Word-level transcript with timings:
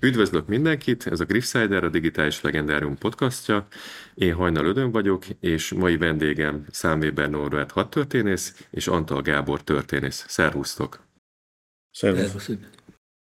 Üdvözlök 0.00 0.46
mindenkit, 0.46 1.06
ez 1.06 1.20
a 1.20 1.24
Griffsider, 1.24 1.84
a 1.84 1.88
Digitális 1.88 2.40
Legendárium 2.40 2.98
podcastja. 2.98 3.66
Én 4.14 4.34
Hajnal 4.34 4.66
Ödön 4.66 4.90
vagyok, 4.90 5.24
és 5.40 5.72
mai 5.72 5.96
vendégem 5.96 6.64
Számvéber 6.70 7.30
Norbert 7.30 7.70
hadtörténész, 7.70 8.66
és 8.70 8.86
Antal 8.86 9.22
Gábor 9.22 9.62
történész. 9.62 10.24
Szervusztok! 10.28 11.04
Szervusz! 11.90 12.50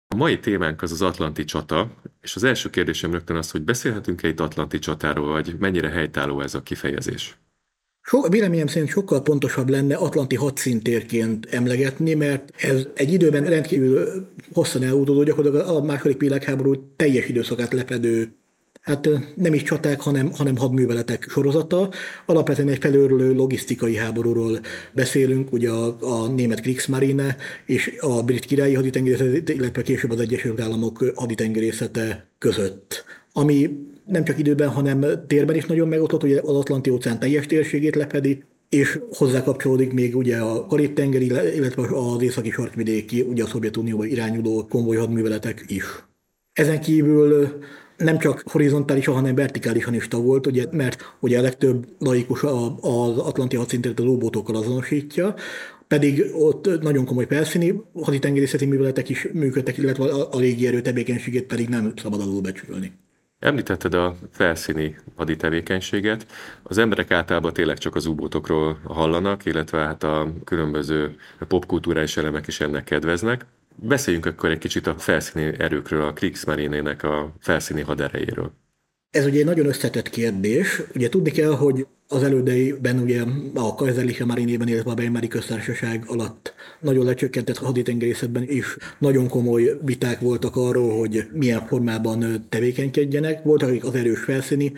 A 0.09 0.17
mai 0.17 0.39
témánk 0.39 0.83
az 0.83 0.93
az 0.93 1.03
Atlanti 1.03 1.45
csata, 1.45 1.95
és 2.21 2.37
az 2.37 2.45
első 2.45 2.71
kérdésem 2.71 3.13
rögtön 3.13 3.37
az, 3.37 3.51
hogy 3.51 3.63
beszélhetünk-e 3.63 4.29
itt 4.29 4.41
Atlanti 4.41 4.79
csatáról, 4.79 5.33
vagy 5.33 5.57
mennyire 5.59 5.89
helytálló 5.89 6.41
ez 6.41 6.55
a 6.55 6.63
kifejezés? 6.63 7.37
So, 8.07 8.29
véleményem 8.29 8.67
szerint 8.67 8.91
sokkal 8.91 9.23
pontosabb 9.23 9.69
lenne 9.69 9.95
Atlanti 9.95 10.37
hadszintérként 10.37 11.47
emlegetni, 11.51 12.15
mert 12.15 12.51
ez 12.57 12.87
egy 12.95 13.13
időben 13.13 13.45
rendkívül 13.45 14.27
hosszan 14.53 14.83
elúdódó, 14.83 15.23
gyakorlatilag 15.23 15.69
a 15.69 15.83
második 15.83 16.21
világháború 16.21 16.93
teljes 16.97 17.29
időszakát 17.29 17.73
lepedő 17.73 18.33
hát 18.85 19.09
nem 19.35 19.55
is 19.55 19.63
csaták, 19.63 20.01
hanem, 20.01 20.31
hanem 20.33 20.57
hadműveletek 20.57 21.27
sorozata. 21.29 21.91
Alapvetően 22.27 22.69
egy 22.69 22.79
felőrülő 22.81 23.33
logisztikai 23.33 23.97
háborúról 23.97 24.61
beszélünk, 24.93 25.53
ugye 25.53 25.71
a, 25.71 25.97
a 26.01 26.29
német 26.29 26.61
Kriegsmarine 26.61 27.37
és 27.67 27.97
a 28.01 28.23
brit 28.23 28.45
királyi 28.45 28.75
haditengerészet, 28.75 29.49
illetve 29.49 29.83
később 29.83 30.11
az 30.11 30.21
Egyesült 30.21 30.61
Államok 30.61 31.13
haditengerészete 31.15 32.27
között. 32.39 33.05
Ami 33.33 33.71
nem 34.07 34.25
csak 34.25 34.39
időben, 34.39 34.69
hanem 34.69 35.05
térben 35.27 35.57
is 35.57 35.67
nagyon 35.67 35.89
megosztott, 35.89 36.23
ugye 36.23 36.41
az 36.41 36.57
Atlanti 36.57 36.91
óceán 36.91 37.19
teljes 37.19 37.47
térségét 37.47 37.95
lefedi, 37.95 38.43
és 38.69 39.01
hozzá 39.11 39.43
kapcsolódik 39.43 39.93
még 39.93 40.17
ugye 40.17 40.37
a 40.37 40.67
Karib-tengeri, 40.67 41.25
illetve 41.25 41.83
az 41.97 42.23
északi 42.23 42.51
sarkvidéki, 42.51 43.21
ugye 43.21 43.43
a 43.43 43.47
Szovjetunióba 43.47 44.05
irányuló 44.05 44.67
konvoj 44.69 44.97
hadműveletek 44.97 45.65
is. 45.67 45.85
Ezen 46.53 46.81
kívül 46.81 47.59
nem 47.97 48.19
csak 48.19 48.43
horizontálisan, 48.51 49.15
hanem 49.15 49.35
vertikálisan 49.35 49.95
is 49.95 50.07
volt, 50.11 50.47
ugye, 50.47 50.67
mert 50.71 51.17
ugye 51.21 51.39
a 51.39 51.43
legtöbb 51.43 51.87
laikus 51.99 52.43
az 52.43 53.19
Atlanti 53.19 53.57
hadszintet 53.57 53.99
az 53.99 54.07
óbótokkal 54.07 54.57
azonosítja, 54.57 55.35
pedig 55.89 56.25
ott 56.33 56.81
nagyon 56.83 57.05
komoly 57.05 57.27
felszíni 57.27 57.83
haditengerészeti 58.03 58.67
műveletek 58.67 59.09
is 59.09 59.29
működtek, 59.33 59.77
illetve 59.77 60.05
a 60.13 60.39
légierő 60.39 60.81
tevékenységét 60.81 61.45
pedig 61.45 61.69
nem 61.69 61.93
szabad 62.03 62.21
alulbecsülni. 62.21 62.93
Említetted 63.45 63.95
a 63.95 64.17
felszíni 64.33 64.97
haditevékenységet. 65.17 66.27
Az 66.63 66.79
emberek 66.79 67.11
általában 67.11 67.53
tényleg 67.53 67.79
csak 67.79 67.95
az 67.95 68.07
ubótokról 68.07 68.79
hallanak, 68.85 69.45
illetve 69.45 69.79
hát 69.79 70.03
a 70.03 70.33
különböző 70.45 71.17
popkulturális 71.49 72.17
elemek 72.17 72.47
is 72.47 72.61
ennek 72.61 72.85
kedveznek. 72.85 73.47
Beszéljünk 73.75 74.27
akkor 74.27 74.51
egy 74.51 74.59
kicsit 74.59 74.87
a 74.87 74.95
felszíni 74.99 75.55
erőkről, 75.59 76.07
a 76.07 76.13
Kriegsmarine-nek 76.13 77.03
a 77.03 77.33
felszíni 77.41 77.83
haderejéről. 77.83 78.53
Ez 79.15 79.27
ugye 79.27 79.39
egy 79.39 79.45
nagyon 79.45 79.67
összetett 79.67 80.11
kérdés. 80.11 80.83
Ugye 80.95 81.09
tudni 81.09 81.31
kell, 81.31 81.51
hogy 81.57 81.87
az 82.09 82.23
elődeiben 82.23 82.99
ugye 82.99 83.23
a 83.55 83.75
Kaiserliche 83.75 84.25
Marinében, 84.25 84.69
illetve 84.69 84.91
a 84.91 84.95
Weimári 84.95 85.29
köztársaság 85.29 86.05
alatt 86.07 86.55
nagyon 86.81 87.05
lecsökkentett 87.05 87.59
haditengerészetben 87.59 88.45
is 88.49 88.77
nagyon 88.99 89.29
komoly 89.29 89.79
viták 89.85 90.21
voltak 90.21 90.57
arról, 90.57 90.99
hogy 90.99 91.27
milyen 91.33 91.67
formában 91.67 92.47
tevékenykedjenek. 92.49 93.43
Voltak, 93.43 93.69
akik 93.69 93.85
az 93.85 93.95
erős 93.95 94.21
felszíni 94.21 94.73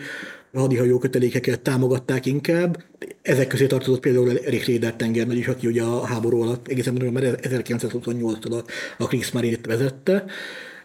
hadihajó 0.53 0.97
kötelékeket 0.97 1.59
támogatták 1.59 2.25
inkább. 2.25 2.83
Ezek 3.21 3.47
közé 3.47 3.65
tartozott 3.65 3.99
például 3.99 4.39
Erik 4.39 4.65
Réder 4.65 4.93
tengernagy 4.93 5.37
is, 5.37 5.47
aki 5.47 5.67
ugye 5.67 5.83
a 5.83 6.05
háború 6.05 6.41
alatt 6.41 6.67
egészen 6.67 6.93
mert 6.93 7.47
1928-tól 7.47 8.51
a, 8.51 8.63
a 8.97 9.07
Kriegsmarine-t 9.07 9.65
vezette. 9.65 10.25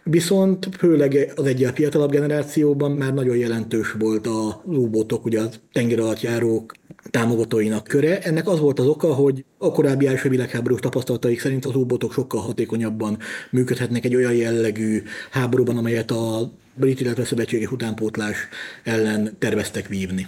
Viszont 0.04 0.68
főleg 0.78 1.32
az 1.36 1.46
egyel 1.46 1.72
fiatalabb 1.72 2.10
generációban 2.10 2.92
már 2.92 3.14
nagyon 3.14 3.36
jelentős 3.36 3.92
volt 3.92 4.26
a 4.26 4.62
lúbótok, 4.66 5.24
ugye 5.24 5.40
a 5.40 5.48
tengeralattjárók 5.72 6.74
támogatóinak 7.10 7.84
köre. 7.84 8.18
Ennek 8.20 8.48
az 8.48 8.60
volt 8.60 8.78
az 8.78 8.86
oka, 8.86 9.14
hogy 9.14 9.44
a 9.58 9.72
korábbi 9.72 10.06
első 10.06 10.28
világháborús 10.28 10.80
tapasztalataik 10.80 11.40
szerint 11.40 11.64
az 11.64 11.74
úbotok 11.74 12.12
sokkal 12.12 12.40
hatékonyabban 12.40 13.18
működhetnek 13.50 14.04
egy 14.04 14.16
olyan 14.16 14.34
jellegű 14.34 15.02
háborúban, 15.30 15.76
amelyet 15.76 16.10
a 16.10 16.52
brit, 16.74 17.00
illetve 17.00 17.24
szövetséges 17.24 17.70
utánpótlás 17.70 18.48
ellen 18.82 19.36
terveztek 19.38 19.88
vívni. 19.88 20.26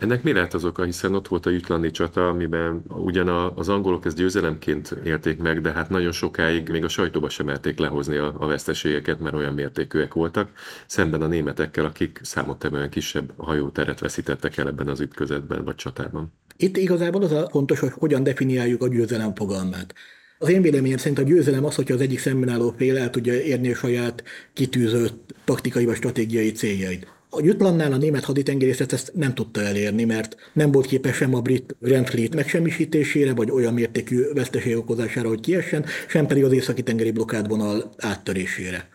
Ennek 0.00 0.22
mi 0.22 0.32
lehet 0.32 0.54
az 0.54 0.64
oka, 0.64 0.82
hiszen 0.82 1.14
ott 1.14 1.28
volt 1.28 1.46
a 1.46 1.50
jutlandi 1.50 1.90
csata, 1.90 2.28
amiben 2.28 2.82
ugyan 2.88 3.28
az 3.54 3.68
angolok 3.68 4.04
ezt 4.04 4.16
győzelemként 4.16 4.96
élték 5.04 5.38
meg, 5.38 5.60
de 5.60 5.72
hát 5.72 5.90
nagyon 5.90 6.12
sokáig 6.12 6.68
még 6.68 6.84
a 6.84 6.88
sajtóba 6.88 7.28
sem 7.28 7.46
merték 7.46 7.78
lehozni 7.78 8.16
a, 8.16 8.34
a 8.38 8.46
veszteségeket, 8.46 9.20
mert 9.20 9.34
olyan 9.34 9.54
mértékűek 9.54 10.14
voltak, 10.14 10.50
szemben 10.86 11.22
a 11.22 11.26
németekkel, 11.26 11.84
akik 11.84 12.20
számottevően 12.22 12.90
kisebb 12.90 13.32
hajóteret 13.36 14.00
veszítettek 14.00 14.56
el 14.56 14.66
ebben 14.66 14.88
az 14.88 15.00
ütközetben 15.00 15.64
vagy 15.64 15.74
csatában. 15.74 16.32
Itt 16.56 16.76
igazából 16.76 17.22
az 17.22 17.32
a 17.32 17.48
fontos, 17.50 17.78
hogy 17.78 17.92
hogyan 17.92 18.22
definiáljuk 18.22 18.82
a 18.82 18.88
győzelem 18.88 19.34
fogalmát. 19.34 19.94
Az 20.38 20.48
én 20.48 20.62
véleményem 20.62 20.98
szerint 20.98 21.18
a 21.18 21.22
győzelem 21.22 21.64
az, 21.64 21.74
hogyha 21.74 21.94
az 21.94 22.00
egyik 22.00 22.18
szemben 22.18 22.48
álló 22.48 22.74
fél 22.76 22.98
el 22.98 23.10
tudja 23.10 23.34
érni 23.34 23.70
a 23.70 23.74
saját 23.74 24.22
kitűzött 24.52 25.34
taktikai 25.44 25.84
vagy 25.84 25.96
stratégiai 25.96 26.52
céljait. 26.52 27.18
A 27.32 27.42
Jutlannál 27.42 27.92
a 27.92 27.96
német 27.96 28.24
haditengerészet 28.24 28.92
ezt 28.92 29.12
nem 29.14 29.34
tudta 29.34 29.60
elérni, 29.60 30.04
mert 30.04 30.36
nem 30.52 30.72
volt 30.72 30.86
képes 30.86 31.16
sem 31.16 31.34
a 31.34 31.40
brit 31.40 31.76
Grand 31.80 32.06
Fleet 32.06 32.34
megsemmisítésére, 32.34 33.34
vagy 33.34 33.50
olyan 33.50 33.74
mértékű 33.74 34.22
veszteség 34.32 34.76
okozására, 34.76 35.28
hogy 35.28 35.40
kiessen, 35.40 35.84
sem 36.08 36.26
pedig 36.26 36.44
az 36.44 36.52
északi 36.52 36.82
tengeri 36.82 37.10
blokkádvonal 37.10 37.90
áttörésére. 37.98 38.88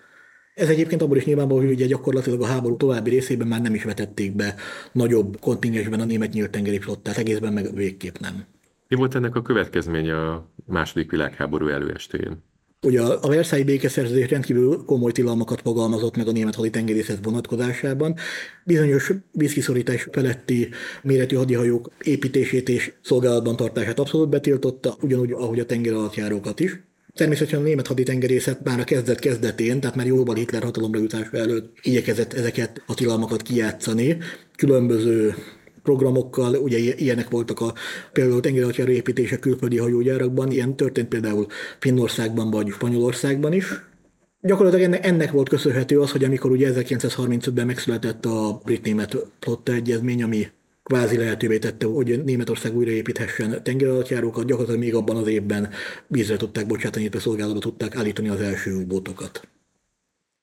Ez 0.55 0.69
egyébként 0.69 1.01
abból 1.01 1.17
is 1.17 1.25
nyilvánvaló, 1.25 1.59
hogy 1.59 1.71
ugye 1.71 1.85
gyakorlatilag 1.85 2.41
a 2.41 2.45
háború 2.45 2.77
további 2.77 3.09
részében 3.09 3.47
már 3.47 3.61
nem 3.61 3.73
is 3.73 3.83
vetették 3.83 4.35
be 4.35 4.55
nagyobb 4.91 5.39
kontingensben 5.39 5.99
a 5.99 6.05
német 6.05 6.33
nyílt 6.33 6.51
tengeri 6.51 6.79
flottát, 6.79 7.17
egészben 7.17 7.53
meg 7.53 7.73
végképp 7.73 8.15
nem. 8.17 8.45
Mi 8.87 8.95
volt 8.95 9.15
ennek 9.15 9.35
a 9.35 9.41
következménye 9.41 10.29
a 10.29 10.49
második 10.65 11.11
világháború 11.11 11.67
előestéjén? 11.67 12.43
Ugye 12.81 13.01
a 13.01 13.27
Versailles 13.27 13.67
békeszerződés 13.67 14.29
rendkívül 14.29 14.83
komoly 14.85 15.11
tilalmakat 15.11 15.61
fogalmazott 15.61 16.15
meg 16.15 16.27
a 16.27 16.31
német 16.31 16.55
haditengerészet 16.55 17.19
vonatkozásában. 17.23 18.15
Bizonyos 18.65 19.11
vízkiszorítás 19.31 20.07
feletti 20.11 20.69
méretű 21.01 21.35
hadihajók 21.35 21.91
építését 22.03 22.69
és 22.69 22.93
szolgálatban 23.01 23.55
tartását 23.55 23.99
abszolút 23.99 24.29
betiltotta, 24.29 24.97
ugyanúgy, 25.01 25.31
ahogy 25.31 25.59
a 25.59 25.65
tengeralattjárókat 25.65 26.59
is. 26.59 26.83
Természetesen 27.13 27.59
a 27.59 27.63
német 27.63 27.87
haditengerészet 27.87 28.63
már 28.63 28.79
a 28.79 28.83
kezdet 28.83 29.19
kezdetén, 29.19 29.79
tehát 29.79 29.95
már 29.95 30.05
jóval 30.05 30.35
Hitler 30.35 30.63
hatalomra 30.63 30.99
jutása 30.99 31.37
előtt 31.37 31.73
igyekezett 31.81 32.33
ezeket 32.33 32.81
a 32.85 32.93
tilalmakat 32.93 33.41
kijátszani. 33.41 34.17
Különböző 34.55 35.35
programokkal, 35.85 36.55
ugye 36.55 36.77
ilyenek 36.77 37.29
voltak 37.29 37.59
a 37.59 37.73
például 38.11 38.41
tengeralattjáró 38.41 38.91
építések 38.91 39.39
külföldi 39.39 39.77
hajógyárakban, 39.77 40.51
ilyen 40.51 40.75
történt 40.75 41.07
például 41.07 41.47
Finnországban 41.79 42.51
vagy 42.51 42.69
Spanyolországban 42.69 43.53
is. 43.53 43.65
Gyakorlatilag 44.41 44.99
ennek, 45.01 45.31
volt 45.31 45.49
köszönhető 45.49 45.99
az, 45.99 46.11
hogy 46.11 46.23
amikor 46.23 46.51
ugye 46.51 46.71
1935-ben 46.73 47.65
megszületett 47.65 48.25
a 48.25 48.61
brit-német 48.63 49.17
flotta 49.39 49.73
egyezmény, 49.73 50.23
ami 50.23 50.47
kvázi 50.83 51.17
lehetővé 51.17 51.59
tette, 51.59 51.85
hogy 51.85 52.23
Németország 52.23 52.75
újraépíthessen 52.75 53.63
tengeralattjárókat, 53.63 54.45
gyakorlatilag 54.45 54.81
még 54.81 54.95
abban 54.95 55.15
az 55.15 55.27
évben 55.27 55.69
vízre 56.07 56.37
tudták 56.37 56.67
bocsátani, 56.67 57.01
illetve 57.01 57.19
szolgálatba 57.19 57.59
tudták 57.59 57.95
állítani 57.95 58.29
az 58.29 58.41
első 58.41 58.75
újbótokat. 58.75 59.47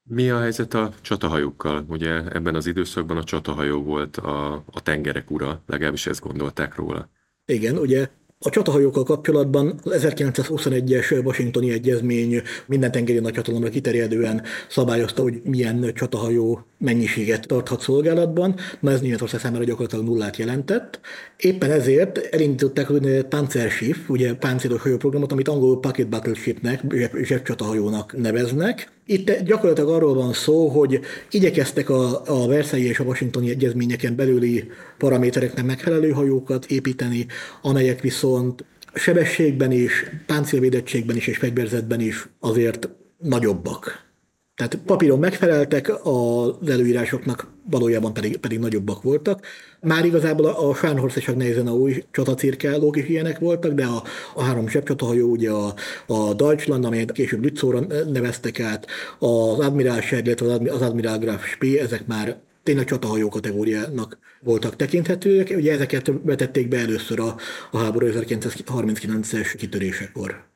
Mi 0.04 0.30
a 0.30 0.40
helyzet 0.40 0.74
a 0.74 0.92
csatahajókkal? 1.00 1.84
Ugye 1.88 2.24
ebben 2.32 2.54
az 2.54 2.66
időszakban 2.66 3.16
a 3.16 3.24
csatahajó 3.24 3.82
volt 3.82 4.16
a, 4.16 4.52
a 4.54 4.82
tengerek 4.82 5.30
ura, 5.30 5.62
legalábbis 5.66 6.06
ezt 6.06 6.20
gondolták 6.20 6.74
róla. 6.74 7.08
Igen, 7.44 7.78
ugye 7.78 8.08
a 8.44 8.50
csatahajókkal 8.50 9.02
kapcsolatban 9.02 9.80
az 9.84 10.06
1921-es 10.08 11.24
Washingtoni 11.24 11.72
Egyezmény 11.72 12.42
minden 12.66 12.90
tengeri 12.90 13.18
nagyhatalomra 13.18 13.68
kiterjedően 13.68 14.42
szabályozta, 14.68 15.22
hogy 15.22 15.40
milyen 15.44 15.92
csatahajó 15.94 16.66
mennyiséget 16.78 17.46
tarthat 17.46 17.80
szolgálatban. 17.80 18.54
Na 18.80 18.90
ez 18.90 19.00
Németország 19.00 19.40
számára 19.40 19.64
gyakorlatilag 19.64 20.04
nullát 20.04 20.36
jelentett. 20.36 21.00
Éppen 21.36 21.70
ezért 21.70 22.18
elindították 22.18 22.90
a 22.90 22.98
Panzerschiff, 23.28 24.08
ugye 24.08 24.34
páncélos 24.34 24.82
hajóprogramot, 24.82 25.32
amit 25.32 25.48
angolul 25.48 25.80
Pocket 25.80 26.08
Battleshipnek, 26.08 26.80
zsebcsatahajónak 27.22 28.16
neveznek. 28.16 28.90
Itt 29.12 29.38
gyakorlatilag 29.44 29.90
arról 29.90 30.14
van 30.14 30.32
szó, 30.32 30.68
hogy 30.68 31.00
igyekeztek 31.30 31.90
a, 31.90 32.22
a 32.26 32.46
Versailles 32.46 32.90
és 32.90 32.98
a 32.98 33.04
Washingtoni 33.04 33.50
egyezményeken 33.50 34.16
belüli 34.16 34.70
paramétereknek 34.98 35.64
megfelelő 35.64 36.10
hajókat 36.10 36.66
építeni, 36.66 37.26
amelyek 37.62 38.00
viszont 38.00 38.64
sebességben 38.94 39.72
is, 39.72 40.04
páncélvédettségben 40.26 41.16
is 41.16 41.26
és 41.26 41.36
fegyverzetben 41.36 42.00
is 42.00 42.28
azért 42.40 42.88
nagyobbak. 43.18 44.11
Tehát 44.54 44.78
papíron 44.86 45.18
megfeleltek, 45.18 45.92
az 46.04 46.68
előírásoknak 46.68 47.46
valójában 47.70 48.12
pedig, 48.12 48.36
pedig 48.36 48.58
nagyobbak 48.58 49.02
voltak. 49.02 49.46
Már 49.80 50.04
igazából 50.04 50.46
a 50.46 50.74
Scharnhorst 50.74 51.16
és 51.16 51.28
a 51.28 51.70
új 51.70 52.04
csatacirkálók 52.10 52.96
is 52.96 53.08
ilyenek 53.08 53.38
voltak, 53.38 53.72
de 53.72 53.84
a, 53.84 54.02
a 54.34 54.42
három 54.42 54.68
zsebcsatahajó, 54.68 55.30
ugye 55.30 55.50
a, 55.50 55.74
a 56.06 56.34
Deutschland, 56.34 56.84
amelyet 56.84 57.12
később 57.12 57.42
Lützóra 57.42 57.80
neveztek 58.12 58.60
át, 58.60 58.86
az 59.18 59.58
Admirálság, 59.58 60.26
illetve 60.26 60.72
az 60.72 60.82
Admiral 60.82 61.18
Graf 61.18 61.46
Spee, 61.46 61.82
ezek 61.82 62.06
már 62.06 62.36
tényleg 62.62 62.84
csatahajó 62.84 63.28
kategóriának 63.28 64.18
voltak 64.40 64.76
tekinthetőek. 64.76 65.52
Ugye 65.56 65.72
ezeket 65.72 66.12
vetették 66.22 66.68
be 66.68 66.78
először 66.78 67.20
a, 67.20 67.36
a 67.70 67.78
háború 67.78 68.06
1939-es 68.10 69.54
kitörésekor. 69.58 70.51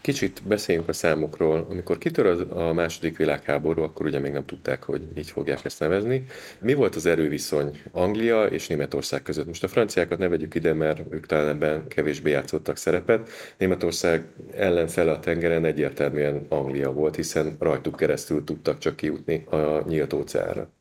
Kicsit 0.00 0.42
beszéljünk 0.46 0.88
a 0.88 0.92
számokról. 0.92 1.66
Amikor 1.70 1.98
kitör 1.98 2.46
a 2.50 2.72
második 2.72 3.16
világháború, 3.16 3.82
akkor 3.82 4.06
ugye 4.06 4.18
még 4.18 4.32
nem 4.32 4.44
tudták, 4.44 4.82
hogy 4.82 5.08
így 5.16 5.30
fogják 5.30 5.64
ezt 5.64 5.80
nevezni. 5.80 6.24
Mi 6.60 6.74
volt 6.74 6.94
az 6.94 7.06
erőviszony 7.06 7.80
Anglia 7.92 8.44
és 8.44 8.66
Németország 8.66 9.22
között? 9.22 9.46
Most 9.46 9.64
a 9.64 9.68
franciákat 9.68 10.18
ne 10.18 10.28
vegyük 10.28 10.54
ide, 10.54 10.72
mert 10.72 11.02
ők 11.10 11.26
talán 11.26 11.48
ebben 11.48 11.88
kevésbé 11.88 12.30
játszottak 12.30 12.76
szerepet. 12.76 13.28
Németország 13.58 14.24
ellenfele 14.54 15.12
a 15.12 15.20
tengeren 15.20 15.64
egyértelműen 15.64 16.46
Anglia 16.48 16.92
volt, 16.92 17.16
hiszen 17.16 17.56
rajtuk 17.58 17.96
keresztül 17.96 18.44
tudtak 18.44 18.78
csak 18.78 18.96
kijutni 18.96 19.44
a 19.50 19.84
nyílt 19.88 20.12
óceánra. 20.12 20.79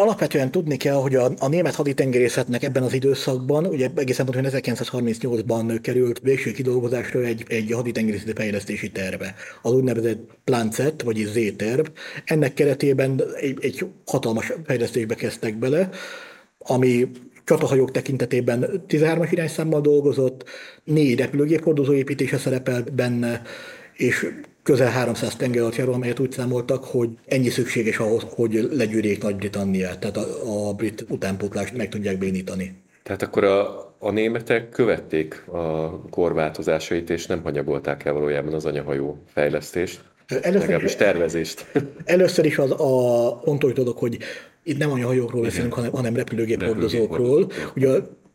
Alapvetően 0.00 0.50
tudni 0.50 0.76
kell, 0.76 0.94
hogy 0.94 1.14
a, 1.14 1.30
a 1.38 1.48
német 1.48 1.74
haditengerészetnek 1.74 2.62
ebben 2.62 2.82
az 2.82 2.92
időszakban, 2.92 3.66
ugye 3.66 3.88
egészen 3.96 4.26
pontosan 4.26 4.60
1938-ban 4.62 5.78
került 5.82 6.20
végső 6.22 6.52
kidolgozásra 6.52 7.20
egy, 7.20 7.44
egy 7.48 7.72
haditengerészeti 7.72 8.32
fejlesztési 8.34 8.90
terve, 8.90 9.34
az 9.62 9.72
úgynevezett 9.72 10.18
Plancet, 10.44 11.02
vagy 11.02 11.16
Z-terv. 11.16 11.86
Ennek 12.24 12.54
keretében 12.54 13.22
egy, 13.40 13.58
egy 13.60 13.86
hatalmas 14.06 14.52
fejlesztésbe 14.64 15.14
kezdtek 15.14 15.58
bele, 15.58 15.88
ami 16.58 17.08
csatahajók 17.44 17.90
tekintetében 17.90 18.84
13-as 18.88 19.28
irányszámmal 19.30 19.80
dolgozott, 19.80 20.44
négy 20.84 21.18
repülőgép 21.18 21.64
hordozó 21.64 21.92
építése 21.92 22.38
szerepelt 22.38 22.92
benne, 22.92 23.42
és 23.96 24.26
közel 24.62 24.90
300 24.90 25.36
tengeralattjáró, 25.36 25.92
amelyet 25.92 26.18
úgy 26.18 26.32
számoltak, 26.32 26.84
hogy 26.84 27.08
ennyi 27.26 27.48
szükséges 27.48 27.98
ahhoz, 27.98 28.26
hogy 28.28 28.68
legyűrjék 28.72 29.22
Nagy-Britanniát, 29.22 29.98
tehát 29.98 30.16
a, 30.16 30.68
a 30.68 30.72
brit 30.72 31.04
utánpótlást 31.08 31.76
meg 31.76 31.88
tudják 31.88 32.18
bénítani. 32.18 32.82
Tehát 33.02 33.22
akkor 33.22 33.44
a, 33.44 33.94
a 33.98 34.10
németek 34.10 34.68
követték 34.68 35.44
a 35.46 35.90
korváltozásait, 36.10 37.10
és 37.10 37.26
nem 37.26 37.42
hanyagolták 37.42 38.04
el 38.04 38.12
valójában 38.12 38.54
az 38.54 38.64
anyahajó 38.64 39.22
fejlesztést, 39.32 40.00
először, 40.30 40.60
legalábbis 40.60 40.96
tervezést. 40.96 41.66
Először 42.04 42.44
is 42.44 42.58
az 42.58 42.70
a 42.70 43.40
fontos 43.44 43.72
dolog, 43.72 43.96
hogy 43.96 44.18
itt 44.62 44.78
nem 44.78 44.90
anyahajókról 44.90 45.42
beszélünk, 45.42 45.72
hanem, 45.72 45.90
hanem 45.90 46.16
repülőgép 46.16 46.62
hordozókról. 46.62 47.50
Ugye 47.76 47.88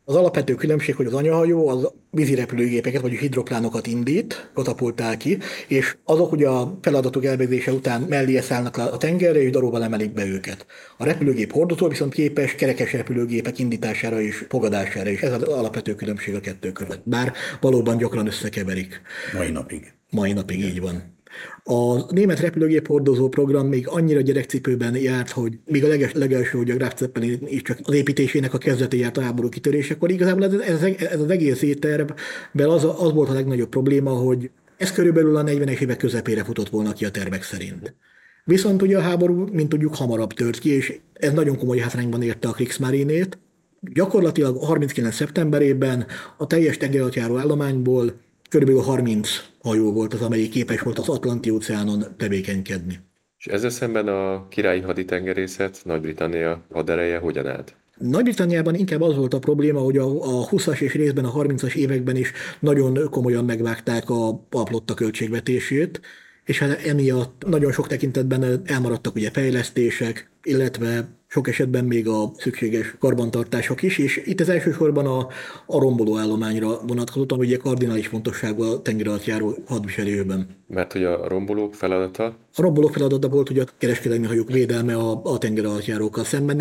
az 0.05 0.15
alapvető 0.15 0.55
különbség, 0.55 0.95
hogy 0.95 1.05
az 1.05 1.13
anyahajó 1.13 1.67
az 1.67 1.91
vízi 2.11 2.35
repülőgépeket, 2.35 3.01
vagy 3.01 3.11
hidroplánokat 3.11 3.87
indít, 3.87 4.49
katapultál 4.53 5.17
ki, 5.17 5.37
és 5.67 5.97
azok 6.03 6.31
ugye 6.31 6.47
a 6.47 6.77
feladatok 6.81 7.25
elvégzése 7.25 7.71
után 7.71 8.01
mellé 8.01 8.39
szállnak 8.39 8.77
a 8.77 8.97
tengerre, 8.97 9.41
és 9.41 9.51
darúval 9.51 9.83
emelik 9.83 10.13
be 10.13 10.25
őket. 10.25 10.65
A 10.97 11.05
repülőgép 11.05 11.51
hordozó 11.51 11.87
viszont 11.87 12.13
képes 12.13 12.55
kerekes 12.55 12.93
repülőgépek 12.93 13.59
indítására 13.59 14.21
és 14.21 14.45
fogadására, 14.49 15.09
és 15.09 15.21
ez 15.21 15.31
az 15.31 15.43
alapvető 15.43 15.95
különbség 15.95 16.35
a 16.35 16.39
kettő 16.39 16.71
között. 16.71 17.01
Bár 17.03 17.33
valóban 17.61 17.97
gyakran 17.97 18.27
összekeverik. 18.27 19.01
Mai 19.33 19.49
napig. 19.49 19.93
Mai 20.09 20.33
napig 20.33 20.59
így 20.59 20.81
van. 20.81 21.14
A 21.63 22.13
német 22.13 22.39
repülőgép 22.39 22.87
hordozó 22.87 23.29
program 23.29 23.67
még 23.67 23.87
annyira 23.87 24.21
gyerekcipőben 24.21 24.95
járt, 24.95 25.29
hogy 25.29 25.59
még 25.65 25.83
a 25.83 25.87
leges, 25.87 26.13
legelső, 26.13 26.57
hogy 26.57 26.69
a 26.69 26.75
Graf 26.75 26.97
Zeppelin 26.97 27.39
is 27.45 27.61
csak 27.61 27.79
az 27.83 27.93
építésének 27.93 28.53
a 28.53 28.57
kezdete 28.57 28.97
járt 28.97 29.17
a 29.17 29.21
háború 29.21 29.49
kitörésekor. 29.49 30.11
Igazából 30.11 30.43
ez, 30.43 30.53
ez, 30.53 30.81
ez 30.99 31.19
az 31.19 31.29
egész 31.29 31.61
éttervben 31.61 32.69
az, 32.69 32.83
az 32.83 33.13
volt 33.13 33.29
a 33.29 33.33
legnagyobb 33.33 33.69
probléma, 33.69 34.11
hogy 34.11 34.49
ez 34.77 34.91
körülbelül 34.91 35.35
a 35.35 35.43
40-es 35.43 35.79
évek 35.79 35.97
közepére 35.97 36.43
futott 36.43 36.69
volna 36.69 36.93
ki 36.93 37.05
a 37.05 37.11
tervek 37.11 37.43
szerint. 37.43 37.95
Viszont 38.43 38.81
ugye 38.81 38.97
a 38.97 39.01
háború, 39.01 39.47
mint 39.51 39.69
tudjuk, 39.69 39.95
hamarabb 39.95 40.33
tört 40.33 40.59
ki, 40.59 40.69
és 40.69 40.99
ez 41.13 41.33
nagyon 41.33 41.57
komoly 41.57 41.77
hátrányban 41.77 42.21
érte 42.21 42.47
a 42.47 42.51
Kriegsmarinét. 42.51 43.37
Gyakorlatilag 43.79 44.63
39. 44.63 45.15
szeptemberében 45.15 46.05
a 46.37 46.47
teljes 46.47 46.77
tengeralattjáró 46.77 47.37
állományból 47.37 48.13
Körülbelül 48.55 48.83
30 48.83 49.29
hajó 49.61 49.91
volt 49.91 50.13
az, 50.13 50.21
amelyik 50.21 50.49
képes 50.49 50.81
volt 50.81 50.99
az 50.99 51.09
Atlanti-óceánon 51.09 52.03
tevékenykedni. 52.17 52.99
És 53.37 53.45
ezzel 53.45 53.69
szemben 53.69 54.07
a 54.07 54.47
királyi 54.47 54.79
haditengerészet, 54.79 55.81
Nagy-Britannia 55.83 56.65
hadereje 56.71 57.17
hogyan 57.17 57.47
állt? 57.47 57.75
Nagy-Britanniában 57.97 58.75
inkább 58.75 59.01
az 59.01 59.15
volt 59.15 59.33
a 59.33 59.39
probléma, 59.39 59.79
hogy 59.79 59.97
a, 59.97 60.05
a 60.05 60.47
20-as 60.49 60.79
és 60.79 60.93
részben 60.93 61.25
a 61.25 61.33
30-as 61.33 61.75
években 61.75 62.15
is 62.15 62.31
nagyon 62.59 63.09
komolyan 63.09 63.45
megvágták 63.45 64.09
a, 64.09 64.29
a 64.49 64.65
flotta 64.65 64.93
költségvetését, 64.93 66.01
és 66.45 66.59
hát 66.59 66.85
emiatt 66.85 67.43
nagyon 67.47 67.71
sok 67.71 67.87
tekintetben 67.87 68.61
elmaradtak 68.65 69.15
ugye 69.15 69.31
fejlesztések, 69.31 70.29
illetve 70.43 71.07
sok 71.35 71.47
esetben 71.47 71.85
még 71.85 72.07
a 72.07 72.31
szükséges 72.37 72.95
karbantartások 72.99 73.81
is, 73.81 73.97
és 73.97 74.21
itt 74.25 74.39
az 74.39 74.49
elsősorban 74.49 75.05
a, 75.05 75.27
a 75.65 75.79
romboló 75.79 76.17
állományra 76.17 76.79
vonatkozott, 76.87 77.31
ami 77.31 77.45
ugye 77.45 77.57
kardinális 77.57 78.07
fontosságú 78.07 78.63
a 78.63 78.81
tengeralattjáró 78.81 79.55
hadviselőben. 79.67 80.47
Mert 80.67 80.91
hogy 80.91 81.03
a 81.03 81.27
rombolók 81.27 81.73
feladata? 81.73 82.25
A 82.55 82.61
rombolók 82.61 82.91
feladata 82.93 83.29
volt, 83.29 83.47
hogy 83.47 83.59
a 83.59 83.65
kereskedelmi 83.77 84.25
hajók 84.25 84.51
védelme 84.51 84.95
a, 84.95 85.21
a 85.23 85.37
tengeralattjárókkal 85.37 86.23
szemben. 86.23 86.59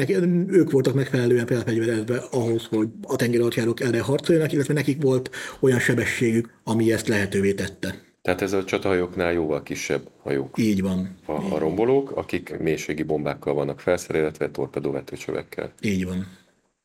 Ők 0.49 0.71
voltak 0.71 0.94
megfelelően 0.94 1.47
felfegyverezve 1.47 2.23
ahhoz, 2.31 2.67
hogy 2.70 2.88
a 3.03 3.17
tengeralattjárók 3.17 3.81
ellen 3.81 4.03
harcoljanak, 4.03 4.53
illetve 4.53 4.75
nekik 4.75 5.03
volt 5.03 5.31
olyan 5.61 5.79
sebességük, 5.79 6.49
ami 6.65 6.93
ezt 6.93 7.09
lehetővé 7.09 7.53
tette. 7.53 7.94
Tehát 8.25 8.43
ez 8.43 8.53
a 8.53 8.65
csatahajóknál 8.65 9.32
jóval 9.32 9.62
kisebb 9.62 10.09
hajók. 10.23 10.59
Így 10.59 10.82
van. 10.82 11.17
A, 11.26 11.32
a 11.32 11.59
rombolók, 11.59 12.11
akik 12.11 12.59
mélységi 12.59 13.03
bombákkal 13.03 13.55
vannak 13.55 13.81
felszerelhetve, 13.81 14.50
torpedóvetőcsövekkel. 14.50 15.73
Így 15.81 16.05
van. 16.05 16.26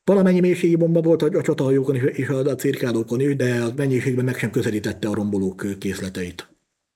Valamennyi 0.04 0.40
mélységi 0.40 0.76
bomba 0.76 1.02
volt 1.02 1.22
a 1.22 1.42
csatahajókon 1.42 1.96
és 1.96 2.30
a 2.30 2.56
cirkálókon 2.56 3.20
is, 3.20 3.36
de 3.36 3.62
a 3.62 3.74
mennyiségben 3.76 4.26
meg 4.26 4.36
sem 4.38 4.52
közelítette 4.52 5.08
a 5.08 5.14
rombolók 5.14 5.66
készleteit. 5.80 6.50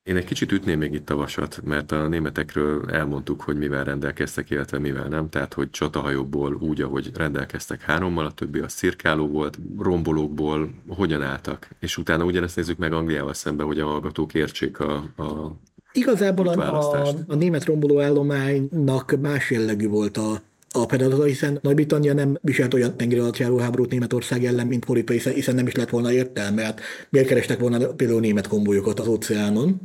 Én 0.04 0.16
egy 0.16 0.26
kicsit 0.26 0.52
ütném 0.52 0.80
még 0.80 0.94
itt 0.94 1.10
a 1.10 1.16
vasat, 1.16 1.62
mert 1.64 1.92
a 1.92 2.08
németekről 2.08 2.90
elmondtuk, 2.92 3.42
hogy 3.42 3.58
mivel 3.58 3.84
rendelkeztek, 3.84 4.50
illetve 4.50 4.80
mivel 4.80 5.08
nem. 5.08 5.30
Tehát, 5.30 5.54
hogy 5.54 5.70
csatahajókból 5.70 6.54
úgy, 6.56 6.82
ahogy 6.82 7.12
rendelkeztek 7.16 7.82
hárommal, 7.82 8.26
a 8.26 8.32
többi 8.32 8.60
a 8.60 8.68
szirkáló 8.68 9.28
volt, 9.28 9.58
rombolókból 9.80 10.70
hogyan 10.88 11.22
álltak. 11.22 11.68
És 11.80 11.98
utána 11.98 12.24
ugyanezt 12.24 12.56
nézzük 12.56 12.78
meg 12.78 12.94
Angliával 12.94 13.34
szembe, 13.34 13.64
hogy 13.64 13.80
a 13.80 13.86
hallgatók 13.86 14.34
értsék 14.34 14.80
a, 14.80 14.94
a 15.18 15.56
Igazából 15.94 16.48
a, 16.48 17.04
a, 17.04 17.08
a 17.28 17.36
német 17.36 17.66
romboló 17.66 18.00
állománynak 18.00 19.16
más 19.22 19.52
jellegű 19.52 19.88
volt 19.88 20.18
a 20.18 20.42
a 20.76 20.88
feladata, 20.88 21.24
hiszen 21.24 21.60
Nagy-Britannia 21.62 22.14
nem 22.14 22.38
viselt 22.42 22.74
olyan 22.74 22.98
tengeri 22.98 23.20
alatt 23.20 23.38
háborút 23.38 23.92
Németország 23.92 24.46
ellen, 24.46 24.68
mint 24.68 24.86
Polipa, 24.86 25.14
hiszen, 25.14 25.34
hiszen 25.34 25.56
nem 25.56 25.68
is 25.68 25.76
lett 25.76 25.90
volna 25.90 26.12
értelme. 26.12 26.64
Hát 26.64 26.82
miért 27.10 27.28
kerestek 27.28 27.60
volna 27.60 27.88
például 27.88 28.20
német 28.20 28.48
konvolyokat 28.48 29.00
az 29.00 29.08
óceánon? 29.08 29.82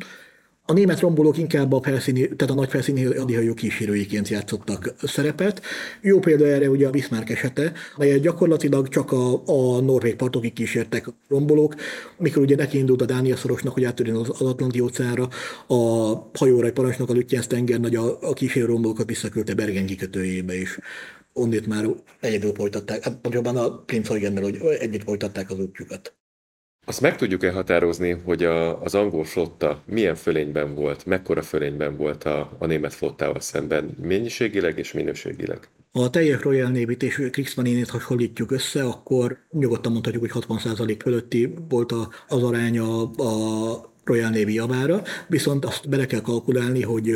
A 0.70 0.72
német 0.72 1.00
rombolók 1.00 1.38
inkább 1.38 1.72
a 1.72 1.82
felszíni, 1.82 2.20
tehát 2.20 2.50
a 2.50 2.54
nagy 2.54 2.68
felszíni 2.68 3.02
hadihajó 3.02 3.54
kísérőiként 3.54 4.28
játszottak 4.28 4.94
szerepet. 5.02 5.62
Jó 6.00 6.18
példa 6.18 6.46
erre 6.46 6.70
ugye 6.70 6.86
a 6.86 6.90
Bismarck 6.90 7.30
esete, 7.30 7.72
melyet 7.96 8.20
gyakorlatilag 8.20 8.88
csak 8.88 9.12
a, 9.12 9.42
a 9.46 9.80
norvég 9.80 10.16
partokig 10.16 10.52
kísértek 10.52 11.06
rombolók, 11.28 11.74
mikor 12.18 12.42
ugye 12.42 12.56
neki 12.56 12.78
indult 12.78 13.02
a 13.02 13.04
Dánia 13.04 13.36
szorosnak, 13.36 13.72
hogy 13.72 13.84
áttörjön 13.84 14.16
az 14.16 14.28
Atlanti 14.28 14.80
óceánra, 14.80 15.28
a 15.66 15.76
hajóra 16.38 16.66
egy 16.66 16.72
parancsnok, 16.72 17.10
a 17.10 17.12
Lütjens 17.12 17.46
tenger 17.46 17.80
nagy 17.80 17.94
a, 17.94 18.18
a 18.20 18.32
kísérő 18.32 18.66
rombolókat 18.66 19.08
visszaküldte 19.08 19.54
Bergen 19.54 19.86
kikötőjébe 19.86 20.60
is. 20.60 20.78
Onnét 21.32 21.66
már 21.66 21.86
egyedül 22.20 22.52
folytatták, 22.54 23.02
hát 23.02 23.16
pontosabban 23.20 23.56
a 23.56 23.82
Prince 23.84 24.40
hogy 24.40 24.60
együtt 24.78 25.02
folytatták 25.02 25.50
az 25.50 25.58
útjukat. 25.58 26.17
Azt 26.88 27.00
meg 27.00 27.16
tudjuk-e 27.16 27.52
határozni, 27.52 28.10
hogy 28.24 28.44
a, 28.44 28.82
az 28.82 28.94
angol 28.94 29.24
flotta 29.24 29.82
milyen 29.86 30.14
fölényben 30.14 30.74
volt, 30.74 31.06
mekkora 31.06 31.42
fölényben 31.42 31.96
volt 31.96 32.24
a, 32.24 32.56
a 32.58 32.66
német 32.66 32.94
flottával 32.94 33.40
szemben, 33.40 33.96
mennyiségileg 34.02 34.78
és 34.78 34.92
minőségileg? 34.92 35.68
Ha 35.92 36.00
a 36.00 36.10
teljes 36.10 36.42
Royal 36.42 36.70
Navy-t 36.70 37.02
és 37.02 37.28
Kriegsmarinét 37.30 37.88
hasonlítjuk 37.88 38.50
össze, 38.50 38.84
akkor 38.84 39.38
nyugodtan 39.50 39.92
mondhatjuk, 39.92 40.30
hogy 40.30 40.44
60% 40.48 40.96
fölötti 41.02 41.54
volt 41.68 41.92
az 42.28 42.42
aránya 42.42 43.02
a 43.02 43.92
Royal 44.04 44.30
Navy 44.30 44.54
javára, 44.54 45.02
viszont 45.26 45.64
azt 45.64 45.88
bele 45.88 46.06
kell 46.06 46.20
kalkulálni, 46.20 46.82
hogy 46.82 47.14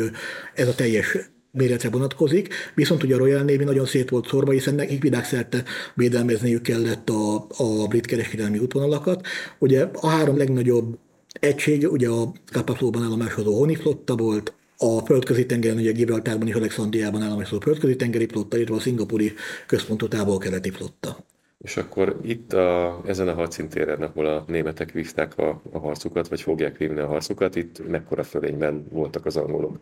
ez 0.53 0.67
a 0.67 0.75
teljes 0.75 1.17
méretre 1.57 1.89
vonatkozik, 1.89 2.53
viszont 2.75 3.03
ugye 3.03 3.15
a 3.15 3.17
Royal 3.17 3.39
Navy 3.39 3.63
nagyon 3.63 3.85
szét 3.85 4.09
volt 4.09 4.27
szorva, 4.27 4.51
hiszen 4.51 4.75
nekik 4.75 5.01
világszerte 5.01 5.63
védelmezniük 5.95 6.61
kellett 6.61 7.09
a, 7.09 7.35
a 7.57 7.87
brit 7.87 8.05
kereskedelmi 8.05 8.57
útvonalakat. 8.57 9.27
Ugye 9.59 9.87
a 9.93 10.07
három 10.07 10.37
legnagyobb 10.37 10.97
egység, 11.39 11.91
ugye 11.91 12.09
a 12.09 12.31
Kapaflóban 12.51 13.03
állomásozó 13.03 13.57
Honey 13.57 13.75
flotta 13.75 14.15
volt, 14.15 14.53
a 14.77 15.05
földközi 15.05 15.45
tengeren, 15.45 15.77
ugye 15.77 15.91
Gibraltárban 15.91 16.47
és 16.47 16.53
Alexandriában 16.53 17.21
állomás 17.21 17.51
a 17.51 17.61
földközi 17.61 17.95
tengeri 17.95 18.27
flotta, 18.27 18.55
illetve 18.55 18.75
a 18.75 18.79
szingapúri 18.79 19.33
központú 19.67 20.07
távol-keleti 20.07 20.69
flotta. 20.69 21.17
És 21.57 21.77
akkor 21.77 22.19
itt 22.23 22.53
a, 22.53 23.01
ezen 23.05 23.27
a 23.27 23.33
hadszintéren, 23.33 24.01
ahol 24.01 24.25
a 24.25 24.43
németek 24.47 24.91
vívták 24.91 25.37
a, 25.37 25.61
a 25.71 25.79
harcukat, 25.79 26.27
vagy 26.27 26.41
fogják 26.41 26.77
vívni 26.77 26.99
a 26.99 27.07
harcukat, 27.07 27.55
itt 27.55 27.87
mekkora 27.87 28.23
fölényben 28.23 28.85
voltak 28.89 29.25
az 29.25 29.37
angolok 29.37 29.77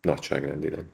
nagyságrendileg? 0.00 0.84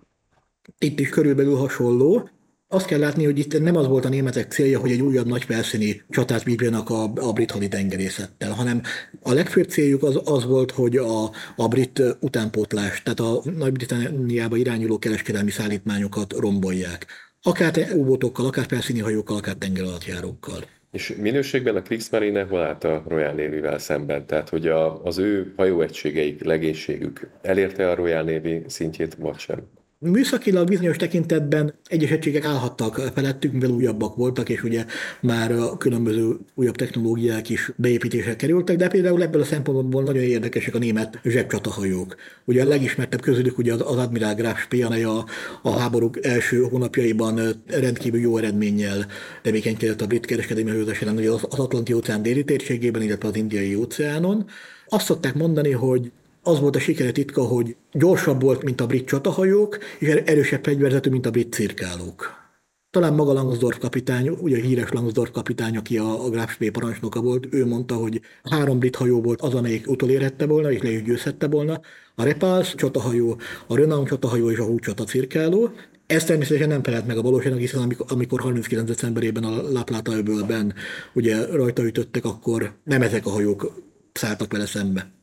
Itt 0.78 1.00
is 1.00 1.08
körülbelül 1.08 1.56
hasonló. 1.56 2.28
Azt 2.68 2.86
kell 2.86 2.98
látni, 2.98 3.24
hogy 3.24 3.38
itt 3.38 3.60
nem 3.60 3.76
az 3.76 3.86
volt 3.86 4.04
a 4.04 4.08
németek 4.08 4.52
célja, 4.52 4.78
hogy 4.78 4.90
egy 4.90 5.00
újabb 5.00 5.26
nagy 5.26 5.44
felszíni 5.44 6.02
csatát 6.08 6.42
vívjanak 6.42 6.90
a, 6.90 7.02
a 7.02 7.32
brit 7.32 7.50
haditengerészettel, 7.50 8.52
hanem 8.52 8.82
a 9.22 9.32
legfőbb 9.32 9.68
céljuk 9.68 10.02
az, 10.02 10.20
az 10.24 10.44
volt, 10.44 10.70
hogy 10.70 10.96
a, 10.96 11.30
a 11.56 11.68
brit 11.68 12.02
utánpótlás, 12.20 13.02
tehát 13.02 13.20
a 13.20 13.42
Nagy-Britanniába 13.56 14.56
irányuló 14.56 14.98
kereskedelmi 14.98 15.50
szállítmányokat 15.50 16.32
rombolják. 16.32 17.06
Akár 17.42 17.92
úbotokkal, 17.94 18.46
akár 18.46 18.66
felszíni 18.68 19.00
hajókkal, 19.00 19.36
akár 19.36 19.54
tengeralattjárókkal. 19.54 20.64
És 20.92 21.14
minőségben 21.20 21.76
a 21.76 21.82
Kriegsmarine 21.82 22.42
hol 22.42 22.60
állt 22.60 22.84
a 22.84 23.04
Royal 23.08 23.32
Navy-vel 23.32 23.78
szemben? 23.78 24.26
Tehát, 24.26 24.48
hogy 24.48 24.66
a, 24.66 25.04
az 25.04 25.18
ő 25.18 25.52
hajóegységeik, 25.56 26.44
legénységük 26.44 27.30
elérte 27.42 27.90
a 27.90 27.94
Royal 27.94 28.22
Navy 28.22 28.62
szintjét, 28.66 29.14
vagy 29.14 29.38
sem? 29.38 29.68
Műszakilag 30.04 30.68
bizonyos 30.68 30.96
tekintetben 30.96 31.74
egyes 31.86 32.10
egységek 32.10 32.44
állhattak 32.44 32.94
felettük, 33.14 33.52
mivel 33.52 33.70
újabbak 33.70 34.16
voltak, 34.16 34.48
és 34.48 34.62
ugye 34.62 34.84
már 35.20 35.52
a 35.52 35.76
különböző 35.76 36.36
újabb 36.54 36.76
technológiák 36.76 37.48
is 37.48 37.72
beépítésre 37.76 38.36
kerültek, 38.36 38.76
de 38.76 38.88
például 38.88 39.22
ebből 39.22 39.40
a 39.40 39.44
szempontból 39.44 40.02
nagyon 40.02 40.22
érdekesek 40.22 40.74
a 40.74 40.78
német 40.78 41.18
zsebcsatahajók. 41.24 42.16
Ugye 42.44 42.62
a 42.62 42.68
legismertebb 42.68 43.20
közülük 43.20 43.58
ugye 43.58 43.72
az 43.72 43.80
Admiral 43.80 44.34
Graf 44.34 44.60
Spee, 44.60 45.06
a, 45.06 45.24
a 45.62 45.70
háborúk 45.70 46.24
első 46.24 46.62
hónapjaiban 46.62 47.62
rendkívül 47.66 48.20
jó 48.20 48.36
eredménnyel 48.36 49.06
tevékenykedett 49.42 50.00
a 50.00 50.06
brit 50.06 50.26
kereskedelmi 50.26 50.70
hajózás 50.70 51.02
ellen, 51.02 51.28
az 51.28 51.42
Atlanti 51.42 51.92
óceán 51.92 52.22
déli 52.22 52.44
térségében, 52.44 53.02
illetve 53.02 53.28
az 53.28 53.36
Indiai 53.36 53.74
óceánon. 53.74 54.46
Azt 54.86 55.04
szokták 55.04 55.34
mondani, 55.34 55.70
hogy 55.70 56.10
az 56.42 56.60
volt 56.60 56.76
a 56.76 56.80
sikere 56.80 57.12
titka, 57.12 57.42
hogy 57.42 57.76
gyorsabb 57.92 58.42
volt, 58.42 58.62
mint 58.62 58.80
a 58.80 58.86
brit 58.86 59.06
csatahajók, 59.06 59.78
és 59.98 60.08
er- 60.08 60.28
erősebb 60.28 60.64
fegyverzetű, 60.64 61.10
mint 61.10 61.26
a 61.26 61.30
brit 61.30 61.52
cirkálók. 61.52 62.40
Talán 62.90 63.14
maga 63.14 63.32
Langsdorff 63.32 63.78
kapitány, 63.78 64.28
ugye 64.28 64.56
a 64.56 64.60
híres 64.60 64.90
Langsdorff 64.90 65.30
kapitány, 65.30 65.76
aki 65.76 65.98
a, 65.98 66.24
a 66.24 66.30
Graf 66.30 66.58
parancsnoka 66.72 67.20
volt, 67.20 67.46
ő 67.50 67.66
mondta, 67.66 67.94
hogy 67.94 68.20
három 68.42 68.78
brit 68.78 68.96
hajó 68.96 69.20
volt 69.20 69.40
az, 69.40 69.54
amelyik 69.54 69.90
utolérhette 69.90 70.46
volna, 70.46 70.72
és 70.72 70.82
le 70.82 70.90
is 70.90 71.02
győzhette 71.02 71.48
volna. 71.48 71.80
A 72.14 72.24
Repulse 72.24 72.74
csatahajó, 72.74 73.40
a 73.66 73.76
Renown 73.76 74.04
csatahajó 74.04 74.50
és 74.50 74.58
a 74.58 74.64
Hú 74.64 74.78
csata 74.78 75.04
cirkáló. 75.04 75.70
Ez 76.06 76.24
természetesen 76.24 76.68
nem 76.68 76.82
felelt 76.82 77.06
meg 77.06 77.16
a 77.16 77.22
valóságnak, 77.22 77.60
hiszen 77.60 77.82
amikor, 77.82 78.06
amikor 78.08 78.40
39. 78.40 78.88
decemberében 78.88 79.44
a 79.44 79.70
Lapláta 79.70 80.16
öbölben 80.16 80.74
ugye 81.14 81.46
rajta 81.46 81.84
ütöttek, 81.84 82.24
akkor 82.24 82.72
nem 82.84 83.02
ezek 83.02 83.26
a 83.26 83.30
hajók 83.30 83.72
szálltak 84.12 84.52
vele 84.52 84.66
szembe. 84.66 85.21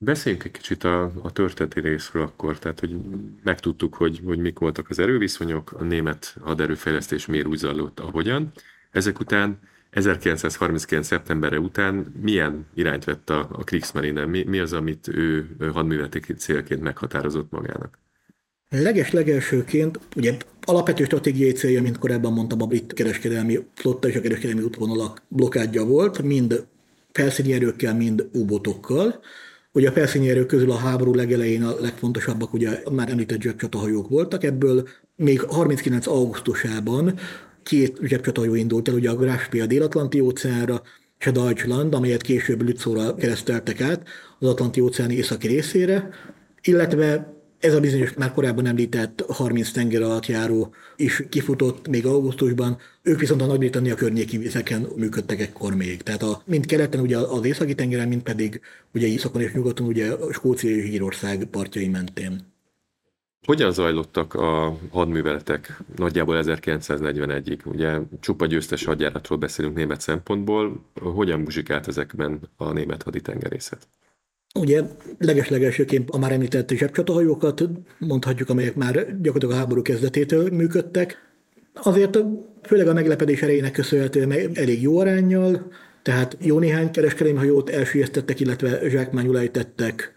Beszéljünk 0.00 0.44
egy 0.44 0.50
kicsit 0.50 0.84
a, 0.84 1.12
a 1.22 1.32
történeti 1.32 1.80
részről 1.80 2.22
akkor, 2.22 2.58
tehát 2.58 2.80
hogy 2.80 2.96
megtudtuk, 3.42 3.94
hogy, 3.94 4.20
hogy 4.24 4.38
mik 4.38 4.58
voltak 4.58 4.90
az 4.90 4.98
erőviszonyok, 4.98 5.72
a 5.72 5.82
német 5.82 6.36
haderőfejlesztés 6.40 7.26
miért 7.26 7.46
úgy 7.46 7.58
zajlott, 7.58 8.00
ahogyan. 8.00 8.52
Ezek 8.90 9.20
után 9.20 9.58
1939. 9.90 11.06
szeptemberre 11.06 11.58
után 11.58 12.14
milyen 12.20 12.66
irányt 12.74 13.04
vett 13.04 13.30
a, 13.30 13.48
a 13.52 13.64
Kriegsmarine? 13.64 14.24
Mi, 14.24 14.44
mi 14.44 14.58
az, 14.58 14.72
amit 14.72 15.08
ő 15.08 15.56
hadműveleti 15.72 16.20
célként 16.20 16.82
meghatározott 16.82 17.50
magának? 17.50 17.98
Leges 18.68 19.10
legelsőként, 19.10 20.00
ugye 20.16 20.36
alapvető 20.60 21.04
stratégiai 21.04 21.52
célja, 21.52 21.82
mint 21.82 21.98
korábban 21.98 22.32
mondtam, 22.32 22.62
a 22.62 22.66
brit 22.66 22.92
kereskedelmi 22.92 23.58
flotta 23.74 24.08
és 24.08 24.16
a 24.16 24.20
kereskedelmi 24.20 24.62
útvonalak 24.62 25.22
blokádja 25.28 25.84
volt, 25.84 26.22
mind 26.22 26.66
felszíni 27.12 27.52
erőkkel, 27.52 27.94
mind 27.94 28.28
ubotokkal. 28.32 29.20
Ugye 29.72 29.88
a 29.88 29.92
felszíni 29.92 30.30
erők 30.30 30.46
közül 30.46 30.70
a 30.70 30.76
háború 30.76 31.14
legelején 31.14 31.62
a 31.62 31.80
legfontosabbak 31.80 32.52
ugye 32.52 32.82
már 32.90 33.10
említett 33.10 33.40
zsebcsatahajók 33.40 34.08
voltak, 34.08 34.44
ebből 34.44 34.88
még 35.16 35.40
39. 35.40 36.06
augusztusában 36.06 37.14
két 37.62 37.98
zsebcsatahajó 38.02 38.54
indult 38.54 38.88
el, 38.88 38.94
ugye 38.94 39.10
a 39.10 39.16
Graspi 39.16 39.60
a 39.60 39.66
dél-atlanti 39.66 40.20
óceánra, 40.20 40.82
és 41.18 41.26
a 41.26 41.30
Deutschland, 41.30 41.94
amelyet 41.94 42.22
később 42.22 42.62
Lützóra 42.62 43.14
kereszteltek 43.14 43.80
át 43.80 44.08
az 44.38 44.48
Atlanti 44.48 44.80
óceán 44.80 45.10
északi 45.10 45.46
részére, 45.46 46.08
illetve 46.62 47.37
ez 47.60 47.74
a 47.74 47.80
bizonyos 47.80 48.14
már 48.14 48.32
korábban 48.32 48.66
említett 48.66 49.24
30 49.28 49.70
tenger 49.70 50.02
alatt 50.02 50.26
járó 50.26 50.74
is 50.96 51.22
kifutott 51.28 51.88
még 51.88 52.06
augusztusban, 52.06 52.78
ők 53.02 53.20
viszont 53.20 53.42
a 53.42 53.46
Nagy-Britannia 53.46 53.94
környéki 53.94 54.38
vizeken 54.38 54.86
működtek 54.96 55.40
ekkor 55.40 55.74
még. 55.74 56.02
Tehát 56.02 56.22
a, 56.22 56.42
mind 56.44 56.66
keleten 56.66 57.00
ugye 57.00 57.18
az 57.18 57.44
északi 57.44 57.74
tengeren, 57.74 58.08
mind 58.08 58.22
pedig 58.22 58.60
ugye 58.94 59.06
északon 59.06 59.42
és 59.42 59.52
nyugaton 59.52 59.86
ugye 59.86 60.12
a 60.12 60.32
Skócia 60.32 60.70
és 60.70 60.84
Írország 60.84 61.44
partjai 61.44 61.88
mentén. 61.88 62.56
Hogyan 63.46 63.72
zajlottak 63.72 64.34
a 64.34 64.78
hadműveletek 64.90 65.80
nagyjából 65.96 66.42
1941-ig? 66.44 67.66
Ugye 67.66 67.98
csupa 68.20 68.46
győztes 68.46 68.84
hadjáratról 68.84 69.38
beszélünk 69.38 69.74
német 69.74 70.00
szempontból. 70.00 70.84
Hogyan 71.00 71.40
muzsikált 71.40 71.88
ezekben 71.88 72.40
a 72.56 72.72
német 72.72 73.02
haditengerészet? 73.02 73.88
Ugye 74.54 74.82
legeslegelsőként 75.18 76.10
a 76.10 76.18
már 76.18 76.32
említett 76.32 76.70
zsebcsatahajókat 76.70 77.68
mondhatjuk, 77.98 78.48
amelyek 78.48 78.74
már 78.74 78.92
gyakorlatilag 78.94 79.54
a 79.54 79.58
háború 79.58 79.82
kezdetétől 79.82 80.50
működtek. 80.50 81.16
Azért 81.74 82.18
főleg 82.62 82.88
a 82.88 82.92
meglepedés 82.92 83.42
erejének 83.42 83.72
köszönhetően 83.72 84.32
elég 84.54 84.82
jó 84.82 84.98
arányjal, 84.98 85.72
tehát 86.02 86.36
jó 86.40 86.58
néhány 86.58 86.90
kereskedelmi 86.90 87.38
hajót 87.38 87.70
elsüllyesztettek, 87.70 88.40
illetve 88.40 88.88
zsákmányul 88.88 89.38
ejtettek. 89.38 90.16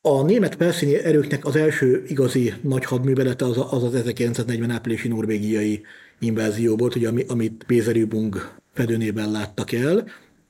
A 0.00 0.22
német 0.22 0.54
felszíni 0.54 0.94
erőknek 0.94 1.44
az 1.44 1.56
első 1.56 2.04
igazi 2.06 2.52
nagy 2.60 2.84
hadművelete 2.84 3.44
az 3.44 3.58
az, 3.70 3.84
az 3.84 3.94
1940 3.94 4.70
áprilisi 4.70 5.08
norvégiai 5.08 5.82
invázió 6.18 6.76
volt, 6.76 6.94
ugye, 6.94 7.10
amit 7.26 7.64
Pézerűbung 7.66 8.54
fedőnében 8.74 9.30
láttak 9.30 9.72
el. 9.72 10.06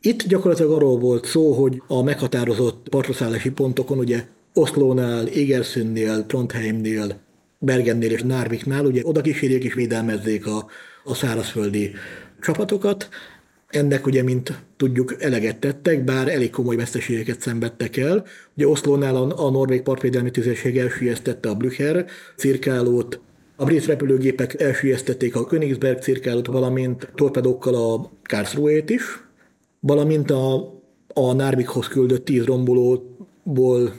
Itt 0.07 0.27
gyakorlatilag 0.27 0.73
arról 0.73 0.99
volt 0.99 1.25
szó, 1.25 1.53
hogy 1.53 1.83
a 1.87 2.03
meghatározott 2.03 2.89
partraszállási 2.89 3.51
pontokon, 3.51 3.99
ugye 3.99 4.25
Oszlónál, 4.55 5.27
Égerszünnél, 5.27 6.27
Trondheimnél, 6.27 7.21
Bergennél 7.59 8.11
és 8.11 8.23
Nárviknál, 8.23 8.85
ugye 8.85 9.01
oda 9.05 9.21
kísérjék 9.21 9.65
és 9.65 9.75
védelmezzék 9.75 10.47
a, 10.47 10.67
a 11.05 11.15
szárazföldi 11.15 11.91
csapatokat. 12.41 13.09
Ennek 13.69 14.07
ugye, 14.07 14.23
mint 14.23 14.53
tudjuk, 14.77 15.23
eleget 15.23 15.59
tettek, 15.59 16.05
bár 16.05 16.29
elég 16.29 16.51
komoly 16.51 16.77
veszteségeket 16.77 17.41
szenvedtek 17.41 17.97
el. 17.97 18.25
Ugye 18.57 18.69
Oszlónál 18.69 19.17
a, 19.17 19.47
a 19.47 19.51
Norvég 19.51 19.83
partvédelmi 19.83 20.31
tüzérség 20.31 20.79
elsüllyesztette 20.79 21.49
a 21.49 21.55
Blücher 21.55 22.07
cirkálót, 22.37 23.21
a 23.57 23.65
brit 23.65 23.87
repülőgépek 23.87 24.61
elsüllyesztették 24.61 25.37
a 25.37 25.47
Königsberg 25.47 26.03
cirkálót, 26.03 26.47
valamint 26.47 27.09
torpedókkal 27.15 27.75
a 27.75 28.11
Karlsruhe-t 28.23 28.91
is, 28.91 29.26
valamint 29.81 30.31
a, 30.31 30.75
a 31.15 31.33
Nárvikhoz 31.33 31.89
küldött 31.89 32.25
tíz 32.25 32.45
rombolóból 32.45 33.95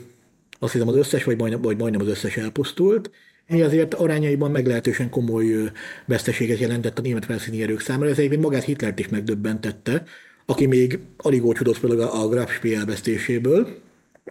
azt 0.59 0.73
hiszem 0.73 0.87
az 0.87 0.95
összes, 0.95 1.23
vagy 1.23 1.37
majdnem, 1.37 1.61
vagy 1.61 1.77
majdnem 1.77 2.01
az 2.01 2.07
összes 2.07 2.37
elpusztult, 2.37 3.11
ami 3.49 3.61
azért 3.61 3.93
arányaiban 3.93 4.51
meglehetősen 4.51 5.09
komoly 5.09 5.71
veszteséget 6.05 6.59
jelentett 6.59 6.99
a 6.99 7.01
német 7.01 7.25
felszíni 7.25 7.61
erők 7.61 7.79
számára. 7.79 8.09
Ez 8.09 8.17
egyébként 8.17 8.41
magát 8.41 8.63
Hitlert 8.63 8.99
is 8.99 9.07
megdöbbentette, 9.07 10.03
aki 10.45 10.65
még 10.65 10.99
alig 11.17 11.45
ócsudott 11.45 11.77
fel 11.77 11.99
a 11.99 12.27
Graf 12.27 12.53
Spee 12.53 12.77
elvesztéséből. 12.77 13.67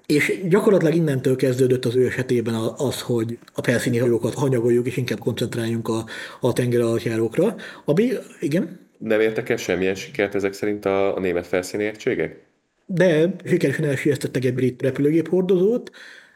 És 0.07 0.41
gyakorlatilag 0.49 0.95
innentől 0.95 1.37
kezdődött 1.37 1.85
az 1.85 1.97
ő 1.97 2.07
esetében 2.07 2.55
az, 2.77 3.01
hogy 3.01 3.39
a 3.55 3.63
felszíni 3.63 3.99
hajókat 3.99 4.35
hanyagoljuk, 4.35 4.87
és 4.87 4.97
inkább 4.97 5.19
koncentráljunk 5.19 5.89
a, 5.89 6.05
a 6.41 6.53
tenger 6.53 6.81
alattjárókra. 6.81 7.57
Ami, 7.85 8.09
igen? 8.41 8.79
Nem 8.99 9.21
értek 9.21 9.49
el 9.49 9.57
semmilyen 9.57 9.95
sikert 9.95 10.35
ezek 10.35 10.53
szerint 10.53 10.85
a, 10.85 11.17
a 11.17 11.21
német 11.21 11.47
felszíni 11.47 11.85
egységek? 11.85 12.45
De 12.87 13.35
sikeresen 13.45 13.85
elsüllyesztettek 13.85 14.45
egy 14.45 14.55
brit 14.55 14.83
repülőgép 14.83 15.29
hordozót, 15.29 15.91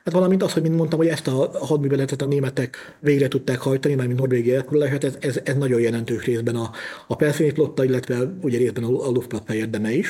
Hát 0.05 0.14
valamint 0.14 0.43
az, 0.43 0.52
hogy 0.52 0.62
mint 0.62 0.76
mondtam, 0.76 0.99
hogy 0.99 1.09
ezt 1.09 1.26
a 1.26 1.50
hadműveletet 1.52 2.23
a 2.23 2.26
németek 2.26 2.76
végre 3.00 3.29
tudták 3.29 3.59
hajtani, 3.59 3.95
mert 3.95 4.07
mint 4.07 4.21
Norvégia 4.21 4.55
elfoglalását, 4.55 5.05
ez, 5.05 5.17
ez, 5.21 5.40
ez, 5.45 5.57
nagyon 5.57 5.81
jelentős 5.81 6.25
részben 6.25 6.57
a, 6.57 6.71
a 7.07 7.14
felszíni 7.14 7.50
flotta, 7.50 7.85
illetve 7.85 8.19
ugye 8.43 8.59
részben 8.59 8.85
a, 8.85 9.07
a 9.07 9.11
Luftwaffe 9.11 9.55
érdeme 9.55 9.93
is. 9.93 10.09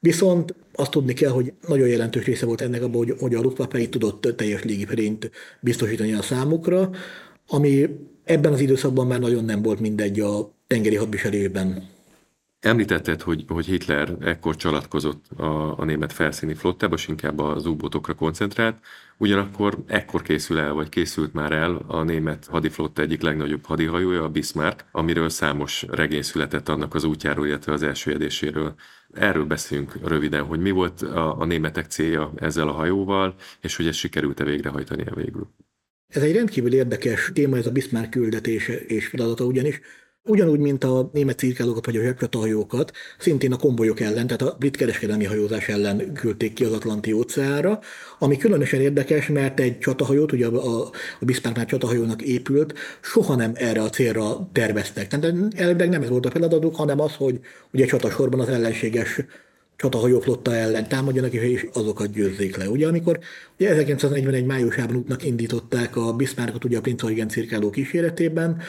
Viszont 0.00 0.54
azt 0.74 0.90
tudni 0.90 1.12
kell, 1.12 1.30
hogy 1.30 1.52
nagyon 1.68 1.88
jelentős 1.88 2.24
része 2.24 2.46
volt 2.46 2.60
ennek 2.60 2.82
abban, 2.82 2.96
hogy, 2.96 3.14
hogy 3.18 3.34
a 3.34 3.40
Luftwaffe 3.40 3.88
tudott 3.88 4.36
teljes 4.36 4.62
légiferényt 4.62 5.30
biztosítani 5.60 6.12
a 6.12 6.22
számukra, 6.22 6.90
ami 7.46 7.88
ebben 8.24 8.52
az 8.52 8.60
időszakban 8.60 9.06
már 9.06 9.20
nagyon 9.20 9.44
nem 9.44 9.62
volt 9.62 9.80
mindegy 9.80 10.20
a 10.20 10.54
tengeri 10.72 10.96
hadviselésben. 10.96 11.90
Említetted, 12.60 13.20
hogy, 13.20 13.44
hogy 13.48 13.66
Hitler 13.66 14.16
ekkor 14.20 14.56
csalatkozott 14.56 15.24
a, 15.36 15.78
a 15.78 15.84
német 15.84 16.12
felszíni 16.12 16.54
flottába, 16.54 16.94
és 16.94 17.08
inkább 17.08 17.38
az 17.38 17.66
U-botokra 17.66 18.14
koncentrált, 18.14 18.76
ugyanakkor 19.18 19.78
ekkor 19.86 20.22
készül 20.22 20.58
el, 20.58 20.72
vagy 20.72 20.88
készült 20.88 21.32
már 21.32 21.52
el 21.52 21.84
a 21.86 22.02
német 22.02 22.46
hadiflotta 22.46 23.02
egyik 23.02 23.22
legnagyobb 23.22 23.64
hadihajója, 23.64 24.24
a 24.24 24.28
Bismarck, 24.28 24.84
amiről 24.92 25.28
számos 25.28 25.84
regény 25.90 26.22
született 26.22 26.68
annak 26.68 26.94
az 26.94 27.04
útjáról, 27.04 27.46
illetve 27.46 27.72
az 27.72 27.82
első 27.82 28.12
edéséről. 28.12 28.74
Erről 29.12 29.44
beszélünk 29.44 29.98
röviden, 30.04 30.42
hogy 30.42 30.60
mi 30.60 30.70
volt 30.70 31.02
a, 31.02 31.40
a 31.40 31.44
németek 31.44 31.86
célja 31.86 32.32
ezzel 32.36 32.68
a 32.68 32.72
hajóval, 32.72 33.34
és 33.60 33.76
hogy 33.76 33.86
ezt 33.86 33.98
sikerült-e 33.98 34.44
végrehajtani 34.44 35.04
végül. 35.14 35.48
Ez 36.08 36.22
egy 36.22 36.34
rendkívül 36.34 36.74
érdekes 36.74 37.30
téma, 37.34 37.56
ez 37.56 37.66
a 37.66 37.72
Bismarck 37.72 38.10
küldetése 38.10 38.74
és 38.74 39.06
feladata, 39.06 39.44
ugyanis 39.44 39.80
Ugyanúgy, 40.24 40.58
mint 40.58 40.84
a 40.84 41.10
német 41.12 41.38
cirkálókat 41.38 41.86
vagy 41.86 41.96
a 41.96 42.02
zsebcsatahajókat, 42.02 42.92
szintén 43.18 43.52
a 43.52 43.56
konvojok 43.56 44.00
ellen, 44.00 44.26
tehát 44.26 44.42
a 44.42 44.56
brit 44.58 44.76
kereskedelmi 44.76 45.24
hajózás 45.24 45.68
ellen 45.68 46.12
küldték 46.12 46.52
ki 46.52 46.64
az 46.64 46.72
Atlanti 46.72 47.12
óceánra, 47.12 47.80
ami 48.18 48.36
különösen 48.36 48.80
érdekes, 48.80 49.28
mert 49.28 49.60
egy 49.60 49.78
csatahajót, 49.78 50.32
ugye 50.32 50.46
a, 50.46 50.82
a 50.82 50.90
Bismarck 51.20 51.56
már 51.56 51.66
csatahajónak 51.66 52.22
épült, 52.22 52.74
soha 53.00 53.34
nem 53.34 53.52
erre 53.54 53.82
a 53.82 53.90
célra 53.90 54.48
terveztek. 54.52 55.08
Tehát 55.08 55.24
elvileg 55.56 55.88
nem 55.88 56.02
ez 56.02 56.08
volt 56.08 56.26
a 56.26 56.30
feladatuk, 56.30 56.76
hanem 56.76 57.00
az, 57.00 57.14
hogy 57.14 57.40
ugye 57.72 57.86
csatasorban 57.86 58.40
az 58.40 58.48
ellenséges 58.48 59.20
csatahajóflotta 59.76 60.54
ellen 60.54 60.88
támadjanak, 60.88 61.32
és 61.32 61.66
azokat 61.72 62.12
győzzék 62.12 62.56
le. 62.56 62.68
Ugye 62.68 62.86
amikor 62.86 63.18
ugye 63.58 63.70
1941 63.70 64.44
májusában 64.44 64.96
útnak 64.96 65.24
indították 65.24 65.96
a 65.96 66.12
Bismarckot 66.12 66.64
ugye 66.64 66.78
a 66.78 66.80
Prince 66.80 67.06
Eugen 67.06 67.28
cirkáló 67.28 67.70
kíséretében, 67.70 68.62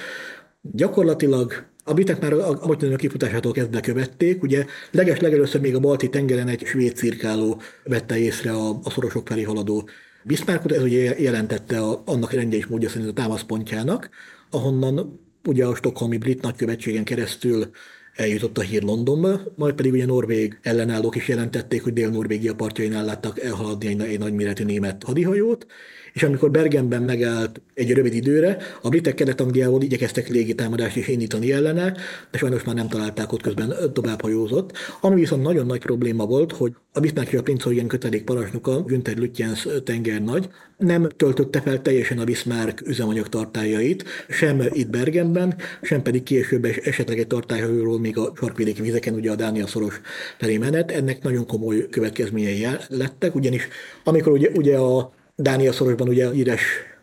Gyakorlatilag 0.72 1.66
a 1.84 1.94
britek 1.94 2.22
már 2.22 2.34
a 2.34 2.50
a 2.50 2.96
kifutásától 2.96 3.52
kezdve 3.52 3.80
követték, 3.80 4.44
ugye 4.44 4.66
leges 4.92 5.20
legelőször 5.20 5.62
még 5.62 5.76
a 5.76 5.80
balti 5.80 6.10
tengeren 6.10 6.48
egy 6.48 6.66
svéd 6.66 6.96
cirkáló 6.96 7.62
vette 7.84 8.18
észre 8.18 8.52
a, 8.52 8.80
a 8.84 8.90
szorosok 8.90 9.28
felé 9.28 9.42
haladó 9.42 9.88
Bismarckot, 10.24 10.72
ez 10.72 10.82
ugye 10.82 11.20
jelentette 11.20 11.80
a, 11.80 12.02
annak 12.06 12.32
rendje 12.32 12.58
és 12.58 12.66
módja 12.66 12.90
szerint 12.90 13.10
a 13.10 13.14
támaszpontjának, 13.14 14.10
ahonnan 14.50 15.20
ugye 15.48 15.66
a 15.66 15.76
stokholmi 15.76 16.18
brit 16.18 16.42
nagykövetségen 16.42 17.04
keresztül 17.04 17.70
eljutott 18.16 18.58
a 18.58 18.62
hír 18.62 18.84
Londonba, 18.84 19.40
majd 19.56 19.74
pedig 19.74 19.92
ugye 19.92 20.06
norvég 20.06 20.60
ellenállók 20.62 21.16
is 21.16 21.28
jelentették, 21.28 21.84
hogy 21.84 21.94
Dél-Norvégia 21.94 22.56
partjainál 22.56 23.06
láttak 23.06 23.40
elhaladni 23.40 23.88
egy, 23.88 24.02
egy 24.02 24.20
nagyméretű 24.20 24.64
német 24.64 25.04
hadihajót, 25.04 25.66
és 26.14 26.24
amikor 26.24 26.52
Bergenben 26.52 27.02
megállt 27.02 27.62
egy 27.74 27.94
rövid 27.94 28.14
időre, 28.14 28.58
a 28.82 28.90
britek 28.90 29.14
Kelet-Angliából 29.14 29.82
igyekeztek 29.82 30.30
légitámadást 30.30 30.96
is 30.96 31.08
indítani 31.08 31.52
ellene, 31.52 31.94
de 32.32 32.38
sajnos 32.38 32.64
már 32.64 32.76
nem 32.76 32.88
találták 32.88 33.32
ott 33.32 33.42
közben 33.42 33.74
tovább 33.94 34.22
hajózott. 34.22 34.78
Ami 35.02 35.16
viszont 35.16 35.44
nagyon 35.44 35.66
nagy 35.66 35.80
probléma 35.80 36.26
volt, 36.26 36.52
hogy 36.52 36.74
a 36.94 37.00
Bismarck 37.00 37.34
a 37.34 37.42
Prince 37.42 37.70
Eugen 37.70 37.88
kötelék 37.88 38.24
parancsnoka, 38.24 38.82
Günther 38.82 39.18
Lütjens 39.18 39.68
tengernagy, 39.84 40.50
nem 40.78 41.10
töltötte 41.18 41.62
fel 41.62 41.82
teljesen 41.82 42.20
a 42.20 42.24
Bismarck 42.24 42.88
üzemanyag 42.88 43.30
tartályait, 43.30 44.04
sem 44.30 44.64
itt 44.72 44.90
Bergenben, 44.90 45.56
sem 45.82 46.02
pedig 46.02 46.24
később 46.24 46.66
esetleg 46.66 47.20
egy 47.20 47.28
tartályhajóról 47.28 48.00
még 48.00 48.18
a 48.18 48.32
sarkvidéki 48.36 48.82
vizeken, 48.82 49.14
ugye 49.14 49.32
a 49.32 49.36
Dánia 49.36 49.68
szoros 49.68 50.02
felé 50.38 50.58
menet. 50.58 50.92
Ennek 50.92 51.24
nagyon 51.24 51.48
komoly 51.48 51.88
következményei 51.90 52.68
lettek, 52.88 53.36
ugyanis 53.36 53.68
amikor 54.04 54.32
ugye, 54.32 54.50
ugye 54.50 54.78
a 54.78 55.14
Dánia 55.36 55.72
szorosban 55.72 56.08
ugye 56.08 56.32
híres, 56.32 56.62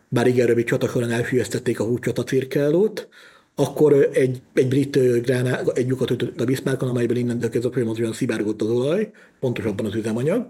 bár 0.09 0.27
igen 0.27 0.47
rövid 0.47 0.65
csata 0.65 0.87
során 0.87 1.11
elfűztették 1.11 1.79
a 1.79 1.83
húcsata 1.83 2.23
cirkálót, 2.23 3.07
akkor 3.55 4.09
egy, 4.13 4.41
egy 4.53 4.67
brit 4.67 5.21
gráná, 5.21 5.61
egy 5.73 5.87
lyukat 5.87 6.11
ütött 6.11 6.41
a 6.41 6.45
Bismarckon, 6.45 6.89
amelyben 6.89 7.17
innentől 7.17 7.49
kezdve 7.49 7.71
folyamatosan 7.71 8.13
szivárgott 8.13 8.61
az 8.61 8.69
olaj, 8.69 9.11
pontosabban 9.39 9.85
az 9.85 9.95
üzemanyag, 9.95 10.47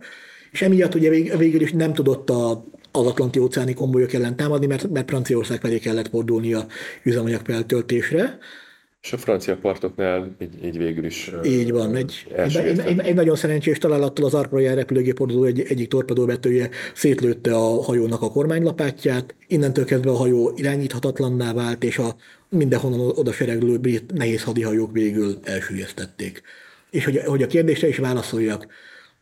és 0.51 0.61
emiatt 0.61 0.95
ugye 0.95 1.09
vég, 1.09 1.37
végül 1.37 1.61
is 1.61 1.71
nem 1.71 1.93
tudott 1.93 2.29
a, 2.29 2.65
az 2.91 3.05
atlanti 3.05 3.39
óceáni 3.39 3.73
konvolyok 3.73 4.13
ellen 4.13 4.35
támadni, 4.35 4.65
mert, 4.65 4.89
mert 4.89 5.09
Franciaország 5.09 5.59
felé 5.59 5.79
kellett 5.79 6.09
fordulni 6.09 6.53
a 6.53 6.65
üzemanyag 7.03 7.41
feltöltésre. 7.43 8.37
És 9.01 9.13
a 9.13 9.17
francia 9.17 9.57
partoknál 9.57 10.35
így, 10.41 10.65
így 10.65 10.77
végül 10.77 11.05
is 11.05 11.31
Így 11.43 11.71
van. 11.71 11.95
Egy, 11.95 12.27
egy, 12.35 12.99
egy, 12.99 13.15
nagyon 13.15 13.35
szerencsés 13.35 13.77
találattal 13.77 14.25
az 14.25 14.33
Ark 14.33 14.51
repülőgép 14.51 15.17
hordozó 15.17 15.43
egy, 15.43 15.59
egyik 15.59 15.87
torpedóvetője 15.87 16.69
szétlőtte 16.93 17.55
a 17.55 17.83
hajónak 17.83 18.21
a 18.21 18.31
kormánylapátját, 18.31 19.35
innentől 19.47 19.85
kezdve 19.85 20.09
a 20.09 20.15
hajó 20.15 20.51
irányíthatatlanná 20.55 21.53
vált, 21.53 21.83
és 21.83 21.97
a 21.97 22.15
mindenhonnan 22.49 22.99
oda 22.99 23.31
sereglő 23.31 23.77
brit 23.77 24.13
nehéz 24.13 24.43
hadihajók 24.43 24.91
végül 24.91 25.39
elsüllyesztették. 25.43 26.41
És 26.89 27.05
hogy, 27.05 27.17
hogy 27.25 27.43
a 27.43 27.47
kérdésre 27.47 27.87
is 27.87 27.97
válaszoljak, 27.97 28.67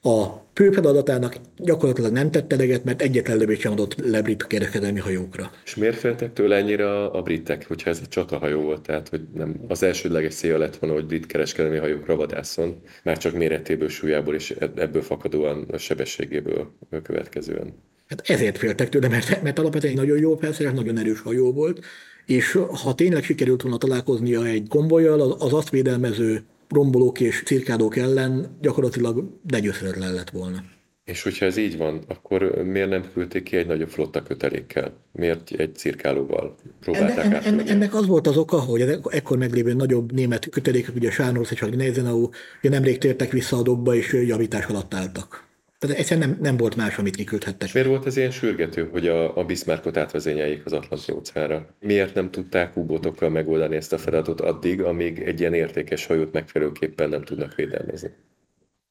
a 0.01 0.25
fő 0.53 0.71
feladatának 0.71 1.35
gyakorlatilag 1.57 2.11
nem 2.11 2.31
tette 2.31 2.55
eleget, 2.55 2.83
mert 2.83 3.01
egyetlen 3.01 3.37
lövést 3.37 3.61
sem 3.61 3.71
adott 3.71 3.95
le 4.05 4.21
brit 4.21 4.47
kereskedelmi 4.47 4.99
hajókra. 4.99 5.51
És 5.65 5.75
miért 5.75 5.97
féltek 5.97 6.33
tőle 6.33 6.55
ennyire 6.55 7.05
a 7.05 7.21
britek, 7.21 7.67
hogyha 7.67 7.89
ez 7.89 7.99
egy 8.01 8.07
csatahajó 8.07 8.61
volt? 8.61 8.81
Tehát, 8.81 9.09
hogy 9.09 9.21
nem 9.33 9.55
az 9.67 9.83
elsődleges 9.83 10.35
célja 10.35 10.57
lett 10.57 10.75
volna, 10.75 10.95
hogy 10.95 11.05
brit 11.05 11.25
kereskedelmi 11.25 11.77
hajókra 11.77 12.15
vadászon, 12.15 12.81
már 13.03 13.17
csak 13.17 13.33
méretéből, 13.33 13.89
súlyából 13.89 14.35
és 14.35 14.51
ebből 14.75 15.01
fakadóan 15.01 15.65
a 15.71 15.77
sebességéből 15.77 16.71
következően. 17.03 17.73
Hát 18.07 18.29
ezért 18.29 18.57
féltek 18.57 18.89
tőle, 18.89 19.07
mert, 19.07 19.41
mert 19.41 19.59
alapvetően 19.59 19.93
egy 19.93 19.99
nagyon 19.99 20.17
jó 20.17 20.35
felszerelt, 20.35 20.75
nagyon 20.75 20.97
erős 20.97 21.21
hajó 21.21 21.53
volt, 21.53 21.85
és 22.25 22.59
ha 22.83 22.95
tényleg 22.95 23.23
sikerült 23.23 23.61
volna 23.61 23.77
találkoznia 23.77 24.45
egy 24.45 24.67
konvojjal, 24.69 25.21
az 25.21 25.53
azt 25.53 25.69
védelmező 25.69 26.43
rombolók 26.69 27.19
és 27.19 27.43
cirkádók 27.45 27.97
ellen 27.97 28.57
gyakorlatilag 28.61 29.39
legyőzhetetlen 29.49 30.13
lett 30.13 30.29
volna. 30.29 30.63
És 31.03 31.23
hogyha 31.23 31.45
ez 31.45 31.57
így 31.57 31.77
van, 31.77 32.03
akkor 32.07 32.41
miért 32.65 32.89
nem 32.89 33.03
küldték 33.13 33.43
ki 33.43 33.57
egy 33.57 33.67
nagyobb 33.67 33.89
flotta 33.89 34.23
kötelékkel? 34.23 34.93
Miért 35.11 35.51
egy 35.51 35.75
cirkálóval 35.75 36.55
próbálták 36.79 37.25
enne, 37.25 37.41
enne, 37.41 37.63
ennek 37.63 37.93
az 37.93 38.07
volt 38.07 38.27
az 38.27 38.37
oka, 38.37 38.59
hogy 38.59 38.81
az 38.81 38.99
ekkor 39.09 39.37
meglévő 39.37 39.73
nagyobb 39.73 40.11
német 40.11 40.49
kötelékek, 40.49 40.95
ugye 40.95 41.11
Sárnósz 41.11 41.51
és 41.51 41.59
Gneisenau, 41.59 42.29
nemrég 42.61 42.97
tértek 42.97 43.31
vissza 43.31 43.57
a 43.57 43.61
dobba, 43.61 43.95
és 43.95 44.13
javítás 44.13 44.65
alatt 44.65 44.93
álltak. 44.93 45.48
Tehát 45.79 45.97
egyszerűen 45.97 46.29
nem, 46.29 46.37
nem 46.41 46.57
volt 46.57 46.75
más, 46.75 46.97
amit 46.97 47.15
kiküldhettek. 47.15 47.73
Miért 47.73 47.87
volt 47.87 48.05
ez 48.05 48.17
ilyen 48.17 48.31
sürgető, 48.31 48.87
hogy 48.91 49.07
a, 49.07 49.37
a 49.37 49.43
Bismarckot 49.43 49.97
átvezényeljék 49.97 50.65
az 50.65 50.73
Atlanti 50.73 51.11
óceánra? 51.11 51.75
Miért 51.79 52.13
nem 52.13 52.31
tudták 52.31 52.77
ubotokkal 52.77 53.29
megoldani 53.29 53.75
ezt 53.75 53.93
a 53.93 53.97
feladatot 53.97 54.41
addig, 54.41 54.81
amíg 54.81 55.19
egy 55.19 55.39
ilyen 55.39 55.53
értékes 55.53 56.05
hajót 56.05 56.31
megfelelőképpen 56.31 57.09
nem 57.09 57.23
tudnak 57.23 57.55
védelmezni? 57.55 58.09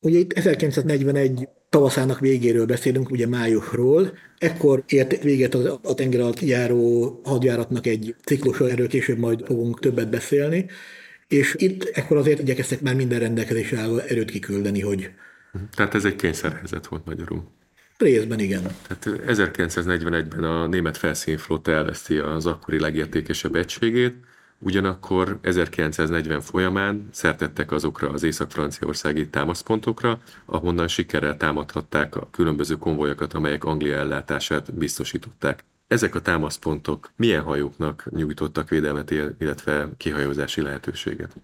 Ugye 0.00 0.18
itt 0.18 0.32
1941 0.32 1.48
tavaszának 1.68 2.20
végéről 2.20 2.66
beszélünk, 2.66 3.10
ugye 3.10 3.26
májusról. 3.26 4.18
Ekkor 4.38 4.84
ért 4.86 5.22
véget 5.22 5.54
a, 5.54 5.80
a 5.82 5.94
tenger 5.94 6.20
alatt 6.20 6.40
járó 6.40 7.20
hadjáratnak 7.24 7.86
egy 7.86 8.14
ciklus, 8.24 8.60
erről 8.60 8.88
később 8.88 9.18
majd 9.18 9.44
fogunk 9.44 9.80
többet 9.80 10.10
beszélni. 10.10 10.66
És 11.28 11.56
itt 11.58 11.90
ekkor 11.92 12.16
azért 12.16 12.40
igyekeztek 12.40 12.80
már 12.80 12.94
minden 12.94 13.18
rendelkezésre 13.18 13.78
álló 13.78 13.98
erőt 13.98 14.30
kiküldeni, 14.30 14.80
hogy 14.80 15.10
tehát 15.74 15.94
ez 15.94 16.04
egy 16.04 16.16
kényszerhelyzet 16.16 16.86
volt 16.86 17.04
magyarul. 17.04 17.56
Részben 17.98 18.38
igen. 18.38 18.62
Tehát 18.62 19.20
1941-ben 19.26 20.44
a 20.44 20.66
német 20.66 20.96
felszínflotta 20.96 21.72
elveszti 21.72 22.16
az 22.16 22.46
akkori 22.46 22.80
legértékesebb 22.80 23.54
egységét, 23.54 24.14
ugyanakkor 24.58 25.38
1940 25.42 26.40
folyamán 26.40 27.08
szertettek 27.12 27.72
azokra 27.72 28.10
az 28.10 28.22
észak-franciaországi 28.22 29.28
támaszpontokra, 29.28 30.20
ahonnan 30.44 30.88
sikerrel 30.88 31.36
támadhatták 31.36 32.16
a 32.16 32.28
különböző 32.30 32.74
konvojokat, 32.74 33.32
amelyek 33.32 33.64
Anglia 33.64 33.96
ellátását 33.96 34.74
biztosították. 34.74 35.64
Ezek 35.86 36.14
a 36.14 36.20
támaszpontok 36.20 37.12
milyen 37.16 37.42
hajóknak 37.42 38.06
nyújtottak 38.10 38.68
védelmet, 38.68 39.10
illetve 39.38 39.88
kihajózási 39.96 40.62
lehetőséget? 40.62 41.36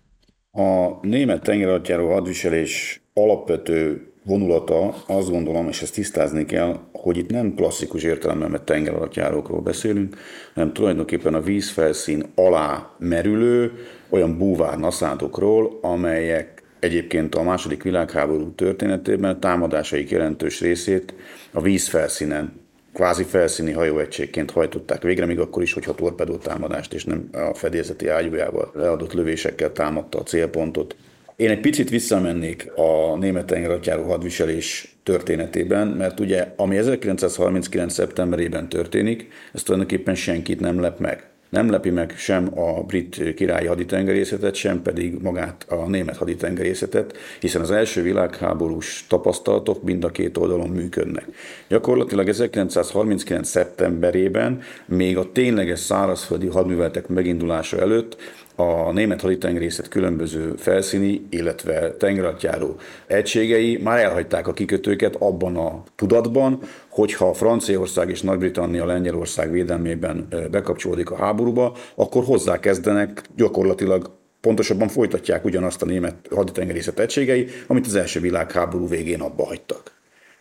A 0.51 0.99
német 1.07 1.43
tengeralattjáró 1.43 2.13
hadviselés 2.13 3.04
alapvető 3.15 4.07
vonulata, 4.25 4.95
azt 5.07 5.31
gondolom, 5.31 5.69
és 5.69 5.83
ezt 5.83 5.95
tisztázni 5.95 6.45
kell, 6.45 6.79
hogy 6.93 7.17
itt 7.17 7.31
nem 7.31 7.55
klasszikus 7.55 8.03
értelemben 8.03 8.51
mert 8.51 8.65
tengeralattjárókról 8.65 9.61
beszélünk, 9.61 10.17
hanem 10.55 10.73
tulajdonképpen 10.73 11.35
a 11.35 11.41
vízfelszín 11.41 12.25
alá 12.35 12.95
merülő 12.99 13.73
olyan 14.09 14.39
búvár 14.39 14.79
naszádokról, 14.79 15.79
amelyek 15.83 16.63
egyébként 16.81 17.35
a 17.35 17.43
második 17.43 17.83
világháború 17.83 18.55
történetében 18.55 19.31
a 19.31 19.39
támadásaik 19.39 20.11
jelentős 20.11 20.61
részét 20.61 21.15
a 21.53 21.61
vízfelszínen 21.61 22.63
kvázi 22.93 23.25
felszíni 23.25 23.73
hajóegységként 23.73 24.51
hajtották 24.51 25.03
végre, 25.03 25.27
még 25.27 25.39
akkor 25.39 25.63
is, 25.63 25.73
hogyha 25.73 25.95
torpedó 25.95 26.37
támadást 26.37 26.95
és 26.95 27.05
nem 27.05 27.29
a 27.33 27.55
fedélzeti 27.55 28.09
ágyújával 28.09 28.71
leadott 28.75 29.13
lövésekkel 29.13 29.73
támadta 29.73 30.19
a 30.19 30.23
célpontot. 30.23 30.97
Én 31.37 31.51
egy 31.51 31.61
picit 31.61 31.91
visszamennék 31.91 32.73
a 32.77 33.17
német 33.17 33.47
tengeralattjáró 33.47 34.03
hadviselés 34.03 34.97
történetében, 35.03 35.87
mert 35.87 36.21
ugye 36.21 36.53
ami 36.57 36.77
1939. 36.77 37.93
szeptemberében 37.93 38.69
történik, 38.69 39.29
ez 39.53 39.63
tulajdonképpen 39.63 40.15
senkit 40.15 40.61
nem 40.61 40.81
lep 40.81 40.99
meg. 40.99 41.29
Nem 41.49 41.71
lepi 41.71 41.91
meg 41.91 42.15
sem 42.17 42.59
a 42.59 42.83
brit 42.83 43.35
királyi 43.35 43.67
haditengerészetet, 43.67 44.55
sem 44.55 44.83
pedig 44.83 45.15
magát 45.23 45.67
a 45.69 45.89
német 45.89 46.17
haditengerészetet, 46.17 47.17
hiszen 47.41 47.61
az 47.61 47.71
első 47.71 48.03
világháborús 48.03 49.05
tapasztalatok 49.09 49.83
mind 49.83 50.05
a 50.05 50.11
két 50.11 50.37
oldalon 50.37 50.69
működnek. 50.69 51.27
Gyakorlatilag 51.69 52.29
1939. 52.29 53.49
szeptemberében, 53.49 54.61
még 54.87 55.17
a 55.17 55.33
tényleges 55.33 55.79
szárazföldi 55.79 56.47
hadműveletek 56.47 57.09
megindulása 57.09 57.81
előtt 57.81 58.17
a 58.57 58.93
német 58.93 59.21
haditengerészet 59.21 59.89
különböző 59.89 60.55
felszíni, 60.57 61.27
illetve 61.31 61.97
tengeralattjáró 61.97 62.77
egységei 63.07 63.77
már 63.83 63.99
elhagyták 63.99 64.49
a 64.49 64.53
kikötőket 64.53 65.17
abban 65.17 65.57
a 65.57 65.83
tudatban, 65.97 66.59
hogyha 66.89 67.33
Franciaország 67.33 68.11
és 68.11 68.23
Nagy-Britannia 68.23 68.87
Lengyelország 68.87 69.51
védelmében 69.51 70.29
bekapcsolódik 70.51 71.11
a 71.11 71.17
háborúba, 71.17 71.77
akkor 71.95 72.25
hozzákezdenek 72.25 73.23
gyakorlatilag 73.37 74.11
pontosabban 74.41 74.89
folytatják 74.89 75.45
ugyanazt 75.45 75.83
a 75.83 75.87
német 75.87 76.15
haditengerészet 76.31 76.99
egységei, 76.99 77.47
amit 77.67 77.87
az 77.87 77.95
első 77.95 78.21
világháború 78.21 78.89
végén 78.89 79.21
abba 79.21 79.45
hagytak. 79.45 79.93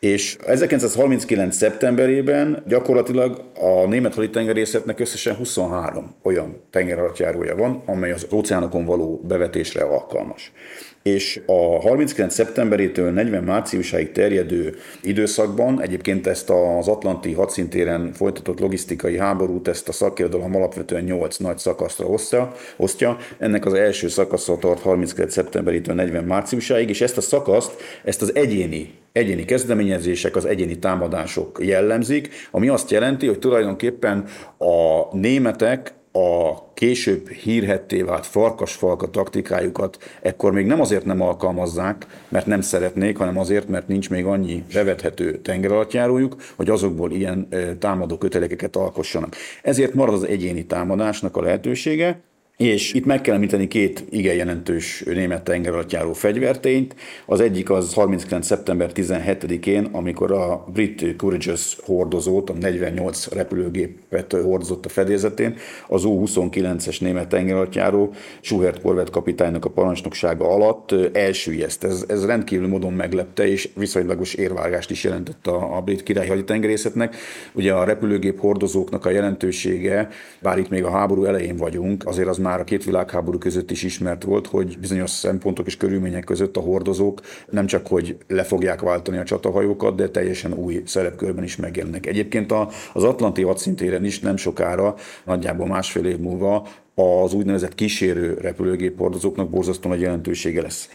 És 0.04 0.38
1939. 0.46 1.56
szeptemberében 1.56 2.64
gyakorlatilag 2.68 3.44
a 3.60 3.88
német 3.88 4.14
haditengerészetnek 4.14 5.00
összesen 5.00 5.36
23 5.36 6.16
olyan 6.24 6.62
tengeralattjárója 6.70 7.56
van, 7.56 7.84
amely 7.86 8.12
az 8.12 8.28
óceánokon 8.34 8.86
való 8.86 9.22
bevetésre 9.28 9.84
alkalmas 9.84 10.52
és 11.04 11.42
a 11.46 11.82
39. 11.82 12.34
szeptemberétől 12.34 13.12
40 13.12 13.44
márciusáig 13.44 14.12
terjedő 14.12 14.76
időszakban, 15.02 15.82
egyébként 15.82 16.28
ezt 16.28 16.50
az 16.50 16.88
Atlanti 16.88 17.34
hadszintéren 17.34 18.14
folytatott 18.14 18.60
logisztikai 18.60 19.18
háborút, 19.18 19.68
ezt 19.68 19.88
a 19.88 19.92
szakirodalom 19.92 20.56
alapvetően 20.56 21.04
8 21.04 21.38
nagy 21.38 21.58
szakaszra 21.58 22.06
osztja, 22.06 22.52
osztja. 22.78 23.18
Ennek 23.38 23.66
az 23.66 23.74
első 23.74 24.08
szakasza 24.08 24.58
tart 24.58 24.82
39. 24.82 25.34
szeptemberétől 25.34 25.96
40 25.96 26.24
márciusáig, 26.24 26.90
és 26.90 27.02
ezt 27.02 27.18
a 27.18 27.22
szakaszt, 27.22 27.72
ezt 28.04 28.22
az 28.22 28.36
egyéni 28.36 29.02
egyéni 29.14 29.46
kezdeményezések, 29.46 30.36
az 30.36 30.46
egyéni 30.46 30.80
támadások 30.80 31.60
jellemzik, 31.62 32.30
ami 32.52 32.68
azt 32.68 32.92
jelenti, 32.92 33.28
hogy 33.28 33.40
tulajdonképpen 33.40 34.26
a 34.58 35.16
németek 35.18 35.94
a 36.12 36.74
később 36.74 37.30
hírhetté 37.30 38.02
vált 38.02 38.26
farkasfalka 38.26 39.10
taktikájukat 39.10 39.98
ekkor 40.22 40.52
még 40.52 40.66
nem 40.66 40.82
azért 40.82 41.06
nem 41.06 41.22
alkalmazzák, 41.22 42.06
mert 42.30 42.46
nem 42.46 42.62
szeretnék, 42.62 43.18
hanem 43.18 43.38
azért, 43.38 43.68
mert 43.68 43.88
nincs 43.88 44.10
még 44.10 44.26
annyi 44.26 44.64
bevethető 44.74 45.38
tengeralattjárójuk, 45.38 46.36
hogy 46.56 46.70
azokból 46.70 47.12
ilyen 47.12 47.48
támadó 47.80 48.18
kötelekeket 48.18 48.76
alkossanak. 48.76 49.36
Ezért 49.62 49.94
marad 49.94 50.14
az 50.14 50.28
egyéni 50.28 50.66
támadásnak 50.66 51.38
a 51.38 51.42
lehetősége, 51.42 52.22
és 52.58 52.94
itt 52.94 53.06
meg 53.06 53.22
kell 53.22 53.36
említeni 53.36 53.68
két 53.68 54.04
igen 54.10 54.36
jelentős 54.36 55.04
német 55.06 55.44
tengeralattjáró 55.44 56.14
fegyvertényt. 56.14 56.96
Az 57.26 57.40
egyik 57.40 57.70
az 57.70 57.94
39. 57.94 58.46
szeptember 58.46 58.92
17-én, 58.94 59.90
amikor 59.92 60.32
a 60.32 60.66
brit 60.74 61.16
Courageous 61.16 61.78
hordozót, 61.84 62.50
a 62.50 62.54
48 62.54 63.28
repülőgépet 63.28 64.34
hordozott 64.34 64.86
a 64.86 64.90
fedélzetén, 64.90 65.56
az 65.88 66.04
U-29-es 66.04 67.02
német 67.02 67.28
tengeralattjáró 67.28 68.14
Schuhert 68.42 68.82
korvett 68.82 69.10
kapitánynak 69.10 69.66
a 69.66 69.70
parancsnoksága 69.70 70.50
alatt 70.50 70.96
elsüllyeszt. 71.14 71.84
Ez, 71.84 72.06
ez 72.08 72.26
rendkívül 72.26 72.68
módon 72.68 72.94
meglepte, 72.94 73.48
és 73.48 73.70
viszonylagos 73.76 74.34
érvágást 74.34 74.92
is 74.92 75.04
jelentett 75.04 75.48
a, 75.48 75.78
a 75.78 75.82
brit 75.82 76.04
királyi 76.04 76.30
haditengerészetnek. 76.30 77.16
Ugye 77.54 77.74
a 77.74 77.84
repülőgép 77.84 78.40
hordozóknak 78.40 79.06
a 79.06 79.10
jelentősége, 79.10 80.10
bár 80.42 80.58
itt 80.58 80.70
még 80.70 80.84
a 80.84 80.92
háború 80.92 81.24
elején 81.24 81.58
vagyunk, 81.58 82.06
azért 82.06 82.28
az 82.28 82.42
már 82.44 82.60
a 82.60 82.64
két 82.64 82.84
világháború 82.84 83.38
között 83.38 83.72
is 83.72 83.84
ismert 83.84 84.24
volt, 84.24 84.48
hogy 84.48 84.78
bizonyos 84.80 85.10
szempontok 85.10 85.68
és 85.68 85.78
körülmények 85.78 86.24
között 86.24 86.58
a 86.58 86.60
hordozók 86.60 87.22
nem 87.50 87.66
csak, 87.66 87.88
hogy 87.88 88.18
le 88.28 88.44
fogják 88.44 88.82
váltani 88.82 89.18
a 89.18 89.24
csatahajókat, 89.24 89.96
de 89.96 90.10
teljesen 90.10 90.54
új 90.54 90.82
szerepkörben 90.86 91.44
is 91.44 91.56
megjelennek. 91.56 92.06
Egyébként 92.06 92.54
az 92.94 93.04
Atlanti 93.04 93.42
hadszintéren 93.42 94.06
is 94.06 94.20
nem 94.20 94.38
sokára, 94.38 94.96
nagyjából 95.26 95.68
másfél 95.68 96.06
év 96.06 96.18
múlva 96.18 96.68
az 96.96 97.34
úgynevezett 97.34 97.76
kísérő 97.76 98.34
repülőgép 98.34 98.98
hordozóknak 98.98 99.50
borzasztó 99.50 99.90
nagy 99.90 100.02
jelentősége 100.02 100.62
lesz. 100.62 100.90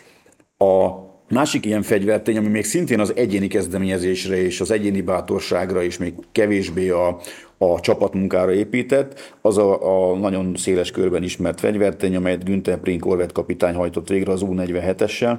A 0.59 1.08
Másik 1.31 1.67
ilyen 1.67 1.83
fegyvertény, 1.83 2.37
ami 2.37 2.49
még 2.49 2.65
szintén 2.65 3.01
az 3.01 3.13
egyéni 3.17 3.47
kezdeményezésre 3.47 4.37
és 4.37 4.61
az 4.61 4.71
egyéni 4.71 5.01
bátorságra 5.01 5.83
és 5.83 5.99
még 5.99 6.15
kevésbé 6.33 6.89
a, 6.89 7.19
a 7.59 7.81
csapatmunkára 7.81 8.53
épített, 8.53 9.37
az 9.41 9.59
a, 9.59 10.11
a 10.11 10.17
nagyon 10.17 10.55
széles 10.57 10.91
körben 10.91 11.23
ismert 11.23 11.61
fegyvertény, 11.61 12.17
amelyet 12.17 12.45
Günther 12.45 12.79
Prink 12.79 13.07
Orvet 13.07 13.33
kapitány 13.33 13.75
hajtott 13.75 14.09
végre 14.09 14.33
az 14.33 14.43
U-47-essel, 14.43 15.39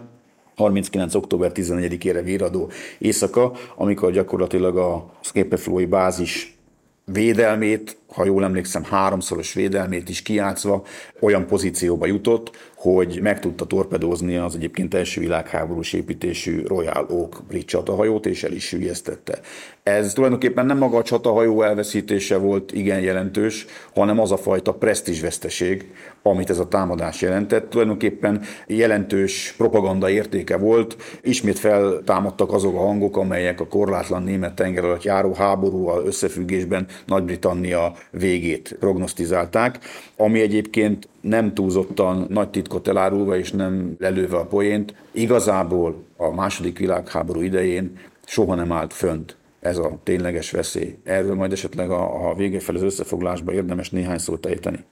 39. 0.56 1.15
október 1.15 1.52
14-ére 1.56 2.21
véradó 2.23 2.71
éjszaka, 2.97 3.52
amikor 3.75 4.12
gyakorlatilag 4.12 4.78
a 4.78 5.13
Skepeflói 5.21 5.86
bázis 5.86 6.58
védelmét, 7.06 7.97
ha 8.13 8.25
jól 8.25 8.43
emlékszem, 8.43 8.84
háromszoros 8.84 9.54
védelmét 9.54 10.10
is 10.10 10.21
kiátszva 10.21 10.84
olyan 11.19 11.47
pozícióba 11.47 12.06
jutott, 12.06 12.68
hogy 12.80 13.20
meg 13.22 13.39
tudta 13.39 13.65
torpedózni 13.65 14.36
az 14.36 14.56
egyébként 14.56 14.94
első 14.94 15.22
világháborús 15.22 15.94
építésű 15.94 16.63
Royal 16.65 17.08
Oak 17.10 17.44
brit 17.48 17.65
csatahajót, 17.65 18.26
és 18.26 18.44
el 18.44 18.52
is 18.52 18.63
sülyeztette. 18.63 19.39
Ez 19.84 20.13
tulajdonképpen 20.13 20.65
nem 20.65 20.78
maga 20.78 20.98
a 20.98 21.04
csatahajó 21.04 21.62
elveszítése 21.62 22.38
volt 22.38 22.72
igen 22.72 23.00
jelentős, 23.00 23.65
hanem 23.94 24.20
az 24.20 24.32
a 24.32 24.38
fajta 24.38 24.74
presztízsveszteség, 24.74 25.92
amit 26.22 26.50
ez 26.50 26.60
a 26.60 26.68
támadás 26.68 27.22
jelentett. 27.22 27.70
Tulajdonképpen 27.70 28.42
jelentős 28.68 29.54
propaganda 29.58 30.10
értéke 30.10 30.58
volt. 30.58 30.98
Ismét 31.22 31.60
feltámadtak 31.60 32.54
azok 32.54 32.76
a 32.76 32.80
hangok, 32.80 33.18
amelyek 33.18 33.60
a 33.60 33.68
korlátlan 33.68 34.24
német 34.24 34.54
tenger 34.54 34.84
alatt 34.84 35.04
járó 35.04 35.34
háborúval 35.34 36.06
összefüggésben 36.06 36.88
Nagy-Britannia 37.06 37.94
végét 38.12 38.76
prognosztizálták, 38.80 39.80
ami 40.18 40.42
egyébként 40.42 41.08
nem 41.21 41.53
túlzottan 41.53 42.25
nagy 42.29 42.49
titkot 42.49 42.88
elárulva 42.88 43.38
és 43.38 43.51
nem 43.51 43.95
lelőve 43.99 44.38
a 44.38 44.45
poént, 44.45 44.93
igazából 45.12 46.03
a 46.17 46.34
második 46.34 46.77
világháború 46.79 47.41
idején 47.41 47.97
soha 48.25 48.55
nem 48.55 48.71
állt 48.71 48.93
fönt 48.93 49.38
ez 49.60 49.77
a 49.77 49.99
tényleges 50.03 50.51
veszély. 50.51 50.97
Erről 51.03 51.36
majd 51.36 51.51
esetleg 51.51 51.89
a, 51.89 52.29
a 52.29 52.36
vége 52.36 52.60
fel 52.60 52.75
az 52.75 52.82
összefoglásban 52.82 53.55
érdemes 53.55 53.89
néhány 53.89 54.17
szót 54.17 54.45
ejteni. 54.45 54.86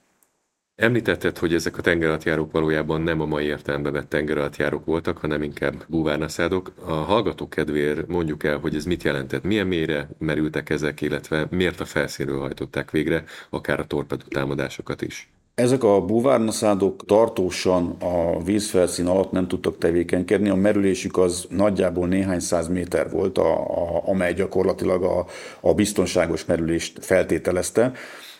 Említetted, 0.74 1.38
hogy 1.38 1.54
ezek 1.54 1.78
a 1.78 1.82
tengeralattjárók 1.82 2.52
valójában 2.52 3.00
nem 3.00 3.20
a 3.20 3.26
mai 3.26 3.44
értelemben 3.44 3.92
vett 3.92 4.08
tengeralattjárók 4.08 4.84
voltak, 4.84 5.18
hanem 5.18 5.42
inkább 5.42 5.84
búvárnaszádok. 5.88 6.72
A 6.84 6.92
hallgatók 6.92 7.50
kedvéért 7.50 8.06
mondjuk 8.06 8.44
el, 8.44 8.58
hogy 8.58 8.74
ez 8.74 8.84
mit 8.84 9.02
jelentett, 9.02 9.42
milyen 9.42 9.66
mélyre 9.66 10.08
merültek 10.18 10.70
ezek, 10.70 11.00
illetve 11.00 11.46
miért 11.50 11.80
a 11.80 11.84
felszínről 11.84 12.40
hajtották 12.40 12.90
végre, 12.90 13.24
akár 13.50 13.80
a 13.80 13.86
torpedó 13.86 14.22
támadásokat 14.28 15.02
is. 15.02 15.30
Ezek 15.58 15.84
a 15.84 16.00
búvárnaszádok 16.00 17.04
tartósan 17.06 17.96
a 18.00 18.42
vízfelszín 18.42 19.06
alatt 19.06 19.30
nem 19.30 19.48
tudtak 19.48 19.78
tevékenykedni, 19.78 20.48
a 20.48 20.54
merülésük 20.54 21.16
az 21.16 21.46
nagyjából 21.50 22.08
néhány 22.08 22.40
száz 22.40 22.68
méter 22.68 23.10
volt, 23.10 23.38
a, 23.38 23.60
a, 23.60 24.02
amely 24.04 24.34
gyakorlatilag 24.34 25.02
a, 25.02 25.26
a 25.60 25.74
biztonságos 25.74 26.44
merülést 26.44 27.04
feltételezte. 27.04 27.92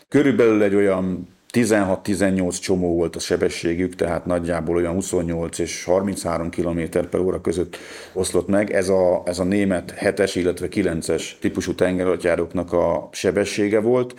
Körülbelül 0.07 0.63
egy 0.63 0.75
olyan 0.75 1.27
16-18 1.53 2.59
csomó 2.59 2.95
volt 2.95 3.15
a 3.15 3.19
sebességük, 3.19 3.95
tehát 3.95 4.25
nagyjából 4.25 4.75
olyan 4.75 4.93
28 4.93 5.59
és 5.59 5.83
33 5.83 6.49
km 6.49 6.81
per 7.09 7.19
óra 7.19 7.41
között 7.41 7.77
oszlott 8.13 8.47
meg. 8.47 8.71
Ez 8.71 8.89
a, 8.89 9.21
ez 9.25 9.39
a 9.39 9.43
német 9.43 9.93
7-es, 9.99 10.31
illetve 10.33 10.67
9-es 10.71 11.23
típusú 11.39 11.75
tengeralattjáróknak 11.75 12.73
a 12.73 13.09
sebessége 13.11 13.79
volt. 13.79 14.13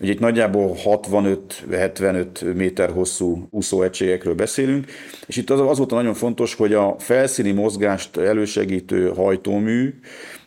Ugye 0.00 0.12
itt 0.12 0.20
nagyjából 0.20 0.76
65-75 0.84 2.54
méter 2.54 2.90
hosszú 2.90 3.46
úszóegységekről 3.50 4.34
beszélünk, 4.34 4.86
és 5.26 5.36
itt 5.36 5.50
az, 5.50 5.60
az 5.60 5.78
volt 5.78 5.90
nagyon 5.90 6.14
fontos, 6.14 6.54
hogy 6.54 6.72
a 6.72 6.94
felszíni 6.98 7.52
mozgást 7.52 8.16
elősegítő 8.16 9.08
hajtómű 9.08 9.94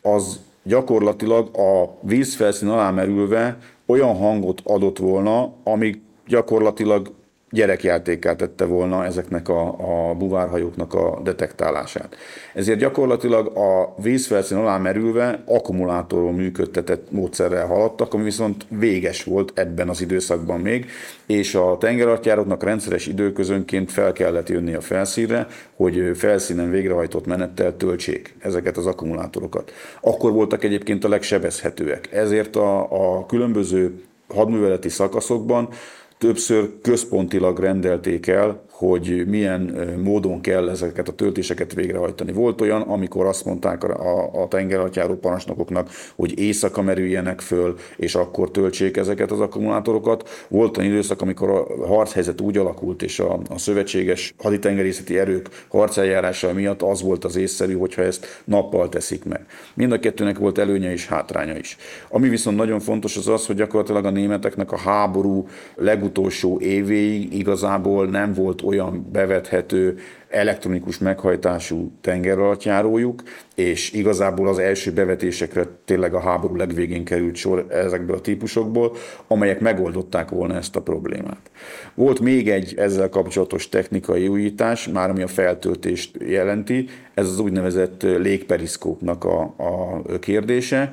az 0.01 0.39
gyakorlatilag 0.63 1.57
a 1.57 1.97
vízfelszín 2.01 2.67
alá 2.67 2.91
merülve 2.91 3.57
olyan 3.85 4.15
hangot 4.15 4.61
adott 4.63 4.97
volna, 4.97 5.53
amik 5.63 6.07
gyakorlatilag 6.29 7.11
gyerekjátékká 7.51 8.35
tette 8.35 8.65
volna 8.65 9.05
ezeknek 9.05 9.49
a, 9.49 9.67
a 10.09 10.13
buvárhajóknak 10.13 10.93
a 10.93 11.19
detektálását. 11.23 12.15
Ezért 12.53 12.79
gyakorlatilag 12.79 13.57
a 13.57 13.95
vízfelszín 14.01 14.57
alá 14.57 14.77
merülve 14.77 15.43
akkumulátorról 15.45 16.31
működtetett 16.31 17.11
módszerrel 17.11 17.65
haladtak, 17.65 18.13
ami 18.13 18.23
viszont 18.23 18.65
véges 18.69 19.23
volt 19.23 19.51
ebben 19.55 19.89
az 19.89 20.01
időszakban 20.01 20.59
még, 20.59 20.85
és 21.25 21.55
a 21.55 21.77
tengeralattjáróknak 21.79 22.63
rendszeres 22.63 23.07
időközönként 23.07 23.91
fel 23.91 24.11
kellett 24.11 24.49
jönni 24.49 24.73
a 24.73 24.81
felszínre, 24.81 25.47
hogy 25.75 26.11
felszínen 26.13 26.69
végrehajtott 26.69 27.25
menettel 27.25 27.77
töltsék 27.77 28.35
ezeket 28.39 28.77
az 28.77 28.85
akkumulátorokat. 28.85 29.71
Akkor 30.01 30.31
voltak 30.31 30.63
egyébként 30.63 31.03
a 31.03 31.09
legsebezhetőek. 31.09 32.09
Ezért 32.11 32.55
a, 32.55 32.87
a 32.91 33.25
különböző 33.25 34.01
hadműveleti 34.27 34.89
szakaszokban 34.89 35.69
többször 36.19 36.69
központilag 36.81 37.59
rendelték 37.59 38.27
el, 38.27 38.63
hogy 38.79 39.23
milyen 39.27 39.61
módon 40.03 40.41
kell 40.41 40.69
ezeket 40.69 41.07
a 41.07 41.11
töltéseket 41.11 41.73
végrehajtani. 41.73 42.31
Volt 42.31 42.61
olyan, 42.61 42.81
amikor 42.81 43.25
azt 43.25 43.45
mondták 43.45 43.83
a, 43.83 44.41
a 44.43 44.47
tengeralattjáró 44.47 45.15
parancsnokoknak, 45.15 45.89
hogy 46.15 46.39
éjszaka 46.39 46.81
merüljenek 46.81 47.41
föl, 47.41 47.75
és 47.97 48.15
akkor 48.15 48.51
töltsék 48.51 48.97
ezeket 48.97 49.31
az 49.31 49.39
akkumulátorokat. 49.39 50.29
Volt 50.47 50.77
olyan 50.77 50.91
időszak, 50.91 51.21
amikor 51.21 51.49
a 51.49 51.87
harchelyzet 51.87 52.41
úgy 52.41 52.57
alakult, 52.57 53.01
és 53.01 53.19
a, 53.19 53.39
a 53.49 53.57
szövetséges 53.57 54.33
haditengerészeti 54.37 55.17
erők 55.17 55.65
harceljárása 55.69 56.53
miatt 56.53 56.81
az 56.81 57.01
volt 57.01 57.25
az 57.25 57.35
észszerű, 57.35 57.73
hogyha 57.73 58.01
ezt 58.01 58.41
nappal 58.43 58.89
teszik 58.89 59.25
meg. 59.25 59.45
Mind 59.73 59.91
a 59.91 59.99
kettőnek 59.99 60.37
volt 60.37 60.57
előnye 60.57 60.91
és 60.91 61.07
hátránya 61.07 61.57
is. 61.57 61.77
Ami 62.09 62.29
viszont 62.29 62.57
nagyon 62.57 62.79
fontos 62.79 63.17
az 63.17 63.27
az, 63.27 63.45
hogy 63.45 63.55
gyakorlatilag 63.55 64.05
a 64.05 64.09
németeknek 64.09 64.71
a 64.71 64.77
háború 64.77 65.47
legutolsó 65.75 66.59
évéig 66.59 67.33
igazából 67.33 68.05
nem 68.05 68.33
volt 68.33 68.61
olyan 68.69 69.07
bevethető 69.11 69.97
elektronikus 70.29 70.97
meghajtású 70.97 71.91
tengeralattjárójuk, 72.01 73.23
és 73.55 73.91
igazából 73.91 74.47
az 74.47 74.59
első 74.59 74.91
bevetésekre 74.91 75.65
tényleg 75.85 76.13
a 76.13 76.19
háború 76.19 76.55
legvégén 76.55 77.03
került 77.03 77.35
sor 77.35 77.65
ezekből 77.69 78.15
a 78.15 78.21
típusokból, 78.21 78.95
amelyek 79.27 79.59
megoldották 79.59 80.29
volna 80.29 80.55
ezt 80.55 80.75
a 80.75 80.81
problémát. 80.81 81.51
Volt 81.93 82.19
még 82.19 82.49
egy 82.49 82.73
ezzel 82.77 83.09
kapcsolatos 83.09 83.69
technikai 83.69 84.27
újítás, 84.27 84.87
már 84.87 85.09
ami 85.09 85.21
a 85.21 85.27
feltöltést 85.27 86.17
jelenti, 86.27 86.87
ez 87.13 87.27
az 87.27 87.39
úgynevezett 87.39 88.01
légperiszkópnak 88.01 89.23
a, 89.23 89.41
a 89.57 90.01
kérdése, 90.19 90.91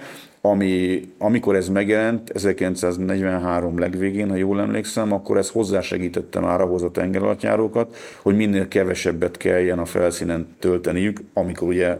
ami, 0.50 1.02
amikor 1.18 1.56
ez 1.56 1.68
megjelent, 1.68 2.30
1943 2.30 3.78
legvégén, 3.78 4.28
ha 4.28 4.36
jól 4.36 4.60
emlékszem, 4.60 5.12
akkor 5.12 5.36
ez 5.36 5.50
hozzásegítette 5.50 6.40
már 6.40 6.60
ahhoz 6.60 6.82
a 6.82 6.90
tengeralattjárókat, 6.90 7.96
hogy 8.22 8.36
minél 8.36 8.68
kevesebbet 8.68 9.36
kelljen 9.36 9.78
a 9.78 9.84
felszínen 9.84 10.56
tölteniük, 10.58 11.20
amikor 11.32 11.68
ugye 11.68 11.98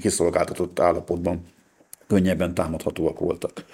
kiszolgáltatott 0.00 0.80
állapotban 0.80 1.40
könnyebben 2.06 2.54
támadhatóak 2.54 3.18
voltak. 3.18 3.64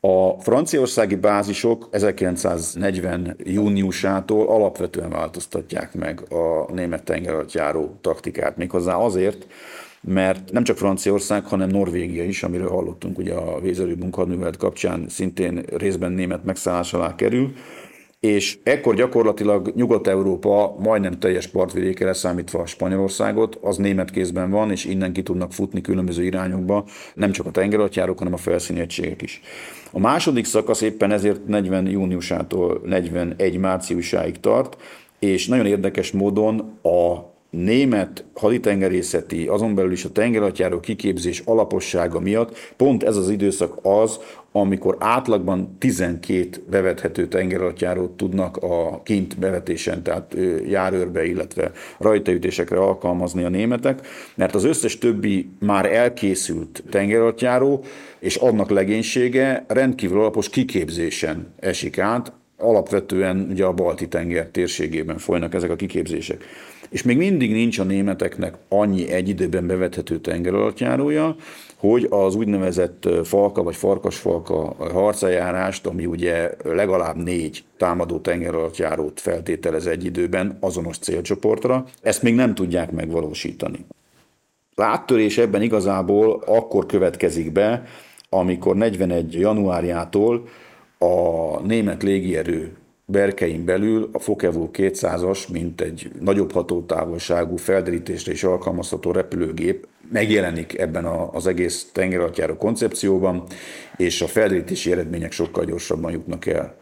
A 0.00 0.40
franciaországi 0.40 1.14
bázisok 1.14 1.88
1940 1.90 3.36
júniusától 3.44 4.48
alapvetően 4.48 5.10
változtatják 5.10 5.94
meg 5.94 6.32
a 6.32 6.72
német 6.72 7.04
tengeralattjáró 7.04 7.98
taktikát, 8.00 8.56
méghozzá 8.56 8.94
azért, 8.94 9.46
mert 10.04 10.52
nem 10.52 10.64
csak 10.64 10.76
Franciaország, 10.76 11.44
hanem 11.44 11.68
Norvégia 11.68 12.24
is, 12.24 12.42
amiről 12.42 12.68
hallottunk 12.68 13.18
ugye 13.18 13.34
a 13.34 13.60
Vézelő 13.60 13.96
munkahadművelet 13.96 14.56
kapcsán 14.56 15.08
szintén 15.08 15.62
részben 15.76 16.12
német 16.12 16.44
megszállás 16.44 16.94
alá 16.94 17.14
kerül, 17.14 17.52
és 18.24 18.58
ekkor 18.62 18.94
gyakorlatilag 18.94 19.72
Nyugat-Európa 19.74 20.76
majdnem 20.78 21.18
teljes 21.18 21.46
partvidéke 21.46 22.04
leszámítva 22.04 22.66
Spanyolországot, 22.66 23.58
az 23.60 23.76
német 23.76 24.10
kézben 24.10 24.50
van, 24.50 24.70
és 24.70 24.84
innen 24.84 25.12
ki 25.12 25.22
tudnak 25.22 25.52
futni 25.52 25.80
különböző 25.80 26.24
irányokba, 26.24 26.84
nem 27.14 27.30
csak 27.30 27.46
a 27.46 27.50
tengeralattjárók, 27.50 28.18
hanem 28.18 28.32
a 28.32 28.36
felszíni 28.36 28.80
egységek 28.80 29.22
is. 29.22 29.40
A 29.92 29.98
második 29.98 30.44
szakasz 30.44 30.80
éppen 30.80 31.10
ezért 31.10 31.46
40 31.46 31.86
júniusától 31.86 32.80
41 32.84 33.58
márciusáig 33.58 34.40
tart, 34.40 34.76
és 35.18 35.46
nagyon 35.46 35.66
érdekes 35.66 36.12
módon 36.12 36.78
a 36.82 37.32
német 37.54 38.24
haditengerészeti, 38.34 39.46
azon 39.46 39.74
belül 39.74 39.92
is 39.92 40.04
a 40.04 40.12
tengeratjáró 40.12 40.80
kiképzés 40.80 41.42
alapossága 41.44 42.20
miatt 42.20 42.56
pont 42.76 43.02
ez 43.02 43.16
az 43.16 43.30
időszak 43.30 43.78
az, 43.82 44.18
amikor 44.52 44.96
átlagban 44.98 45.76
12 45.78 46.48
bevethető 46.70 47.28
tengeratjárót 47.28 48.10
tudnak 48.10 48.56
a 48.56 49.02
kint 49.02 49.38
bevetésen, 49.38 50.02
tehát 50.02 50.36
járőrbe, 50.68 51.26
illetve 51.26 51.72
rajtaütésekre 51.98 52.78
alkalmazni 52.78 53.44
a 53.44 53.48
németek, 53.48 54.06
mert 54.34 54.54
az 54.54 54.64
összes 54.64 54.98
többi 54.98 55.48
már 55.60 55.92
elkészült 55.92 56.82
tengeratjáró, 56.90 57.84
és 58.18 58.36
annak 58.36 58.70
legénysége 58.70 59.64
rendkívül 59.68 60.18
alapos 60.18 60.48
kiképzésen 60.48 61.52
esik 61.60 61.98
át, 61.98 62.32
alapvetően 62.58 63.46
ugye 63.50 63.64
a 63.64 63.72
Balti 63.72 64.08
tenger 64.08 64.46
térségében 64.46 65.18
folynak 65.18 65.54
ezek 65.54 65.70
a 65.70 65.76
kiképzések 65.76 66.44
és 66.94 67.02
még 67.02 67.16
mindig 67.16 67.52
nincs 67.52 67.78
a 67.78 67.84
németeknek 67.84 68.54
annyi 68.68 69.10
egy 69.10 69.28
időben 69.28 69.66
bevethető 69.66 70.18
tengeralattjárója, 70.18 71.36
hogy 71.76 72.06
az 72.10 72.34
úgynevezett 72.34 73.08
falka 73.24 73.62
vagy 73.62 73.76
farkasfalka 73.76 74.74
harcajárást, 74.78 75.86
ami 75.86 76.06
ugye 76.06 76.50
legalább 76.64 77.16
négy 77.16 77.64
támadó 77.76 78.18
tengeralattjárót 78.18 79.20
feltételez 79.20 79.86
egy 79.86 80.04
időben 80.04 80.56
azonos 80.60 80.98
célcsoportra, 80.98 81.84
ezt 82.02 82.22
még 82.22 82.34
nem 82.34 82.54
tudják 82.54 82.90
megvalósítani. 82.90 83.86
Áttörés 84.76 85.38
ebben 85.38 85.62
igazából 85.62 86.42
akkor 86.46 86.86
következik 86.86 87.52
be, 87.52 87.82
amikor 88.28 88.76
41. 88.76 89.32
januárjától 89.32 90.48
a 90.98 91.60
német 91.60 92.02
légierő 92.02 92.76
berkein 93.06 93.64
belül 93.64 94.08
a 94.12 94.18
Fokevo 94.18 94.68
200-as, 94.72 95.48
mint 95.52 95.80
egy 95.80 96.10
nagyobb 96.20 96.52
hatótávolságú 96.52 97.56
felderítésre 97.56 98.32
is 98.32 98.44
alkalmazható 98.44 99.10
repülőgép 99.10 99.86
megjelenik 100.10 100.78
ebben 100.78 101.04
az 101.32 101.46
egész 101.46 101.90
tengeralattjáró 101.92 102.56
koncepcióban, 102.56 103.44
és 103.96 104.22
a 104.22 104.26
felderítési 104.26 104.92
eredmények 104.92 105.32
sokkal 105.32 105.64
gyorsabban 105.64 106.12
jutnak 106.12 106.46
el. 106.46 106.76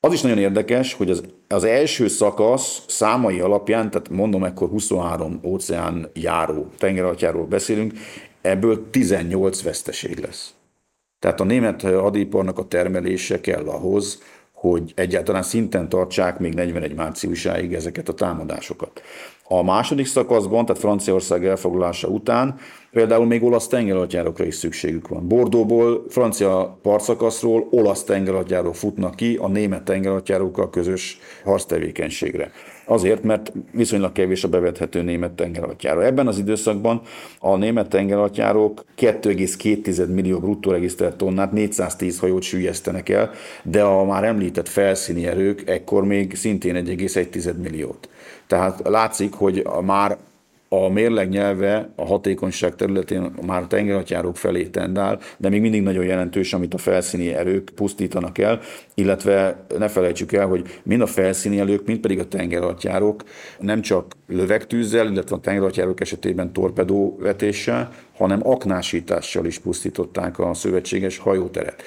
Az 0.00 0.12
is 0.12 0.20
nagyon 0.20 0.38
érdekes, 0.38 0.94
hogy 0.94 1.10
az, 1.10 1.22
az 1.48 1.64
első 1.64 2.08
szakasz 2.08 2.84
számai 2.88 3.40
alapján, 3.40 3.90
tehát 3.90 4.08
mondom, 4.08 4.44
ekkor 4.44 4.68
23 4.68 5.40
óceán 5.44 6.10
járó, 6.14 6.66
tengeralattjáról 6.78 7.46
beszélünk, 7.46 7.92
ebből 8.40 8.90
18 8.90 9.62
veszteség 9.62 10.18
lesz. 10.18 10.54
Tehát 11.18 11.40
a 11.40 11.44
német 11.44 11.82
hadiparnak 11.82 12.58
a 12.58 12.68
termelése 12.68 13.40
kell 13.40 13.68
ahhoz, 13.68 14.22
hogy 14.62 14.92
egyáltalán 14.96 15.42
szinten 15.42 15.88
tartsák 15.88 16.38
még 16.38 16.54
41 16.54 16.94
márciusáig 16.94 17.74
ezeket 17.74 18.08
a 18.08 18.14
támadásokat. 18.14 19.02
A 19.48 19.62
második 19.62 20.06
szakaszban, 20.06 20.66
tehát 20.66 20.80
Franciaország 20.80 21.46
elfoglalása 21.46 22.08
után 22.08 22.58
például 22.90 23.26
még 23.26 23.42
olasz 23.42 23.66
tengeralattjárokra 23.66 24.44
is 24.44 24.54
szükségük 24.54 25.08
van. 25.08 25.28
Bordóból, 25.28 26.04
francia 26.08 26.78
partszakaszról 26.82 27.66
olasz 27.70 28.04
tengeralattjárók 28.04 28.74
futnak 28.74 29.14
ki 29.14 29.36
a 29.36 29.48
német 29.48 29.82
tengeralattjárókkal 29.82 30.70
közös 30.70 31.18
harctevékenységre. 31.44 32.50
Azért, 32.84 33.22
mert 33.22 33.52
viszonylag 33.72 34.12
kevés 34.12 34.44
a 34.44 34.48
bevethető 34.48 35.02
német 35.02 35.32
tengeralattjáró. 35.32 36.00
Ebben 36.00 36.26
az 36.26 36.38
időszakban 36.38 37.00
a 37.38 37.56
német 37.56 37.88
tengeralattjárók 37.88 38.84
2,2 38.98 40.14
millió 40.14 40.38
bruttó 40.38 40.70
regisztrált 40.70 41.16
tonnát, 41.16 41.52
410 41.52 42.18
hajót 42.18 42.42
sűjesztenek 42.42 43.08
el, 43.08 43.30
de 43.62 43.82
a 43.82 44.04
már 44.04 44.24
említett 44.24 44.68
felszíni 44.68 45.26
erők 45.26 45.68
ekkor 45.68 46.04
még 46.04 46.34
szintén 46.34 46.74
1,1 46.74 47.56
milliót. 47.62 48.08
Tehát 48.46 48.80
látszik, 48.88 49.32
hogy 49.32 49.66
már 49.82 50.16
a 50.74 50.88
mérleg 50.88 51.28
nyelve 51.28 51.92
a 51.96 52.06
hatékonyság 52.06 52.74
területén 52.74 53.32
már 53.46 53.62
a 53.62 53.66
tengerhatjárók 53.66 54.36
felé 54.36 54.64
tendál, 54.64 55.18
de 55.36 55.48
még 55.48 55.60
mindig 55.60 55.82
nagyon 55.82 56.04
jelentős, 56.04 56.52
amit 56.52 56.74
a 56.74 56.78
felszíni 56.78 57.34
erők 57.34 57.70
pusztítanak 57.74 58.38
el, 58.38 58.60
illetve 58.94 59.64
ne 59.78 59.88
felejtsük 59.88 60.32
el, 60.32 60.46
hogy 60.46 60.80
mind 60.82 61.00
a 61.00 61.06
felszíni 61.06 61.60
erők, 61.60 61.86
mind 61.86 61.98
pedig 61.98 62.18
a 62.18 62.28
tengerhatjárók 62.28 63.22
nem 63.58 63.80
csak 63.80 64.16
lövegtűzzel, 64.26 65.10
illetve 65.10 65.36
a 65.36 65.40
tengerhatjárók 65.40 66.00
esetében 66.00 66.52
torpedóvetéssel, 66.52 67.92
hanem 68.16 68.46
aknásítással 68.46 69.46
is 69.46 69.58
pusztították 69.58 70.38
a 70.38 70.54
szövetséges 70.54 71.18
hajóteret. 71.18 71.82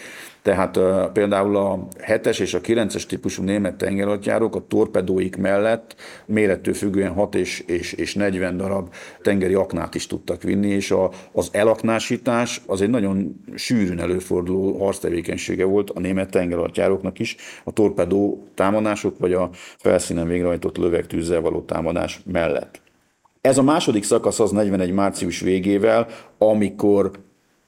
Tehát 0.46 0.78
uh, 0.78 1.12
például 1.12 1.58
a 1.58 1.88
7-es 2.08 2.40
és 2.40 2.54
a 2.54 2.62
9-es 2.62 3.06
típusú 3.06 3.44
német 3.44 3.76
tengeralattjárók 3.76 4.56
a 4.56 4.66
torpedóik 4.68 5.38
mellett 5.38 5.96
mérettől 6.26 6.74
függően 6.74 7.14
6 7.14 7.36
és, 7.36 7.60
és, 7.60 7.94
és 7.94 8.14
40 8.14 8.58
darab 8.58 8.94
tengeri 9.22 9.54
aknát 9.54 9.96
is 9.96 10.08
tudtak 10.08 10.42
vinni, 10.42 10.68
és 10.68 10.92
a, 10.92 11.12
az 11.32 11.50
elaknásítás 11.52 12.62
az 12.68 12.82
egy 12.82 12.90
nagyon 12.90 13.42
sűrűn 13.56 14.00
előforduló 14.00 14.78
harctevékenysége 14.78 15.64
volt 15.64 15.90
a 15.90 16.00
német 16.00 16.30
tengeralattjáróknak 16.30 17.20
is, 17.20 17.36
a 17.64 17.72
torpedó 17.72 18.48
támadások 18.54 19.18
vagy 19.20 19.34
a 19.34 19.50
felszínen 19.78 20.28
végrehajtott 20.28 20.78
lövegtűzzel 20.78 21.42
való 21.42 21.62
támadás 21.62 22.20
mellett. 22.26 22.82
Ez 23.42 23.58
a 23.58 23.64
második 23.64 24.04
szakasz 24.04 24.40
az 24.40 24.52
41 24.52 24.92
március 24.92 25.40
végével, 25.40 26.08
amikor 26.38 27.12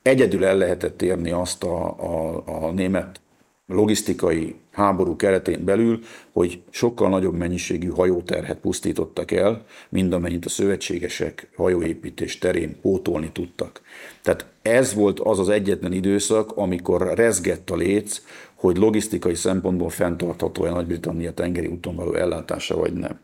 egyedül 0.07 0.45
el 0.45 0.57
lehetett 0.57 1.01
érni 1.01 1.31
azt 1.31 1.63
a, 1.63 1.95
a, 1.99 2.43
a 2.45 2.71
német 2.71 3.19
logisztikai 3.67 4.55
háború 4.71 5.15
keretén 5.15 5.63
belül, 5.63 5.99
hogy 6.31 6.61
sokkal 6.69 7.09
nagyobb 7.09 7.33
mennyiségű 7.33 7.87
hajóterhet 7.87 8.57
pusztítottak 8.57 9.31
el, 9.31 9.65
mint 9.89 10.13
amennyit 10.13 10.45
a 10.45 10.49
szövetségesek 10.49 11.49
hajóépítés 11.55 12.37
terén 12.37 12.79
pótolni 12.81 13.29
tudtak. 13.31 13.81
Tehát 14.21 14.45
ez 14.61 14.93
volt 14.93 15.19
az 15.19 15.39
az 15.39 15.49
egyetlen 15.49 15.93
időszak, 15.93 16.51
amikor 16.55 17.13
rezgett 17.13 17.69
a 17.69 17.75
léc, 17.75 18.21
hogy 18.55 18.77
logisztikai 18.77 19.35
szempontból 19.35 19.89
fenntartható-e 19.89 20.69
Nagy-Britannia 20.69 21.33
tengeri 21.33 21.67
úton 21.67 21.95
való 21.95 22.13
ellátása, 22.13 22.77
vagy 22.77 22.93
nem. 22.93 23.19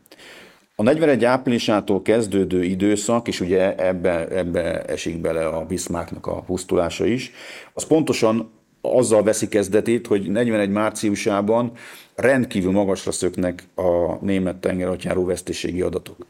A 0.76 0.82
41 0.82 1.24
áprilisától 1.24 2.02
kezdődő 2.02 2.64
időszak, 2.64 3.28
és 3.28 3.40
ugye 3.40 3.74
ebbe, 3.74 4.28
ebbe 4.28 4.82
esik 4.82 5.20
bele 5.20 5.46
a 5.46 5.64
Bismarcknak 5.64 6.26
a 6.26 6.40
pusztulása 6.40 7.06
is, 7.06 7.32
az 7.72 7.86
pontosan 7.86 8.50
azzal 8.80 9.22
veszi 9.22 9.48
kezdetét, 9.48 10.06
hogy 10.06 10.30
41 10.30 10.70
márciusában 10.70 11.72
rendkívül 12.14 12.72
magasra 12.72 13.12
szöknek 13.12 13.68
a 13.74 14.14
német 14.20 14.56
tengeralattjáró 14.56 15.24
veszteségi 15.24 15.80
adatok. 15.80 16.26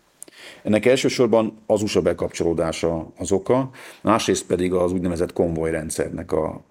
Ennek 0.62 0.86
elsősorban 0.86 1.58
az 1.66 1.82
USA 1.82 2.02
bekapcsolódása 2.02 3.12
az 3.18 3.32
oka, 3.32 3.70
másrészt 4.02 4.46
pedig 4.46 4.72
az 4.72 4.92
úgynevezett 4.92 5.32
konvojrendszernek 5.32 6.32
a, 6.32 6.64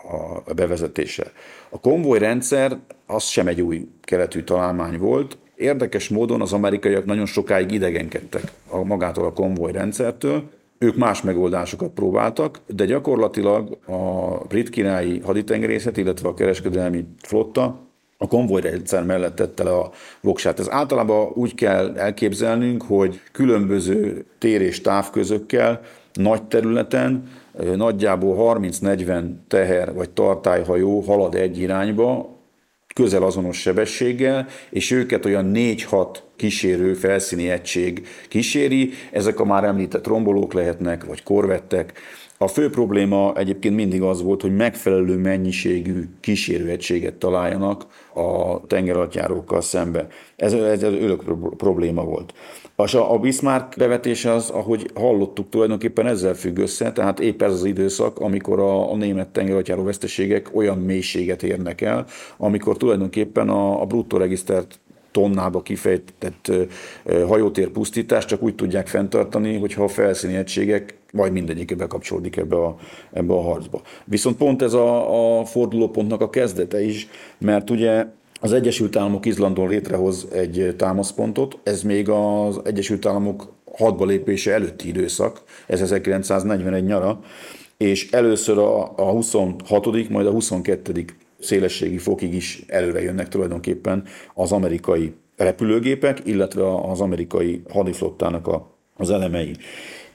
a 0.45 0.53
bevezetése. 0.53 1.31
A 1.69 1.79
konvojrendszer 1.79 2.77
az 3.05 3.23
sem 3.23 3.47
egy 3.47 3.61
új 3.61 3.87
keletű 4.01 4.43
találmány 4.43 4.97
volt, 4.97 5.37
Érdekes 5.63 6.09
módon 6.09 6.41
az 6.41 6.53
amerikaiak 6.53 7.05
nagyon 7.05 7.25
sokáig 7.25 7.71
idegenkedtek 7.71 8.41
a 8.69 8.83
magától 8.83 9.25
a 9.25 9.33
konvojrendszertől, 9.33 10.43
ők 10.77 10.95
más 10.95 11.21
megoldásokat 11.21 11.89
próbáltak, 11.89 12.59
de 12.67 12.85
gyakorlatilag 12.85 13.77
a 13.87 14.45
brit 14.47 14.69
királyi 14.69 15.19
haditengerészet, 15.19 15.97
illetve 15.97 16.27
a 16.27 16.33
kereskedelmi 16.33 17.05
flotta 17.21 17.79
a 18.17 18.27
konvojrendszer 18.27 19.03
mellett 19.03 19.35
tette 19.35 19.63
le 19.63 19.77
a 19.77 19.91
voksát. 20.21 20.59
Ez 20.59 20.71
általában 20.71 21.31
úgy 21.33 21.55
kell 21.55 21.97
elképzelnünk, 21.97 22.83
hogy 22.83 23.21
különböző 23.31 24.25
tér 24.37 24.61
és 24.61 24.81
távközökkel, 24.81 25.81
nagy 26.13 26.43
területen, 26.43 27.27
nagyjából 27.75 28.57
30-40 28.59 29.23
teher 29.47 29.93
vagy 29.93 30.09
tartályhajó 30.09 30.99
halad 30.99 31.35
egy 31.35 31.57
irányba, 31.59 32.32
közel 32.93 33.23
azonos 33.23 33.59
sebességgel, 33.59 34.47
és 34.69 34.91
őket 34.91 35.25
olyan 35.25 35.51
4-6 35.53 36.17
kísérő 36.35 36.93
felszíni 36.93 37.49
egység 37.49 38.07
kíséri. 38.27 38.91
Ezek 39.11 39.39
a 39.39 39.45
már 39.45 39.63
említett 39.63 40.07
rombolók 40.07 40.53
lehetnek, 40.53 41.05
vagy 41.05 41.23
korvettek. 41.23 41.93
A 42.43 42.47
fő 42.47 42.69
probléma 42.69 43.33
egyébként 43.35 43.75
mindig 43.75 44.01
az 44.01 44.21
volt, 44.21 44.41
hogy 44.41 44.55
megfelelő 44.55 45.17
mennyiségű 45.17 46.03
kísérőegységet 46.19 47.13
találjanak 47.13 47.85
a 48.13 48.59
tengeralattjárókkal 48.67 49.61
szembe. 49.61 50.07
Ez, 50.35 50.53
ez, 50.53 50.83
ez 50.83 50.93
örök 50.93 51.23
probléma 51.57 52.03
volt. 52.03 52.33
És 52.85 52.93
a 52.93 53.17
Bismarck 53.17 53.77
bevetése 53.77 54.31
az, 54.31 54.49
ahogy 54.49 54.91
hallottuk, 54.95 55.49
tulajdonképpen 55.49 56.07
ezzel 56.07 56.33
függ 56.33 56.57
össze, 56.57 56.91
tehát 56.91 57.19
épp 57.19 57.41
ez 57.41 57.51
az 57.51 57.63
időszak, 57.63 58.19
amikor 58.19 58.59
a, 58.59 58.91
a 58.91 58.95
német 58.95 59.27
tengeralattjáró 59.27 59.83
veszteségek 59.83 60.49
olyan 60.53 60.77
mélységet 60.77 61.43
érnek 61.43 61.81
el, 61.81 62.05
amikor 62.37 62.77
tulajdonképpen 62.77 63.49
a, 63.49 63.81
a 63.81 63.85
bruttó 63.85 64.17
regisztert 64.17 64.79
tonnába 65.13 65.61
kifejtett 65.61 66.51
hajótér 67.27 67.69
pusztítást 67.69 68.27
csak 68.27 68.43
úgy 68.43 68.55
tudják 68.55 68.87
fenntartani, 68.87 69.57
hogyha 69.57 69.83
a 69.83 69.87
felszíni 69.87 70.35
egységek 70.35 70.97
vagy 71.11 71.31
mindegyik 71.31 71.75
bekapcsolódik 71.75 72.37
ebbe 72.37 72.55
a, 72.55 72.75
ebbe 73.11 73.33
a 73.33 73.41
harcba. 73.41 73.81
Viszont 74.05 74.37
pont 74.37 74.61
ez 74.61 74.73
a, 74.73 75.39
a 75.39 75.45
fordulópontnak 75.45 76.21
a 76.21 76.29
kezdete 76.29 76.83
is, 76.83 77.07
mert 77.37 77.69
ugye 77.69 78.05
az 78.39 78.53
Egyesült 78.53 78.95
Államok 78.95 79.25
Izlandon 79.25 79.69
létrehoz 79.69 80.27
egy 80.31 80.73
támaszpontot, 80.77 81.57
ez 81.63 81.81
még 81.81 82.09
az 82.09 82.59
Egyesült 82.63 83.05
Államok 83.05 83.53
hadba 83.77 84.05
lépése 84.05 84.53
előtti 84.53 84.87
időszak, 84.87 85.43
ez 85.67 85.81
1941 85.81 86.85
nyara, 86.85 87.19
és 87.77 88.11
először 88.11 88.57
a, 88.57 88.81
a 88.95 89.11
26., 89.11 90.09
majd 90.09 90.27
a 90.27 90.31
22. 90.31 91.05
szélességi 91.43 91.97
fokig 91.97 92.33
is 92.33 92.63
előre 92.67 93.01
jönnek 93.01 93.27
tulajdonképpen 93.27 94.03
az 94.33 94.51
amerikai 94.51 95.13
repülőgépek, 95.37 96.21
illetve 96.23 96.75
az 96.75 97.01
amerikai 97.01 97.61
hadiflottának 97.69 98.47
a, 98.47 98.77
az 98.97 99.09
elemei. 99.09 99.55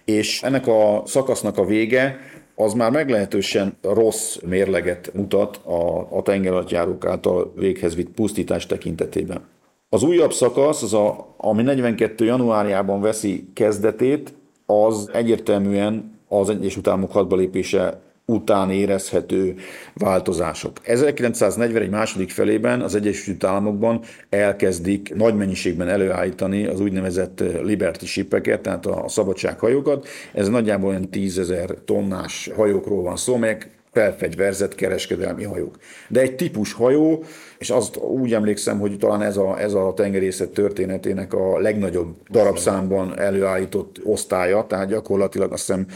És 0.04 0.42
ennek 0.42 0.66
a 0.66 1.02
szakasznak 1.04 1.58
a 1.58 1.64
vége 1.64 2.18
az 2.54 2.72
már 2.72 2.90
meglehetősen 2.90 3.76
rossz 3.82 4.36
mérleget 4.46 5.10
mutat 5.14 5.56
a, 5.56 6.08
a 6.16 6.22
tengeralattjárók 6.22 7.04
által 7.06 7.52
véghez 7.56 7.94
vitt 7.94 8.10
pusztítás 8.10 8.66
tekintetében. 8.66 9.40
Az 9.88 10.02
újabb 10.02 10.32
szakasz, 10.32 10.82
az 10.82 10.94
a, 10.94 11.34
ami 11.36 11.62
42. 11.62 12.24
januárjában 12.24 13.00
veszi 13.00 13.48
kezdetét, 13.54 14.34
az 14.66 15.10
egyértelműen 15.12 16.18
az 16.28 16.50
Egyesült 16.50 16.88
Államok 16.88 17.12
hadba 17.12 17.36
lépése 17.36 18.00
után 18.30 18.70
érezhető 18.70 19.54
változások. 19.94 20.72
1941 20.82 21.90
második 21.90 22.30
felében 22.30 22.80
az 22.80 22.94
Egyesült 22.94 23.44
Államokban 23.44 24.00
elkezdik 24.28 25.14
nagy 25.14 25.36
mennyiségben 25.36 25.88
előállítani 25.88 26.66
az 26.66 26.80
úgynevezett 26.80 27.42
Liberty 27.62 28.04
shipeket, 28.04 28.60
tehát 28.60 28.86
a 28.86 29.04
szabadsághajókat. 29.08 30.06
Ez 30.32 30.48
nagyjából 30.48 30.88
olyan 30.88 31.10
10 31.10 31.38
ezer 31.38 31.70
tonnás 31.84 32.50
hajókról 32.56 33.02
van 33.02 33.16
szó, 33.16 33.36
melyek 33.36 33.78
felfegyverzett 33.92 34.74
kereskedelmi 34.74 35.44
hajók. 35.44 35.76
De 36.08 36.20
egy 36.20 36.36
típus 36.36 36.72
hajó, 36.72 37.24
és 37.58 37.70
azt 37.70 37.96
úgy 37.96 38.32
emlékszem, 38.32 38.78
hogy 38.78 38.98
talán 38.98 39.22
ez 39.22 39.36
a, 39.36 39.60
ez 39.60 39.74
a 39.74 39.92
tengerészet 39.96 40.50
történetének 40.50 41.32
a 41.32 41.58
legnagyobb 41.58 42.16
darabszámban 42.30 43.18
előállított 43.18 44.00
osztálya, 44.04 44.66
tehát 44.68 44.88
gyakorlatilag 44.88 45.52
azt 45.52 45.66
hiszem 45.66 45.86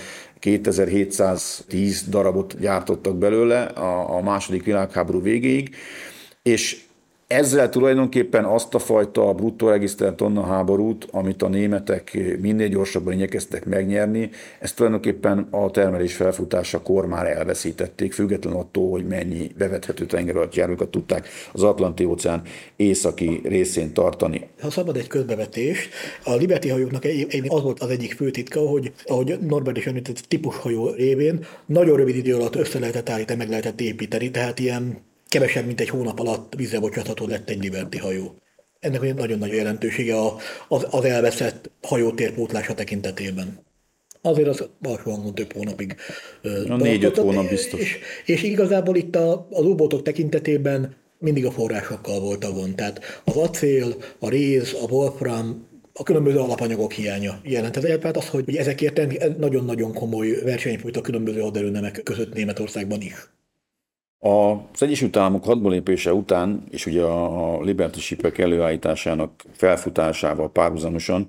2710 0.42 2.04
darabot 2.08 2.60
gyártottak 2.60 3.16
belőle 3.16 3.62
a, 3.62 4.16
a 4.16 4.22
második 4.22 4.64
világháború 4.64 5.22
végéig, 5.22 5.74
és 6.42 6.84
ezzel 7.32 7.68
tulajdonképpen 7.68 8.44
azt 8.44 8.74
a 8.74 8.78
fajta 8.78 9.32
bruttó 9.32 9.68
regisztert 9.68 10.16
tonna 10.16 10.44
háborút, 10.44 11.06
amit 11.10 11.42
a 11.42 11.48
németek 11.48 12.18
minél 12.40 12.68
gyorsabban 12.68 13.12
igyekeztek 13.12 13.64
megnyerni, 13.64 14.30
ezt 14.60 14.76
tulajdonképpen 14.76 15.46
a 15.50 15.70
termelés 15.70 16.14
felfutásakor 16.14 17.06
már 17.06 17.26
elveszítették, 17.26 18.12
független 18.12 18.52
attól, 18.52 18.90
hogy 18.90 19.06
mennyi 19.06 19.50
bevethető 19.58 20.06
tengeralattjárókat 20.06 20.88
tudták 20.88 21.28
az 21.52 21.62
Atlanti-óceán 21.62 22.42
északi 22.76 23.40
részén 23.44 23.92
tartani. 23.92 24.48
Ha 24.60 24.70
szabad 24.70 24.96
egy 24.96 25.06
közbevetés, 25.06 25.88
a 26.24 26.34
Liberty 26.34 26.68
hajóknak 26.68 27.04
az 27.46 27.62
volt 27.62 27.80
az 27.80 27.90
egyik 27.90 28.12
fő 28.12 28.30
titka, 28.30 28.60
hogy 28.60 28.92
ahogy 29.06 29.38
Norbert 29.40 29.76
is 29.76 29.86
említett, 29.86 30.18
típushajó 30.28 30.90
révén 30.90 31.44
nagyon 31.66 31.96
rövid 31.96 32.16
idő 32.16 32.34
alatt 32.34 32.56
össze 32.56 32.78
lehetett 32.78 33.08
állítani, 33.08 33.38
meg 33.38 33.48
lehetett 33.48 33.80
építeni, 33.80 34.30
tehát 34.30 34.58
ilyen 34.58 35.10
kevesebb, 35.32 35.66
mint 35.66 35.80
egy 35.80 35.88
hónap 35.88 36.20
alatt 36.20 36.54
vízre 36.54 36.80
bocsátható 36.80 37.26
lett 37.26 37.48
egy 37.48 37.62
Liberty 37.62 37.96
hajó. 37.96 38.34
Ennek 38.80 39.14
nagyon 39.14 39.38
nagy 39.38 39.52
jelentősége 39.52 40.14
az, 40.68 40.86
az 40.90 41.04
elveszett 41.04 41.70
hajótér 41.82 42.32
pótlása 42.32 42.74
tekintetében. 42.74 43.58
Azért 44.22 44.48
az 44.48 44.68
alsó 44.82 45.10
hangon 45.10 45.34
több 45.34 45.52
hónapig. 45.52 45.96
A 46.68 46.76
négy-öt 46.76 47.16
hónap 47.16 47.48
biztos. 47.48 47.80
És, 47.80 47.98
és 48.24 48.42
igazából 48.42 48.96
itt 48.96 49.16
a, 49.16 49.46
az 49.50 49.64
óbótok 49.64 50.02
tekintetében 50.02 50.94
mindig 51.18 51.46
a 51.46 51.50
forrásokkal 51.50 52.20
volt 52.20 52.44
a 52.44 52.52
gond. 52.52 52.74
Tehát 52.74 53.22
az 53.24 53.36
acél, 53.36 53.96
a 54.18 54.28
réz, 54.28 54.76
a 54.82 54.92
wolfram, 54.92 55.66
a 55.92 56.02
különböző 56.02 56.38
alapanyagok 56.38 56.92
hiánya 56.92 57.40
jelentett. 57.42 58.00
Tehát 58.00 58.16
az, 58.16 58.28
hogy 58.28 58.56
ezekért 58.56 59.38
nagyon-nagyon 59.38 59.92
komoly 59.92 60.28
verseny 60.44 60.78
folyt 60.78 60.96
a 60.96 61.00
különböző 61.00 61.40
haderőnemek 61.40 62.00
között 62.02 62.34
Németországban 62.34 63.00
is. 63.00 63.14
Az 64.24 64.82
Egyesült 64.82 65.16
Államok 65.16 65.44
hadbalépése 65.44 66.14
után, 66.14 66.64
és 66.70 66.86
ugye 66.86 67.02
a 67.02 67.60
Liberty 67.60 67.98
Shipek 67.98 68.38
előállításának 68.38 69.42
felfutásával 69.52 70.50
párhuzamosan 70.50 71.28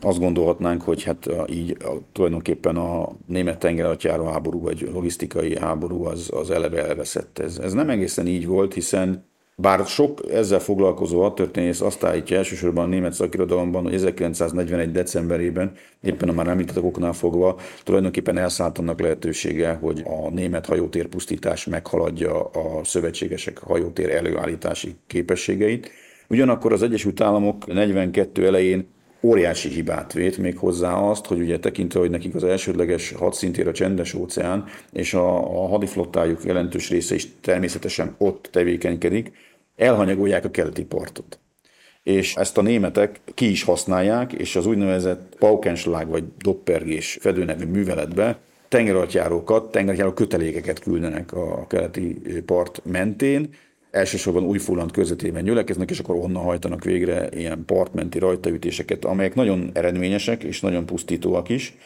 azt 0.00 0.18
gondolhatnánk, 0.18 0.82
hogy 0.82 1.02
hát 1.02 1.28
így 1.50 1.76
tulajdonképpen 2.12 2.76
a 2.76 3.08
német 3.26 3.58
tengeralattjáró 3.58 4.24
háború, 4.24 4.60
vagy 4.60 4.88
logisztikai 4.92 5.58
háború 5.58 6.04
az, 6.04 6.30
az 6.32 6.50
eleve 6.50 6.86
elveszett. 6.86 7.38
Ez, 7.38 7.58
ez 7.58 7.72
nem 7.72 7.90
egészen 7.90 8.26
így 8.26 8.46
volt, 8.46 8.74
hiszen 8.74 9.29
bár 9.60 9.86
sok 9.86 10.20
ezzel 10.32 10.58
foglalkozó 10.58 11.20
hadtörténész 11.20 11.80
azt 11.80 12.04
állítja 12.04 12.36
elsősorban 12.36 12.84
a 12.84 12.88
német 12.88 13.12
szakirodalomban, 13.12 13.82
hogy 13.82 13.94
1941. 13.94 14.92
decemberében, 14.92 15.72
éppen 16.02 16.28
a 16.28 16.32
már 16.32 16.48
említett 16.48 16.82
oknál 16.82 17.12
fogva, 17.12 17.56
tulajdonképpen 17.84 18.38
elszállt 18.38 18.78
annak 18.78 19.00
lehetősége, 19.00 19.72
hogy 19.72 20.02
a 20.04 20.30
német 20.30 20.66
hajótér 20.66 21.06
pusztítás 21.06 21.66
meghaladja 21.66 22.44
a 22.44 22.84
szövetségesek 22.84 23.58
hajótér 23.58 24.10
előállítási 24.10 24.94
képességeit. 25.06 25.90
Ugyanakkor 26.28 26.72
az 26.72 26.82
Egyesült 26.82 27.20
Államok 27.20 27.66
42 27.66 28.46
elején 28.46 28.86
óriási 29.22 29.68
hibát 29.68 30.12
vét, 30.12 30.38
még 30.38 30.58
hozzá 30.58 30.94
azt, 30.94 31.26
hogy 31.26 31.40
ugye 31.40 31.58
tekintve, 31.58 32.00
hogy 32.00 32.10
nekik 32.10 32.34
az 32.34 32.44
elsődleges 32.44 33.12
hadszintér 33.12 33.68
a 33.68 33.72
csendes 33.72 34.14
óceán, 34.14 34.64
és 34.92 35.14
a, 35.14 35.36
a 35.62 35.68
hadiflottájuk 35.68 36.44
jelentős 36.44 36.90
része 36.90 37.14
is 37.14 37.28
természetesen 37.40 38.14
ott 38.18 38.48
tevékenykedik, 38.52 39.32
elhanyagolják 39.80 40.44
a 40.44 40.50
keleti 40.50 40.84
partot. 40.84 41.38
És 42.02 42.34
ezt 42.34 42.58
a 42.58 42.62
németek 42.62 43.20
ki 43.34 43.50
is 43.50 43.62
használják, 43.62 44.32
és 44.32 44.56
az 44.56 44.66
úgynevezett 44.66 45.34
Paukenschlag 45.38 46.08
vagy 46.08 46.24
Doppergés 46.38 47.18
fedőnevű 47.20 47.64
műveletbe 47.64 48.38
tengeralattjárókat, 48.68 49.70
tengeralattjáró 49.70 50.12
kötelékeket 50.12 50.78
küldenek 50.78 51.32
a 51.32 51.66
keleti 51.66 52.22
part 52.46 52.80
mentén, 52.84 53.48
elsősorban 53.90 54.44
Újfulland 54.44 54.92
közvetében 54.92 55.44
gyülekeznek, 55.44 55.90
és 55.90 55.98
akkor 55.98 56.16
onnan 56.16 56.42
hajtanak 56.42 56.84
végre 56.84 57.28
ilyen 57.32 57.64
partmenti 57.66 58.18
rajtaütéseket, 58.18 59.04
amelyek 59.04 59.34
nagyon 59.34 59.70
eredményesek 59.72 60.42
és 60.42 60.60
nagyon 60.60 60.86
pusztítóak 60.86 61.48
is. 61.48 61.76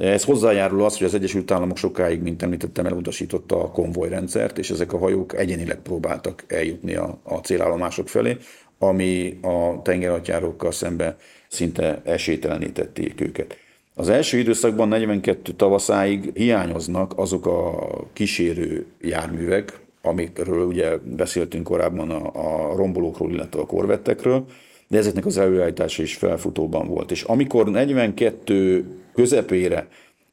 Ez 0.00 0.24
hozzájárul 0.24 0.84
az, 0.84 0.98
hogy 0.98 1.06
az 1.06 1.14
Egyesült 1.14 1.50
Államok 1.50 1.76
sokáig, 1.76 2.20
mint 2.22 2.42
említettem, 2.42 2.86
elutasította 2.86 3.62
a 3.62 3.70
konvojrendszert, 3.70 4.58
és 4.58 4.70
ezek 4.70 4.92
a 4.92 4.98
hajók 4.98 5.38
egyénileg 5.38 5.78
próbáltak 5.78 6.44
eljutni 6.46 6.94
a, 6.94 7.18
a 7.22 7.34
célállomások 7.34 8.08
felé, 8.08 8.36
ami 8.78 9.38
a 9.42 9.82
tengerhatjárokkal 9.82 10.72
szembe 10.72 11.16
szinte 11.48 12.00
esélytelenítették 12.04 13.20
őket. 13.20 13.56
Az 13.94 14.08
első 14.08 14.38
időszakban 14.38 14.88
42 14.88 15.52
tavaszáig 15.52 16.30
hiányoznak 16.34 17.12
azok 17.16 17.46
a 17.46 17.88
kísérő 18.12 18.86
járművek, 19.00 19.80
amikről 20.02 20.66
ugye 20.66 20.96
beszéltünk 20.96 21.64
korábban 21.64 22.10
a, 22.10 22.30
a 22.34 22.76
rombolókról, 22.76 23.32
illetve 23.32 23.60
a 23.60 23.66
korvettekről, 23.66 24.44
de 24.88 24.98
ezeknek 24.98 25.26
az 25.26 25.38
előállítása 25.38 26.02
is 26.02 26.14
felfutóban 26.14 26.88
volt. 26.88 27.10
És 27.10 27.22
amikor 27.22 27.70
42 27.70 28.84
közepére 29.14 29.88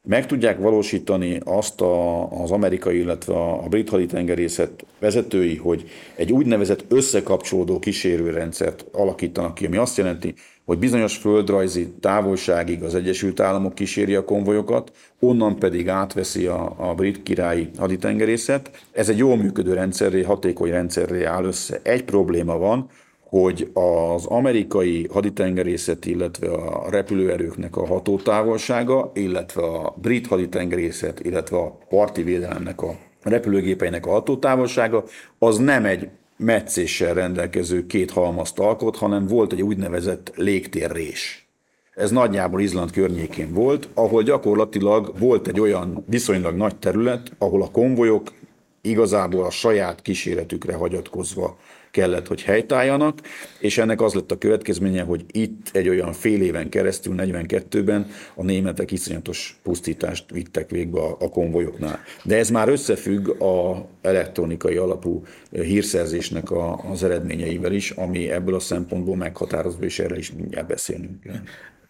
meg 0.08 0.26
tudják 0.26 0.58
valósítani 0.58 1.40
azt 1.44 1.80
a, 1.80 2.24
az 2.42 2.50
amerikai, 2.50 2.98
illetve 2.98 3.34
a 3.34 3.66
brit 3.68 3.88
haditengerészet 3.88 4.84
vezetői, 4.98 5.56
hogy 5.56 5.90
egy 6.16 6.32
úgynevezett 6.32 6.84
összekapcsolódó 6.88 7.78
kísérőrendszert 7.78 8.84
alakítanak 8.92 9.54
ki, 9.54 9.66
ami 9.66 9.76
azt 9.76 9.96
jelenti, 9.96 10.34
hogy 10.64 10.78
bizonyos 10.78 11.16
földrajzi 11.16 11.88
távolságig 12.00 12.82
az 12.82 12.94
Egyesült 12.94 13.40
Államok 13.40 13.74
kíséri 13.74 14.14
a 14.14 14.24
konvojokat, 14.24 14.92
onnan 15.18 15.58
pedig 15.58 15.88
átveszi 15.88 16.46
a, 16.46 16.74
a 16.76 16.94
brit 16.94 17.22
királyi 17.22 17.70
haditengerészet. 17.78 18.70
Ez 18.92 19.08
egy 19.08 19.18
jól 19.18 19.36
működő 19.36 19.72
rendszerré, 19.72 20.22
hatékony 20.22 20.70
rendszerré 20.70 21.24
áll 21.24 21.44
össze. 21.44 21.80
Egy 21.82 22.04
probléma 22.04 22.58
van, 22.58 22.88
hogy 23.28 23.70
az 23.72 24.26
amerikai 24.26 25.06
haditengerészet, 25.12 26.06
illetve 26.06 26.48
a 26.52 26.90
repülőerőknek 26.90 27.76
a 27.76 27.86
hatótávolsága, 27.86 29.10
illetve 29.14 29.62
a 29.62 29.94
brit 30.00 30.26
haditengerészet, 30.26 31.20
illetve 31.20 31.56
a 31.56 31.78
parti 31.88 32.22
védelemnek 32.22 32.82
a 32.82 32.96
repülőgépeinek 33.22 34.06
a 34.06 34.10
hatótávolsága, 34.10 35.04
az 35.38 35.56
nem 35.56 35.84
egy 35.84 36.08
meccéssel 36.36 37.14
rendelkező 37.14 37.86
két 37.86 38.10
halmazt 38.10 38.58
alkot, 38.58 38.96
hanem 38.96 39.26
volt 39.26 39.52
egy 39.52 39.62
úgynevezett 39.62 40.32
légtérrés. 40.36 41.48
Ez 41.94 42.10
nagyjából 42.10 42.60
Izland 42.60 42.90
környékén 42.90 43.52
volt, 43.52 43.88
ahol 43.94 44.22
gyakorlatilag 44.22 45.12
volt 45.18 45.48
egy 45.48 45.60
olyan 45.60 46.04
viszonylag 46.06 46.56
nagy 46.56 46.76
terület, 46.76 47.32
ahol 47.38 47.62
a 47.62 47.70
konvojok 47.70 48.32
igazából 48.80 49.44
a 49.44 49.50
saját 49.50 50.02
kíséretükre 50.02 50.74
hagyatkozva 50.74 51.56
kellett, 51.98 52.26
hogy 52.26 52.42
helytálljanak, 52.42 53.18
és 53.58 53.78
ennek 53.78 54.00
az 54.00 54.14
lett 54.14 54.30
a 54.30 54.38
következménye, 54.38 55.02
hogy 55.02 55.24
itt 55.32 55.70
egy 55.72 55.88
olyan 55.88 56.12
fél 56.12 56.42
éven 56.42 56.68
keresztül, 56.68 57.14
42-ben 57.16 58.10
a 58.34 58.42
németek 58.42 58.90
iszonyatos 58.90 59.58
pusztítást 59.62 60.30
vittek 60.30 60.70
végbe 60.70 61.00
a, 61.00 61.16
a 61.20 61.28
konvojoknál. 61.28 62.00
De 62.24 62.36
ez 62.36 62.50
már 62.50 62.68
összefügg 62.68 63.42
a 63.42 63.86
elektronikai 64.02 64.76
alapú 64.76 65.22
hírszerzésnek 65.50 66.50
a, 66.50 66.90
az 66.90 67.02
eredményeivel 67.02 67.72
is, 67.72 67.90
ami 67.90 68.30
ebből 68.30 68.54
a 68.54 68.60
szempontból 68.60 69.16
meghatározó, 69.16 69.78
és 69.80 69.98
erre 69.98 70.16
is 70.18 70.32
mindjárt 70.32 70.66
beszélünk. 70.66 71.22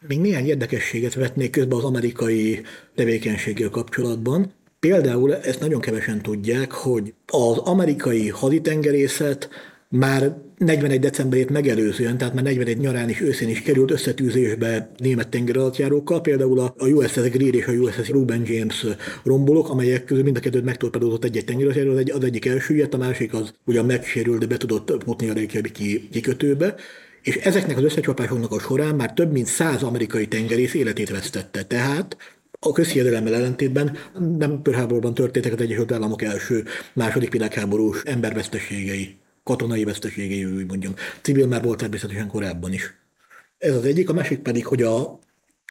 Még 0.09 0.21
néhány 0.21 0.47
érdekességet 0.47 1.15
vetnék 1.15 1.51
közbe 1.51 1.77
az 1.77 1.85
amerikai 1.85 2.61
tevékenységgel 2.95 3.69
kapcsolatban. 3.69 4.53
Például 4.81 5.37
ezt 5.37 5.61
nagyon 5.61 5.81
kevesen 5.81 6.23
tudják, 6.23 6.73
hogy 6.73 7.15
az 7.27 7.59
amerikai 7.59 8.29
haditengerészet 8.29 9.49
már 9.89 10.37
41 10.59 11.01
decemberét 11.01 11.51
megelőzően, 11.51 12.19
tehát 12.19 12.35
már 12.35 12.43
41 12.43 12.79
nyarán 12.79 13.09
és 13.09 13.21
őszén 13.21 13.49
is 13.49 13.63
került 13.63 13.91
összetűzésbe 13.91 14.91
német 14.97 15.29
tengeralattjárókkal, 15.29 16.21
például 16.21 16.59
a 16.59 16.75
USS 16.79 17.15
Greer 17.15 17.55
és 17.55 17.67
a 17.67 17.73
USS 17.73 18.09
Ruben 18.09 18.43
James 18.45 18.87
rombolók, 19.25 19.71
amelyek 19.71 20.05
közül 20.05 20.23
mind 20.23 20.37
a 20.37 20.41
kettőt 20.41 20.65
megtorpedózott 20.65 21.25
egy-egy 21.25 21.45
tengeralattjáró, 21.45 21.91
az, 21.91 21.99
egy, 21.99 22.11
az 22.11 22.25
egyik 22.25 22.47
elsüllyedt, 22.47 22.95
a 22.95 22.99
másik 22.99 23.35
az 23.35 23.55
ugyan 23.65 23.85
megsérült, 23.85 24.39
de 24.39 24.47
be 24.47 24.57
tudott 24.57 25.03
futni 25.05 25.29
a 25.29 25.33
Reykjaviki 25.33 26.09
kikötőbe, 26.13 26.75
és 27.23 27.37
ezeknek 27.37 27.77
az 27.77 27.83
összecsapásoknak 27.83 28.53
a 28.53 28.59
során 28.59 28.95
már 28.95 29.13
több 29.13 29.33
mint 29.33 29.47
száz 29.47 29.83
amerikai 29.83 30.29
tengerész 30.29 30.75
életét 30.75 31.11
vesztette. 31.11 31.63
Tehát 31.63 32.17
a 32.61 32.73
közhiedelemmel 32.73 33.35
ellentétben 33.35 33.97
nem 34.39 34.63
pörháborban 34.63 35.15
történtek 35.15 35.53
az 35.53 35.61
Egyesült 35.61 35.93
Államok 35.93 36.23
első, 36.23 36.65
második 36.93 37.33
világháborús 37.33 38.03
emberveszteségei 38.03 39.17
katonai 39.49 39.85
veszteségei, 39.85 40.45
úgy 40.45 40.67
mondjam. 40.67 40.95
Civil 41.23 41.47
már 41.47 41.63
volt 41.63 41.79
természetesen 41.79 42.29
korábban 42.29 42.73
is. 42.73 42.95
Ez 43.59 43.75
az 43.75 43.85
egyik, 43.85 44.09
a 44.09 44.13
másik 44.13 44.39
pedig, 44.39 44.67
hogy 44.67 44.83
a 44.83 45.19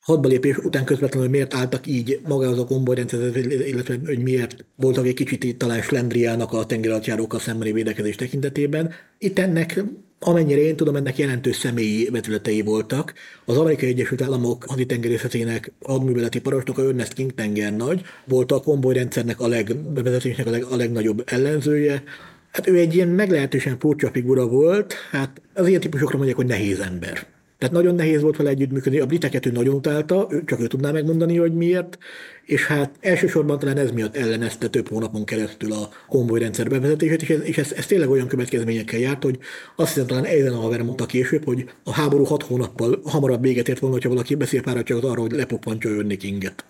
hadbalépés 0.01 0.57
után 0.57 0.85
közvetlenül 0.85 1.29
miért 1.29 1.53
álltak 1.53 1.87
így 1.87 2.19
maga 2.27 2.47
az 2.47 2.59
a 2.59 2.65
konvojrendszer, 2.65 3.35
illetve 3.45 3.99
hogy 4.05 4.19
miért 4.19 4.65
voltak 4.75 5.05
egy 5.05 5.13
kicsit 5.13 5.57
talán 5.57 5.81
slendriának 5.81 6.53
a 6.53 6.65
tengeralattjárókkal 6.65 7.39
szembeni 7.39 7.71
védekezés 7.71 8.15
tekintetében. 8.15 8.93
Itt 9.17 9.39
ennek 9.39 9.83
Amennyire 10.19 10.61
én 10.61 10.75
tudom, 10.75 10.95
ennek 10.95 11.17
jelentős 11.17 11.55
személyi 11.55 12.09
vetületei 12.09 12.61
voltak. 12.61 13.13
Az 13.45 13.57
Amerikai 13.57 13.89
Egyesült 13.89 14.21
Államok 14.21 14.63
haditengerészetének 14.67 15.71
hadműveleti 15.81 16.41
parancsnoka 16.41 16.81
Ernest 16.81 17.13
King 17.13 17.33
tengernagy 17.33 18.01
volt 18.25 18.51
a 18.51 18.59
konvojrendszernek 18.59 19.39
a 19.39 19.47
legbevezetésnek 19.47 20.47
a, 20.47 20.49
leg, 20.49 20.63
a 20.63 20.75
legnagyobb 20.75 21.23
ellenzője. 21.25 22.03
Hát 22.51 22.67
ő 22.67 22.77
egy 22.77 22.95
ilyen 22.95 23.07
meglehetősen 23.07 23.79
furcsa 23.79 24.09
figura 24.09 24.47
volt, 24.47 24.93
hát 25.11 25.41
az 25.53 25.67
ilyen 25.67 25.79
típusokra 25.79 26.15
mondják, 26.17 26.37
hogy 26.37 26.45
nehéz 26.45 26.79
ember. 26.79 27.27
Tehát 27.57 27.73
nagyon 27.73 27.95
nehéz 27.95 28.21
volt 28.21 28.37
vele 28.37 28.49
együttműködni. 28.49 28.99
A 28.99 29.05
briteket 29.05 29.45
ő 29.45 29.51
nagyon 29.51 29.75
utálta, 29.75 30.27
csak 30.45 30.59
ő 30.59 30.67
tudná 30.67 30.91
megmondani, 30.91 31.37
hogy 31.37 31.53
miért, 31.53 31.97
és 32.45 32.65
hát 32.65 32.91
elsősorban 32.99 33.59
talán 33.59 33.77
ez 33.77 33.91
miatt 33.91 34.15
ellenezte 34.15 34.67
több 34.67 34.87
hónapon 34.87 35.25
keresztül 35.25 35.71
a 35.73 35.89
konvojrendszer 36.07 36.69
bevezetését, 36.69 37.21
és 37.21 37.29
ez, 37.29 37.41
és 37.43 37.57
ez, 37.57 37.71
ez 37.71 37.85
tényleg 37.85 38.09
olyan 38.09 38.27
következményekkel 38.27 38.99
járt, 38.99 39.23
hogy 39.23 39.37
azt 39.75 39.93
hiszem 39.93 40.07
talán 40.07 40.23
Eisenhower 40.23 40.81
mondta 40.81 41.05
később, 41.05 41.43
hogy 41.45 41.69
a 41.83 41.91
háború 41.93 42.23
hat 42.23 42.43
hónappal 42.43 43.01
hamarabb 43.03 43.41
véget 43.41 43.67
ért 43.67 43.79
volna, 43.79 43.95
hogyha 43.95 44.09
valaki 44.09 44.35
beszélpáratja 44.35 44.97
arra, 44.97 45.21
hogy 45.21 45.31
lepoppantja 45.31 45.89
önni 45.89 46.17
Kinget. 46.17 46.65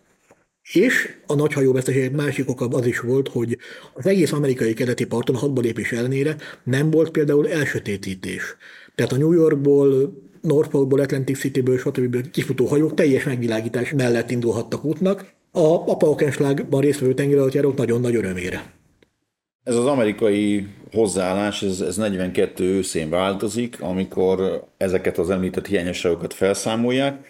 És 0.73 1.15
a 1.27 1.35
nagy 1.35 1.53
hajóveszteség 1.53 2.11
másik 2.11 2.49
oka 2.49 2.65
az 2.65 2.85
is 2.85 2.99
volt, 2.99 3.27
hogy 3.27 3.57
az 3.93 4.05
egész 4.05 4.31
amerikai 4.31 4.73
keleti 4.73 5.05
parton 5.05 5.35
a 5.35 5.39
hadba 5.39 5.61
lépés 5.61 5.91
ellenére 5.91 6.35
nem 6.63 6.91
volt 6.91 7.09
például 7.09 7.49
elsötétítés. 7.49 8.55
Tehát 8.95 9.11
a 9.11 9.17
New 9.17 9.31
Yorkból, 9.31 10.13
Norfolkból, 10.41 10.99
Atlantic 10.99 11.39
Cityből, 11.39 11.77
stb. 11.77 12.31
kifutó 12.31 12.65
hajók 12.65 12.93
teljes 12.93 13.23
megvilágítás 13.23 13.91
mellett 13.91 14.31
indulhattak 14.31 14.85
útnak, 14.85 15.35
a, 15.51 15.91
a 15.91 15.97
Paukenschlagban 15.97 16.81
résztvevő 16.81 17.13
tengeralattjárók 17.13 17.77
nagyon 17.77 18.01
nagy 18.01 18.15
örömére. 18.15 18.73
Ez 19.63 19.75
az 19.75 19.85
amerikai 19.85 20.67
hozzáállás, 20.91 21.63
ez, 21.63 21.81
ez 21.81 21.97
42 21.97 22.63
őszén 22.63 23.09
változik, 23.09 23.81
amikor 23.81 24.63
ezeket 24.77 25.17
az 25.17 25.29
említett 25.29 25.67
hiányosságokat 25.67 26.33
felszámolják, 26.33 27.27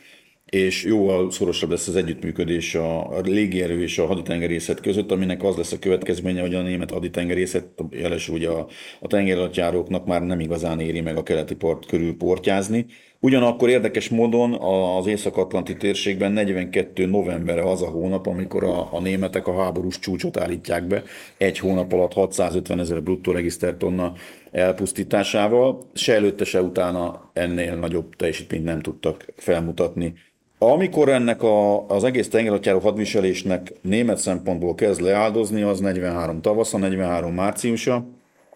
és 0.49 0.83
jóval 0.83 1.31
szorosabb 1.31 1.69
lesz 1.69 1.87
az 1.87 1.95
együttműködés 1.95 2.75
a, 2.75 3.19
légierő 3.23 3.81
és 3.81 3.97
a 3.97 4.05
haditengerészet 4.05 4.81
között, 4.81 5.11
aminek 5.11 5.43
az 5.43 5.55
lesz 5.55 5.71
a 5.71 5.79
következménye, 5.79 6.41
hogy 6.41 6.55
a 6.55 6.61
német 6.61 6.91
haditengerészet, 6.91 7.67
jelesül 7.91 8.35
ugye 8.35 8.49
a, 8.49 8.67
a 8.99 9.07
tengeralattjáróknak 9.07 10.05
már 10.05 10.21
nem 10.21 10.39
igazán 10.39 10.79
éri 10.79 11.01
meg 11.01 11.17
a 11.17 11.23
keleti 11.23 11.55
part 11.55 11.85
körül 11.85 12.17
portyázni. 12.17 12.85
Ugyanakkor 13.19 13.69
érdekes 13.69 14.09
módon 14.09 14.53
az 14.97 15.07
Észak-Atlanti 15.07 15.75
térségben 15.75 16.31
42 16.31 17.05
novembere 17.05 17.69
az 17.69 17.81
a 17.81 17.87
hónap, 17.87 18.27
amikor 18.27 18.63
a, 18.63 18.93
a 18.93 19.01
németek 19.01 19.47
a 19.47 19.61
háborús 19.61 19.99
csúcsot 19.99 20.37
állítják 20.37 20.87
be, 20.87 21.03
egy 21.37 21.59
hónap 21.59 21.93
alatt 21.93 22.13
650 22.13 22.79
ezer 22.79 23.03
bruttó 23.03 23.31
regisztertonna 23.31 24.13
elpusztításával, 24.51 25.89
se 25.93 26.13
előtte, 26.13 26.43
se 26.43 26.61
utána 26.61 27.29
ennél 27.33 27.75
nagyobb 27.75 28.15
teljesítményt 28.15 28.63
nem 28.63 28.81
tudtak 28.81 29.25
felmutatni 29.35 30.13
amikor 30.59 31.09
ennek 31.09 31.43
a, 31.43 31.87
az 31.87 32.03
egész 32.03 32.29
tengeralattjáró 32.29 32.79
hadviselésnek 32.79 33.73
német 33.81 34.17
szempontból 34.17 34.75
kezd 34.75 35.01
leáldozni, 35.01 35.61
az 35.61 35.79
43 35.79 36.41
tavasza, 36.41 36.77
43 36.77 37.33
márciusa, 37.33 38.05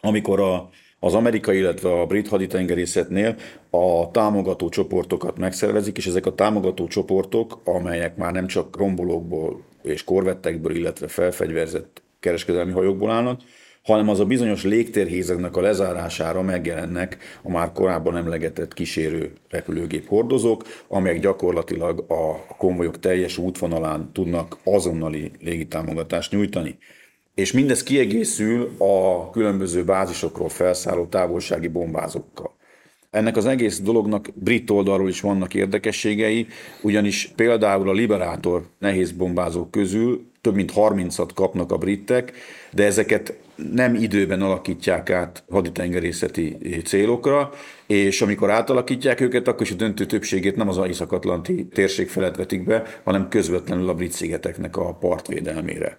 amikor 0.02 0.40
a, 0.40 0.70
az 1.00 1.14
amerikai, 1.14 1.58
illetve 1.58 2.00
a 2.00 2.06
brit 2.06 2.28
haditengerészetnél 2.28 3.36
a 3.70 4.12
támogató 4.12 4.70
csoportokat 4.70 5.38
megszervezik, 5.38 5.98
és 5.98 6.06
ezek 6.06 6.26
a 6.26 6.36
támogató 6.36 6.88
csoportok, 6.88 7.62
amelyek 7.64 8.16
már 8.16 8.32
nem 8.32 8.48
csak 8.48 8.78
rombolókból 8.78 9.64
és 9.84 10.04
korvettekből, 10.04 10.76
illetve 10.76 11.08
felfegyverzett 11.08 12.02
kereskedelmi 12.20 12.72
hajókból 12.72 13.10
állnak, 13.12 13.42
hanem 13.84 14.10
az 14.10 14.20
a 14.20 14.26
bizonyos 14.26 14.64
légtérhézegnek 14.64 15.58
a 15.58 15.62
lezárására 15.62 16.42
megjelennek 16.42 17.18
a 17.44 17.52
már 17.52 17.72
korábban 17.72 18.18
emlegetett 18.18 18.74
kísérő 18.74 19.34
repülőgép 19.50 20.08
hordozók, 20.08 20.64
amelyek 20.88 21.20
gyakorlatilag 21.20 22.06
a 22.08 22.56
konvojok 22.58 23.00
teljes 23.00 23.38
útvonalán 23.38 24.10
tudnak 24.14 24.58
azonnali 24.64 25.32
légitámogatást 25.40 26.32
nyújtani. 26.32 26.78
és 27.36 27.52
mindez 27.52 27.84
kiegészül 27.84 28.72
a 28.78 29.30
különböző 29.30 29.84
bázisokról 29.84 30.50
felszálló 30.50 31.06
távolsági 31.06 31.68
bombázókkal. 31.68 32.56
Ennek 33.10 33.38
az 33.38 33.46
egész 33.46 33.80
dolognak 33.80 34.28
brit 34.34 34.70
oldalról 34.70 35.10
is 35.10 35.22
vannak 35.22 35.54
érdekességei, 35.54 36.48
ugyanis 36.82 37.32
például 37.36 37.90
a 37.90 37.94
Liberator 37.94 38.68
nehéz 38.80 39.12
bombázók 39.12 39.72
közül 39.72 40.31
több 40.42 40.56
mint 40.56 40.72
30-at 40.76 41.30
kapnak 41.34 41.72
a 41.72 41.78
britek, 41.78 42.34
de 42.72 42.86
ezeket 42.86 43.34
nem 43.74 43.96
időben 43.96 44.42
alakítják 44.42 45.10
át 45.10 45.44
haditengerészeti 45.50 46.58
célokra, 46.86 47.50
és 47.88 48.22
amikor 48.22 48.50
átalakítják 48.50 49.20
őket, 49.20 49.48
akkor 49.48 49.62
is 49.62 49.72
a 49.72 49.76
döntő 49.76 50.06
többségét 50.06 50.56
nem 50.56 50.68
az 50.68 50.80
Észak-Atlanti 50.88 51.68
térség 51.74 52.10
felett 52.10 52.36
vetik 52.36 52.64
be, 52.64 52.84
hanem 53.04 53.30
közvetlenül 53.30 53.90
a 53.90 53.94
brit 53.94 54.12
szigeteknek 54.12 54.78
a 54.78 54.94
partvédelmére. 54.94 55.98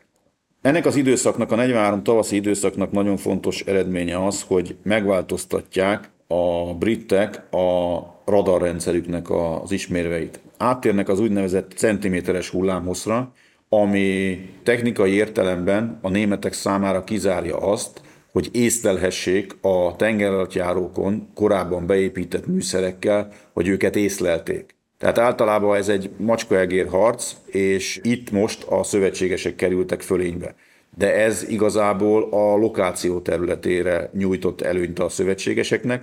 Ennek 0.62 0.86
az 0.86 0.96
időszaknak, 0.96 1.52
a 1.52 1.56
43 1.56 2.02
tavaszi 2.02 2.36
időszaknak 2.36 2.92
nagyon 2.92 3.16
fontos 3.16 3.60
eredménye 3.60 4.26
az, 4.26 4.42
hogy 4.42 4.76
megváltoztatják 4.82 6.10
a 6.26 6.74
britek 6.74 7.54
a 7.54 7.98
radarrendszerüknek 8.24 9.30
az 9.30 9.72
ismérveit. 9.72 10.40
Áttérnek 10.56 11.08
az 11.08 11.20
úgynevezett 11.20 11.72
centiméteres 11.76 12.48
hullámhosszra, 12.48 13.32
ami 13.74 14.38
technikai 14.62 15.12
értelemben 15.12 15.98
a 16.02 16.08
németek 16.08 16.52
számára 16.52 17.04
kizárja 17.04 17.56
azt, 17.56 18.00
hogy 18.32 18.48
észlelhessék 18.52 19.56
a 19.60 19.96
tengeralattjárókon 19.96 21.28
korábban 21.34 21.86
beépített 21.86 22.46
műszerekkel, 22.46 23.32
hogy 23.52 23.68
őket 23.68 23.96
észlelték. 23.96 24.74
Tehát 24.98 25.18
általában 25.18 25.76
ez 25.76 25.88
egy 25.88 26.10
macskaegér 26.16 26.88
harc, 26.88 27.32
és 27.46 28.00
itt 28.02 28.30
most 28.30 28.64
a 28.68 28.82
szövetségesek 28.82 29.54
kerültek 29.54 30.00
fölénybe. 30.00 30.54
De 30.96 31.14
ez 31.14 31.46
igazából 31.48 32.28
a 32.30 32.56
lokáció 32.56 33.20
területére 33.20 34.10
nyújtott 34.14 34.60
előnyt 34.60 34.98
a 34.98 35.08
szövetségeseknek, 35.08 36.02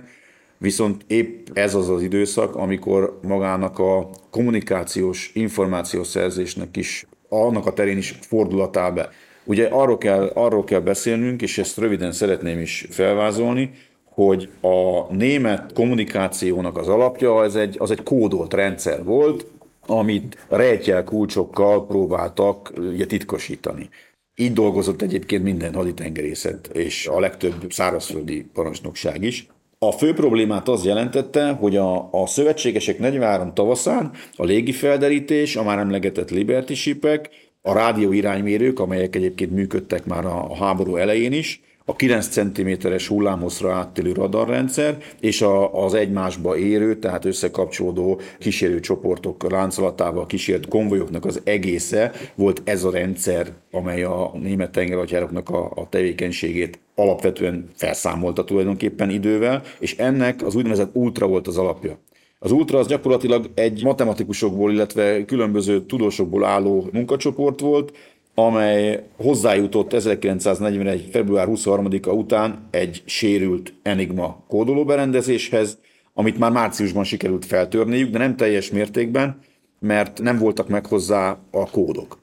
viszont 0.58 1.04
épp 1.06 1.46
ez 1.52 1.74
az 1.74 1.88
az 1.88 2.02
időszak, 2.02 2.56
amikor 2.56 3.18
magának 3.22 3.78
a 3.78 4.10
kommunikációs, 4.30 5.30
információs 5.34 6.06
szerzésnek 6.06 6.76
is, 6.76 7.06
annak 7.38 7.66
a 7.66 7.72
terén 7.72 7.96
is 7.96 8.18
fordulatá 8.20 8.90
be. 8.90 9.10
Ugye 9.44 9.66
arról 9.66 9.98
kell, 9.98 10.30
arról 10.34 10.64
kell 10.64 10.80
beszélnünk, 10.80 11.42
és 11.42 11.58
ezt 11.58 11.78
röviden 11.78 12.12
szeretném 12.12 12.58
is 12.58 12.86
felvázolni, 12.90 13.70
hogy 14.04 14.48
a 14.60 15.12
német 15.14 15.72
kommunikációnak 15.72 16.76
az 16.76 16.88
alapja 16.88 17.36
az 17.36 17.56
egy, 17.56 17.76
az 17.78 17.90
egy 17.90 18.02
kódolt 18.02 18.54
rendszer 18.54 19.04
volt, 19.04 19.46
amit 19.86 20.46
rejtjel 20.48 21.04
kulcsokkal 21.04 21.86
próbáltak 21.86 22.72
ugye, 22.76 23.06
titkosítani. 23.06 23.88
Így 24.34 24.52
dolgozott 24.52 25.02
egyébként 25.02 25.42
minden 25.42 25.74
haditengerészet, 25.74 26.66
és 26.66 27.06
a 27.06 27.20
legtöbb 27.20 27.72
szárazföldi 27.72 28.46
parancsnokság 28.52 29.22
is. 29.22 29.48
A 29.82 29.92
fő 29.92 30.12
problémát 30.12 30.68
az 30.68 30.84
jelentette, 30.84 31.50
hogy 31.50 31.76
a, 31.76 32.08
a 32.12 32.26
szövetségesek 32.26 32.98
43 32.98 33.54
tavaszán 33.54 34.12
a 34.36 34.44
légifelderítés, 34.44 35.56
a 35.56 35.62
már 35.62 35.78
emlegetett 35.78 36.30
Liberty 36.30 36.72
shipek, 36.72 37.30
a 37.62 37.72
rádió 37.72 38.12
iránymérők, 38.12 38.78
amelyek 38.78 39.16
egyébként 39.16 39.50
működtek 39.50 40.04
már 40.04 40.24
a, 40.24 40.50
a 40.50 40.56
háború 40.56 40.96
elején 40.96 41.32
is, 41.32 41.60
a 41.90 41.96
9 41.96 42.28
cm-es 42.28 43.06
hullámhosszra 43.06 43.72
áttélő 43.72 44.12
radarrendszer, 44.12 44.96
és 45.20 45.42
a, 45.42 45.84
az 45.84 45.94
egymásba 45.94 46.56
érő, 46.56 46.98
tehát 46.98 47.24
összekapcsolódó 47.24 48.20
kísérő 48.38 48.80
csoportok 48.80 49.50
láncolatával 49.50 50.26
kísért 50.26 50.68
konvojoknak 50.68 51.24
az 51.24 51.40
egésze 51.44 52.12
volt 52.34 52.62
ez 52.64 52.84
a 52.84 52.90
rendszer, 52.90 53.52
amely 53.70 54.02
a 54.02 54.32
német 54.42 54.70
tengeralattjároknak 54.70 55.48
a, 55.48 55.72
a 55.74 55.88
tevékenységét 55.88 56.78
alapvetően 56.94 57.68
felszámolta 57.74 58.44
tulajdonképpen 58.44 59.10
idővel, 59.10 59.62
és 59.78 59.96
ennek 59.96 60.42
az 60.46 60.54
úgynevezett 60.54 60.94
ultra 60.94 61.26
volt 61.26 61.46
az 61.46 61.56
alapja. 61.56 61.98
Az 62.38 62.52
ultra 62.52 62.78
az 62.78 62.86
gyakorlatilag 62.86 63.50
egy 63.54 63.82
matematikusokból, 63.84 64.72
illetve 64.72 65.24
különböző 65.24 65.86
tudósokból 65.86 66.44
álló 66.44 66.88
munkacsoport 66.92 67.60
volt, 67.60 67.92
amely 68.34 69.02
hozzájutott 69.16 69.92
1941. 69.92 71.08
február 71.12 71.46
23-a 71.50 72.10
után 72.10 72.68
egy 72.70 73.02
sérült 73.04 73.74
Enigma 73.82 74.44
kódolóberendezéshez, 74.48 75.78
amit 76.14 76.38
már 76.38 76.50
márciusban 76.50 77.04
sikerült 77.04 77.44
feltörniük, 77.44 78.10
de 78.10 78.18
nem 78.18 78.36
teljes 78.36 78.70
mértékben, 78.70 79.38
mert 79.78 80.20
nem 80.20 80.38
voltak 80.38 80.68
meg 80.68 80.86
hozzá 80.86 81.38
a 81.50 81.70
kódok. 81.70 82.18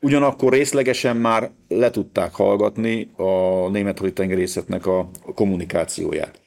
Ugyanakkor 0.00 0.52
részlegesen 0.52 1.16
már 1.16 1.50
le 1.68 1.90
tudták 1.90 2.34
hallgatni 2.34 3.10
a 3.16 3.68
német 3.68 3.98
haditengerészetnek 3.98 4.86
a 4.86 5.10
kommunikációját. 5.34 6.41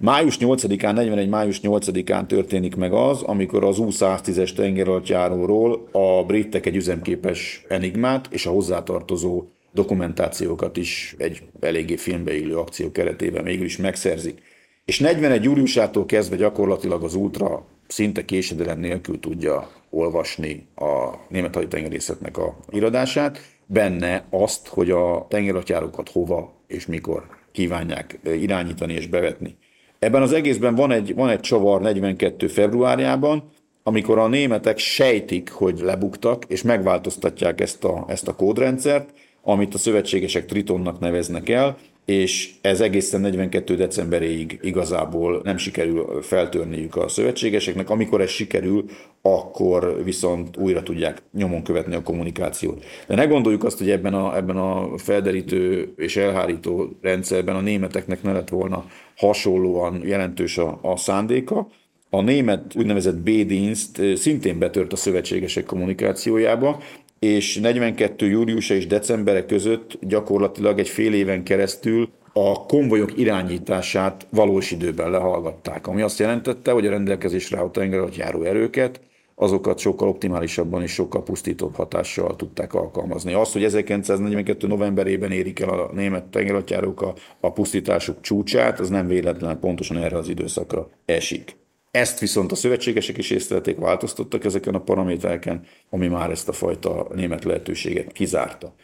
Május 0.00 0.36
8-án, 0.40 0.94
41. 0.94 1.28
május 1.28 1.60
8-án 1.62 2.26
történik 2.26 2.76
meg 2.76 2.92
az, 2.92 3.22
amikor 3.22 3.64
az 3.64 3.78
U-110-es 3.78 4.52
tengeralattjáróról 4.52 5.88
a 5.92 6.24
britek 6.26 6.66
egy 6.66 6.76
üzemképes 6.76 7.64
enigmát 7.68 8.28
és 8.30 8.46
a 8.46 8.50
hozzátartozó 8.50 9.44
dokumentációkat 9.72 10.76
is 10.76 11.14
egy 11.18 11.42
eléggé 11.60 11.96
filmbe 11.96 12.36
illő 12.36 12.56
akció 12.56 12.92
keretében 12.92 13.44
mégis 13.44 13.76
megszerzik. 13.76 14.42
És 14.84 14.98
41. 14.98 15.44
júliusától 15.44 16.06
kezdve 16.06 16.36
gyakorlatilag 16.36 17.02
az 17.02 17.14
Ultra 17.14 17.66
szinte 17.86 18.24
késedelem 18.24 18.78
nélkül 18.78 19.20
tudja 19.20 19.70
olvasni 19.90 20.66
a 20.74 21.14
német 21.28 21.54
haditengerészetnek 21.54 22.36
a 22.38 22.56
iradását, 22.70 23.40
benne 23.66 24.26
azt, 24.30 24.68
hogy 24.68 24.90
a 24.90 25.26
tengeralattjárókat 25.28 26.10
hova 26.10 26.52
és 26.66 26.86
mikor 26.86 27.26
kívánják 27.52 28.18
irányítani 28.24 28.92
és 28.92 29.06
bevetni. 29.06 29.56
Ebben 29.98 30.22
az 30.22 30.32
egészben 30.32 30.74
van 30.74 30.90
egy, 30.90 31.14
van 31.14 31.28
egy 31.28 31.40
csavar 31.40 31.80
42. 31.80 32.46
februárjában, 32.46 33.50
amikor 33.82 34.18
a 34.18 34.28
németek 34.28 34.78
sejtik, 34.78 35.50
hogy 35.50 35.80
lebuktak, 35.80 36.44
és 36.48 36.62
megváltoztatják 36.62 37.60
ezt 37.60 37.84
a, 37.84 38.04
ezt 38.08 38.28
a 38.28 38.34
kódrendszert, 38.34 39.10
amit 39.42 39.74
a 39.74 39.78
szövetségesek 39.78 40.46
Tritonnak 40.46 41.00
neveznek 41.00 41.48
el, 41.48 41.76
és 42.08 42.50
ez 42.60 42.80
egészen 42.80 43.20
42. 43.20 43.76
decemberéig 43.76 44.58
igazából 44.62 45.40
nem 45.44 45.56
sikerül 45.56 46.22
feltörniük 46.22 46.96
a 46.96 47.08
szövetségeseknek. 47.08 47.90
Amikor 47.90 48.20
ez 48.20 48.30
sikerül, 48.30 48.84
akkor 49.22 50.04
viszont 50.04 50.56
újra 50.56 50.82
tudják 50.82 51.22
nyomon 51.32 51.62
követni 51.62 51.94
a 51.94 52.02
kommunikációt. 52.02 52.84
De 53.06 53.14
ne 53.14 53.24
gondoljuk 53.24 53.64
azt, 53.64 53.78
hogy 53.78 53.90
ebben 53.90 54.14
a, 54.14 54.36
ebben 54.36 54.56
a 54.56 54.98
felderítő 54.98 55.92
és 55.96 56.16
elhárító 56.16 56.98
rendszerben 57.00 57.56
a 57.56 57.60
németeknek 57.60 58.22
ne 58.22 58.32
lett 58.32 58.48
volna 58.48 58.84
hasonlóan 59.16 60.00
jelentős 60.04 60.58
a, 60.58 60.78
a 60.82 60.96
szándéka. 60.96 61.68
A 62.10 62.20
német 62.20 62.74
úgynevezett 62.76 63.16
B-dienst 63.16 64.16
szintén 64.16 64.58
betört 64.58 64.92
a 64.92 64.96
szövetségesek 64.96 65.64
kommunikációjába, 65.64 66.82
és 67.18 67.58
42. 67.58 68.26
júliusa 68.26 68.74
és 68.74 68.86
decembere 68.86 69.46
között 69.46 69.98
gyakorlatilag 70.00 70.78
egy 70.78 70.88
fél 70.88 71.14
éven 71.14 71.44
keresztül 71.44 72.08
a 72.32 72.66
konvojok 72.66 73.18
irányítását 73.18 74.26
valós 74.30 74.70
időben 74.70 75.10
lehallgatták, 75.10 75.86
ami 75.86 76.02
azt 76.02 76.18
jelentette, 76.18 76.70
hogy 76.70 76.86
a 76.86 76.90
rendelkezésre 76.90 77.58
álló 77.58 77.68
tengeralattjáró 77.68 78.42
erőket 78.42 79.00
azokat 79.34 79.78
sokkal 79.78 80.08
optimálisabban 80.08 80.82
és 80.82 80.92
sokkal 80.92 81.22
pusztítóbb 81.22 81.74
hatással 81.74 82.36
tudták 82.36 82.74
alkalmazni. 82.74 83.32
Az, 83.32 83.52
hogy 83.52 83.64
1942. 83.64 84.66
novemberében 84.66 85.30
érik 85.30 85.60
el 85.60 85.68
a 85.68 85.90
német 85.94 86.24
tengeralattjárók 86.24 87.02
a, 87.02 87.14
a 87.40 87.52
pusztításuk 87.52 88.20
csúcsát, 88.20 88.80
az 88.80 88.88
nem 88.88 89.06
véletlen 89.06 89.60
pontosan 89.60 89.96
erre 89.96 90.16
az 90.16 90.28
időszakra 90.28 90.88
esik. 91.04 91.56
Ezt 91.90 92.18
viszont 92.18 92.52
a 92.52 92.54
szövetségesek 92.54 93.18
is 93.18 93.30
észlelték, 93.30 93.78
változtattak 93.78 94.44
ezeken 94.44 94.74
a 94.74 94.80
paramétereken, 94.80 95.64
ami 95.90 96.08
már 96.08 96.30
ezt 96.30 96.48
a 96.48 96.52
fajta 96.52 97.06
német 97.14 97.44
lehetőséget 97.44 98.12
kizárta. 98.12 98.74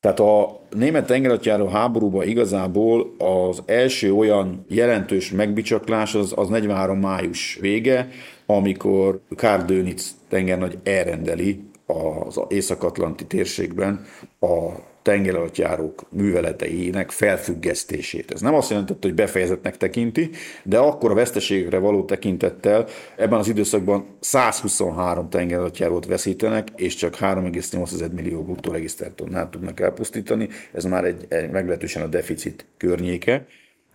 Tehát 0.00 0.20
a 0.20 0.60
német 0.70 1.06
tengeratjáró 1.06 1.66
háborúban 1.66 2.28
igazából 2.28 3.14
az 3.18 3.62
első 3.66 4.12
olyan 4.12 4.64
jelentős 4.68 5.30
megbicsaklás 5.30 6.14
az, 6.14 6.32
az 6.36 6.48
43 6.48 6.98
május 6.98 7.58
vége, 7.60 8.08
amikor 8.46 9.20
Karl 9.36 9.62
Dönitz 9.62 10.14
tengernagy 10.28 10.78
elrendeli 10.82 11.64
az 11.86 12.40
Észak-Atlanti 12.48 13.26
térségben 13.26 14.04
a 14.40 14.70
tengeralattjárók 15.06 16.06
műveleteinek 16.10 17.10
felfüggesztését. 17.10 18.32
Ez 18.32 18.40
nem 18.40 18.54
azt 18.54 18.70
jelentette, 18.70 19.06
hogy 19.06 19.16
befejezetnek 19.16 19.76
tekinti, 19.76 20.30
de 20.62 20.78
akkor 20.78 21.10
a 21.10 21.14
veszteségekre 21.14 21.78
való 21.78 22.04
tekintettel 22.04 22.86
ebben 23.16 23.38
az 23.38 23.48
időszakban 23.48 24.06
123 24.20 25.28
tengeralattjárót 25.28 26.06
veszítenek, 26.06 26.68
és 26.76 26.94
csak 26.94 27.16
3,8 27.16 28.12
millió 28.12 28.42
bruttó 28.42 28.72
regisztertonnát 28.72 29.50
tudnak 29.50 29.80
elpusztítani. 29.80 30.48
Ez 30.72 30.84
már 30.84 31.04
egy, 31.04 31.24
egy 31.28 31.50
meglehetősen 31.50 32.02
a 32.02 32.06
deficit 32.06 32.66
környéke. 32.76 33.46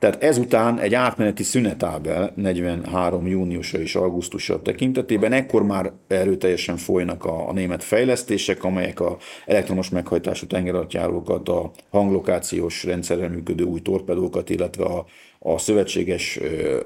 Tehát 0.01 0.23
ezután 0.23 0.79
egy 0.79 0.93
átmeneti 0.93 1.43
szünet 1.43 1.83
áll 1.83 1.99
be 1.99 2.33
43 2.35 3.27
júniusa 3.27 3.79
és 3.79 3.95
augusztusa 3.95 4.61
tekintetében, 4.61 5.31
ekkor 5.31 5.63
már 5.63 5.91
erőteljesen 6.07 6.77
folynak 6.77 7.25
a, 7.25 7.49
a 7.49 7.53
német 7.53 7.83
fejlesztések, 7.83 8.63
amelyek 8.63 8.99
a 8.99 9.17
elektromos 9.45 9.89
meghajtású 9.89 10.47
tengeralattjárókat, 10.47 11.49
a 11.49 11.71
hanglokációs 11.89 12.83
rendszerrel 12.83 13.29
működő 13.29 13.63
új 13.63 13.79
torpedókat, 13.81 14.49
illetve 14.49 14.83
a, 14.83 15.05
a 15.39 15.57
szövetséges 15.57 16.39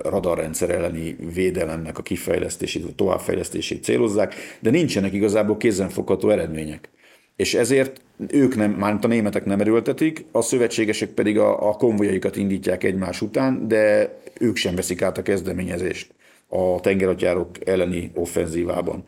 radarrendszer 0.03 0.69
elleni 0.69 1.15
védelemnek 1.33 1.97
a 1.97 2.01
kifejlesztését, 2.01 2.95
továbbfejlesztését 2.95 3.83
célozzák, 3.83 4.35
de 4.59 4.69
nincsenek 4.69 5.13
igazából 5.13 5.57
kézenfogható 5.57 6.29
eredmények. 6.29 6.89
És 7.35 7.53
ezért 7.53 8.01
ők 8.27 8.55
nem, 8.55 8.71
már 8.71 8.99
a 9.01 9.07
németek 9.07 9.45
nem 9.45 9.59
erőltetik, 9.59 10.25
a 10.31 10.41
szövetségesek 10.41 11.09
pedig 11.09 11.37
a, 11.37 11.69
a 11.69 11.73
konvojaikat 11.73 12.35
indítják 12.35 12.83
egymás 12.83 13.21
után, 13.21 13.67
de 13.67 14.13
ők 14.39 14.55
sem 14.55 14.75
veszik 14.75 15.01
át 15.01 15.17
a 15.17 15.21
kezdeményezést 15.21 16.13
a 16.47 16.79
tengeratjárok 16.79 17.49
elleni 17.67 18.11
offenzívában. 18.13 19.03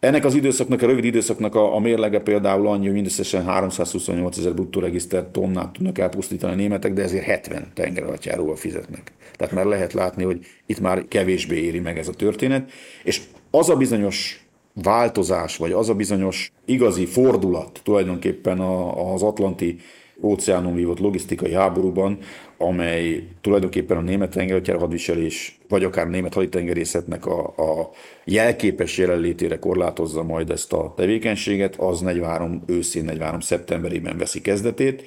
Ennek 0.00 0.24
az 0.24 0.34
időszaknak, 0.34 0.82
a 0.82 0.86
rövid 0.86 1.04
időszaknak 1.04 1.54
a, 1.54 1.74
a 1.74 1.78
mérlege 1.78 2.20
például 2.20 2.66
annyi, 2.66 2.84
hogy 2.84 2.94
mindösszesen 2.94 3.44
328 3.44 4.38
ezer 4.38 4.54
bruttó 4.54 4.80
regisztert 4.80 5.26
tonnát 5.26 5.72
tudnak 5.72 5.98
elpusztítani 5.98 6.52
a 6.52 6.56
németek, 6.56 6.92
de 6.92 7.02
ezért 7.02 7.24
70 7.24 7.66
tengeralattjáróval 7.74 8.56
fizetnek. 8.56 9.12
Tehát 9.36 9.54
már 9.54 9.64
lehet 9.64 9.92
látni, 9.92 10.24
hogy 10.24 10.46
itt 10.66 10.80
már 10.80 11.04
kevésbé 11.08 11.56
éri 11.56 11.78
meg 11.78 11.98
ez 11.98 12.08
a 12.08 12.12
történet. 12.12 12.70
És 13.04 13.20
az 13.50 13.68
a 13.68 13.76
bizonyos 13.76 14.47
változás, 14.82 15.56
vagy 15.56 15.72
az 15.72 15.88
a 15.88 15.94
bizonyos 15.94 16.52
igazi 16.64 17.06
fordulat 17.06 17.80
tulajdonképpen 17.82 18.60
az 18.60 19.22
Atlanti 19.22 19.76
óceánon 20.22 20.74
vívott 20.74 20.98
logisztikai 20.98 21.52
háborúban, 21.52 22.18
amely 22.58 23.28
tulajdonképpen 23.40 23.96
a 23.96 24.00
német 24.00 24.30
tengeralattjáró 24.30 24.80
hadviselés, 24.80 25.58
vagy 25.68 25.84
akár 25.84 26.06
a 26.06 26.10
német 26.10 26.34
haditengerészetnek 26.34 27.26
a, 27.26 27.46
a 27.46 27.90
jelképes 28.24 28.98
jelenlétére 28.98 29.58
korlátozza 29.58 30.22
majd 30.22 30.50
ezt 30.50 30.72
a 30.72 30.92
tevékenységet, 30.96 31.76
az 31.76 32.00
43 32.00 32.62
őszén, 32.66 33.04
43 33.04 33.40
szeptemberében 33.40 34.18
veszi 34.18 34.40
kezdetét. 34.40 35.04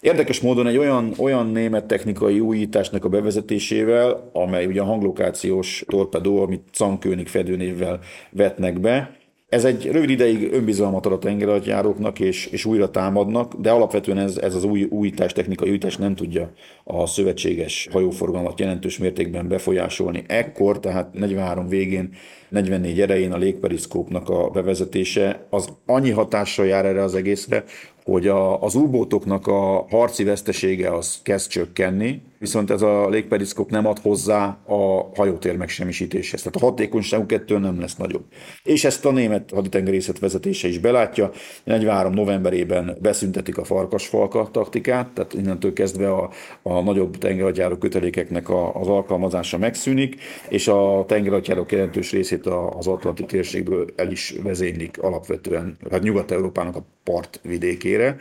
Érdekes 0.00 0.40
módon 0.40 0.66
egy 0.66 0.76
olyan, 0.76 1.14
olyan 1.18 1.46
német 1.46 1.84
technikai 1.84 2.40
újításnak 2.40 3.04
a 3.04 3.08
bevezetésével, 3.08 4.30
amely 4.32 4.66
ugye 4.66 4.80
a 4.80 4.84
hanglokációs 4.84 5.84
torpedó, 5.88 6.42
amit 6.42 6.68
Cankőnig 6.72 7.28
fedőnévvel 7.28 8.00
vetnek 8.30 8.80
be, 8.80 9.18
ez 9.50 9.64
egy 9.64 9.90
rövid 9.90 10.10
ideig 10.10 10.52
önbizalmat 10.52 11.06
ad 11.06 11.12
a 11.12 11.18
tengeralattjáróknak, 11.18 12.20
és, 12.20 12.46
és 12.46 12.64
újra 12.64 12.90
támadnak, 12.90 13.54
de 13.54 13.70
alapvetően 13.70 14.18
ez, 14.18 14.36
ez 14.36 14.54
az 14.54 14.64
új 14.64 14.82
újítás, 14.82 15.32
technikai 15.32 15.68
újítás 15.68 15.96
nem 15.96 16.14
tudja 16.14 16.52
a 16.84 17.06
szövetséges 17.06 17.88
hajóforgalmat 17.92 18.60
jelentős 18.60 18.98
mértékben 18.98 19.48
befolyásolni. 19.48 20.24
Ekkor, 20.26 20.80
tehát 20.80 21.12
43 21.12 21.68
végén, 21.68 22.10
44 22.48 23.00
erején 23.00 23.32
a 23.32 23.36
légperiszkópnak 23.36 24.28
a 24.28 24.50
bevezetése 24.50 25.46
az 25.50 25.68
annyi 25.86 26.10
hatással 26.10 26.66
jár 26.66 26.84
erre 26.84 27.02
az 27.02 27.14
egészre, 27.14 27.64
hogy 28.10 28.28
a, 28.28 28.62
az 28.62 28.74
úbótoknak 28.74 29.46
a 29.46 29.86
harci 29.90 30.24
vesztesége 30.24 30.94
az 30.94 31.18
kezd 31.22 31.50
csökkenni, 31.50 32.22
viszont 32.40 32.70
ez 32.70 32.82
a 32.82 33.08
légperiszkop 33.08 33.70
nem 33.70 33.86
ad 33.86 33.98
hozzá 33.98 34.58
a 34.66 35.10
hajótér 35.14 35.56
megsemmisítéshez. 35.56 36.42
Tehát 36.42 36.56
a 36.56 36.66
hatékonyságuk 36.66 37.32
ettől 37.32 37.58
nem 37.58 37.80
lesz 37.80 37.96
nagyobb. 37.96 38.24
És 38.62 38.84
ezt 38.84 39.04
a 39.04 39.10
német 39.10 39.50
haditengerészet 39.50 40.18
vezetése 40.18 40.68
is 40.68 40.78
belátja. 40.78 41.30
43 41.64 42.12
novemberében 42.12 42.96
beszüntetik 43.00 43.58
a 43.58 43.64
farkasfalka 43.64 44.48
taktikát, 44.52 45.10
tehát 45.10 45.34
innentől 45.34 45.72
kezdve 45.72 46.12
a, 46.12 46.30
a 46.62 46.80
nagyobb 46.82 47.18
tengerhagyjáró 47.18 47.76
kötelékeknek 47.76 48.48
a, 48.48 48.74
az 48.74 48.88
alkalmazása 48.88 49.58
megszűnik, 49.58 50.16
és 50.48 50.68
a 50.68 51.04
tengerhagyjárok 51.06 51.72
jelentős 51.72 52.12
részét 52.12 52.46
az 52.46 52.86
Atlanti 52.86 53.24
térségből 53.24 53.86
el 53.96 54.10
is 54.10 54.34
vezénylik 54.42 55.02
alapvetően, 55.02 55.76
hát 55.90 56.02
Nyugat-Európának 56.02 56.76
a 56.76 56.84
partvidékére. 57.04 58.16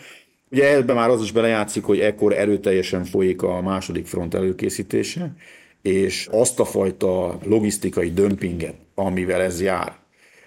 Ugye 0.52 0.76
ebben 0.76 0.96
már 0.96 1.10
az 1.10 1.22
is 1.22 1.32
belejátszik, 1.32 1.84
hogy 1.84 2.00
ekkor 2.00 2.34
erőteljesen 2.34 3.04
folyik 3.04 3.42
a 3.42 3.62
második 3.62 4.06
front 4.06 4.34
előkészítése, 4.34 5.34
és 5.82 6.28
azt 6.32 6.60
a 6.60 6.66
fajta 6.66 7.38
logisztikai 7.44 8.12
dömpinget, 8.12 8.76
amivel 8.96 9.42
ez 9.42 9.62
jár, 9.62 9.98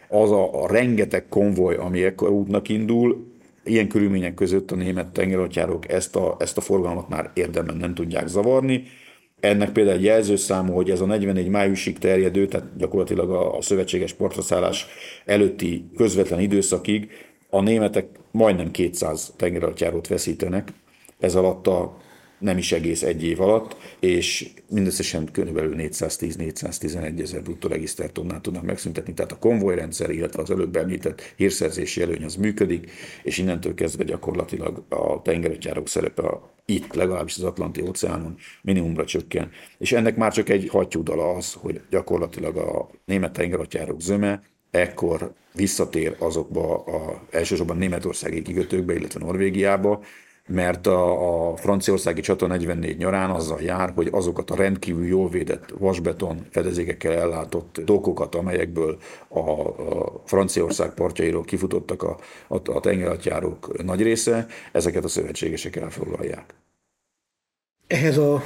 az 0.09 0.31
a, 0.31 0.63
a 0.63 0.73
rengeteg 0.73 1.29
konvoj, 1.29 1.75
ami 1.75 2.05
ekkor 2.05 2.31
útnak 2.31 2.69
indul, 2.69 3.31
ilyen 3.65 3.89
körülmények 3.89 4.35
között 4.35 4.71
a 4.71 4.75
német 4.75 5.13
tengeralattjárók 5.13 5.89
ezt 5.89 6.17
a, 6.17 6.37
ezt 6.39 6.57
a 6.57 6.61
forgalmat 6.61 7.09
már 7.09 7.31
érdemben 7.35 7.77
nem 7.77 7.95
tudják 7.95 8.29
zavarni. 8.29 8.85
Ennek 9.41 9.73
például 9.73 9.97
egy 9.97 10.05
jelzőszámú, 10.05 10.73
hogy 10.73 10.91
ez 10.91 11.01
a 11.01 11.07
44 11.07 11.49
májusig 11.49 11.99
terjedő, 11.99 12.47
tehát 12.47 12.77
gyakorlatilag 12.77 13.31
a, 13.31 13.57
a 13.57 13.63
szövetséges 13.63 14.13
partraszállás 14.13 14.87
előtti 15.25 15.91
közvetlen 15.97 16.41
időszakig 16.41 17.11
a 17.51 17.61
németek 17.61 18.07
majdnem 18.33 18.71
200 18.71 19.33
tengeralattjárót 19.37 20.09
veszítenek, 20.09 20.73
ez 21.19 21.35
alatt 21.35 21.67
a 21.67 22.01
nem 22.43 22.59
is 22.59 22.73
egész 22.73 23.03
egy 23.03 23.25
év 23.25 23.41
alatt, 23.41 23.77
és 24.01 24.51
mindösszesen 24.69 25.29
körülbelül 25.33 25.75
410-411 25.79 27.21
ezer 27.21 27.43
bruttó 27.43 27.69
regisztertonnát 27.69 28.43
tudnak 28.43 28.63
megszüntetni. 28.63 29.15
Tehát 29.15 29.33
a 29.33 29.39
konvojrendszer, 29.39 30.11
illetve 30.11 30.43
az 30.43 30.51
előbb 30.51 30.77
említett 30.77 31.35
hírszerzési 31.37 32.03
előny 32.03 32.25
az 32.25 32.35
működik, 32.35 32.91
és 33.23 33.39
innentől 33.39 33.75
kezdve 33.75 34.05
gyakorlatilag 34.05 34.85
a 34.89 35.23
tengeralattjárók 35.23 35.89
szerepe 35.89 36.41
itt, 36.67 36.95
legalábbis 36.95 37.37
az 37.37 37.43
Atlanti 37.43 37.83
óceánon 37.83 38.37
minimumra 38.63 39.05
csökken. 39.05 39.51
És 39.79 39.93
ennek 39.93 40.17
már 40.17 40.33
csak 40.33 40.49
egy 40.49 40.69
hattyúdala 40.69 41.31
az, 41.31 41.53
hogy 41.53 41.81
gyakorlatilag 41.91 42.57
a 42.57 42.91
német 43.05 43.33
tengeralattjárók 43.33 44.01
zöme 44.01 44.43
ekkor 44.73 45.33
visszatér 45.55 46.17
azokba 46.19 46.85
a, 46.85 47.23
elsősorban 47.31 47.77
németországi 47.77 48.43
kikötőkbe, 48.43 48.95
illetve 48.95 49.21
Norvégiába, 49.21 50.01
mert 50.47 50.87
a, 50.87 51.51
a 51.51 51.57
franciaországi 51.57 52.21
csata 52.21 52.47
44 52.47 52.97
nyarán 52.97 53.31
azzal 53.31 53.61
jár, 53.61 53.93
hogy 53.95 54.09
azokat 54.11 54.51
a 54.51 54.57
rendkívül 54.57 55.07
jól 55.07 55.29
védett 55.29 55.75
vasbeton 55.79 56.47
fedezékekkel 56.51 57.13
ellátott 57.13 57.81
dokokat, 57.85 58.35
amelyekből 58.35 58.99
a, 59.29 59.39
a 59.41 60.23
Franciaország 60.25 60.95
partjairól 60.95 61.45
kifutottak 61.45 62.03
a, 62.03 62.19
a, 62.49 62.71
a 62.71 62.81
tengeralattjárók 62.81 63.83
nagy 63.83 64.03
része, 64.03 64.47
ezeket 64.73 65.05
a 65.05 65.09
szövetségesek 65.09 65.77
elfoglalják. 65.77 66.55
Ehhez 67.87 68.17
a 68.17 68.43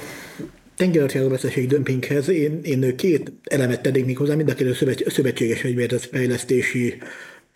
tengeralattjáró 0.77 1.29
veszteség 1.29 1.69
dömpinghez. 1.69 2.29
Én, 2.29 2.61
én 2.63 2.97
két 2.97 3.33
elemet 3.45 3.83
tennék 3.83 4.05
még 4.05 4.17
hozzá, 4.17 4.35
mind 4.35 4.49
a 4.49 4.55
kettő 4.55 4.77
szövetséges 5.07 5.63
fejlesztési 6.13 6.99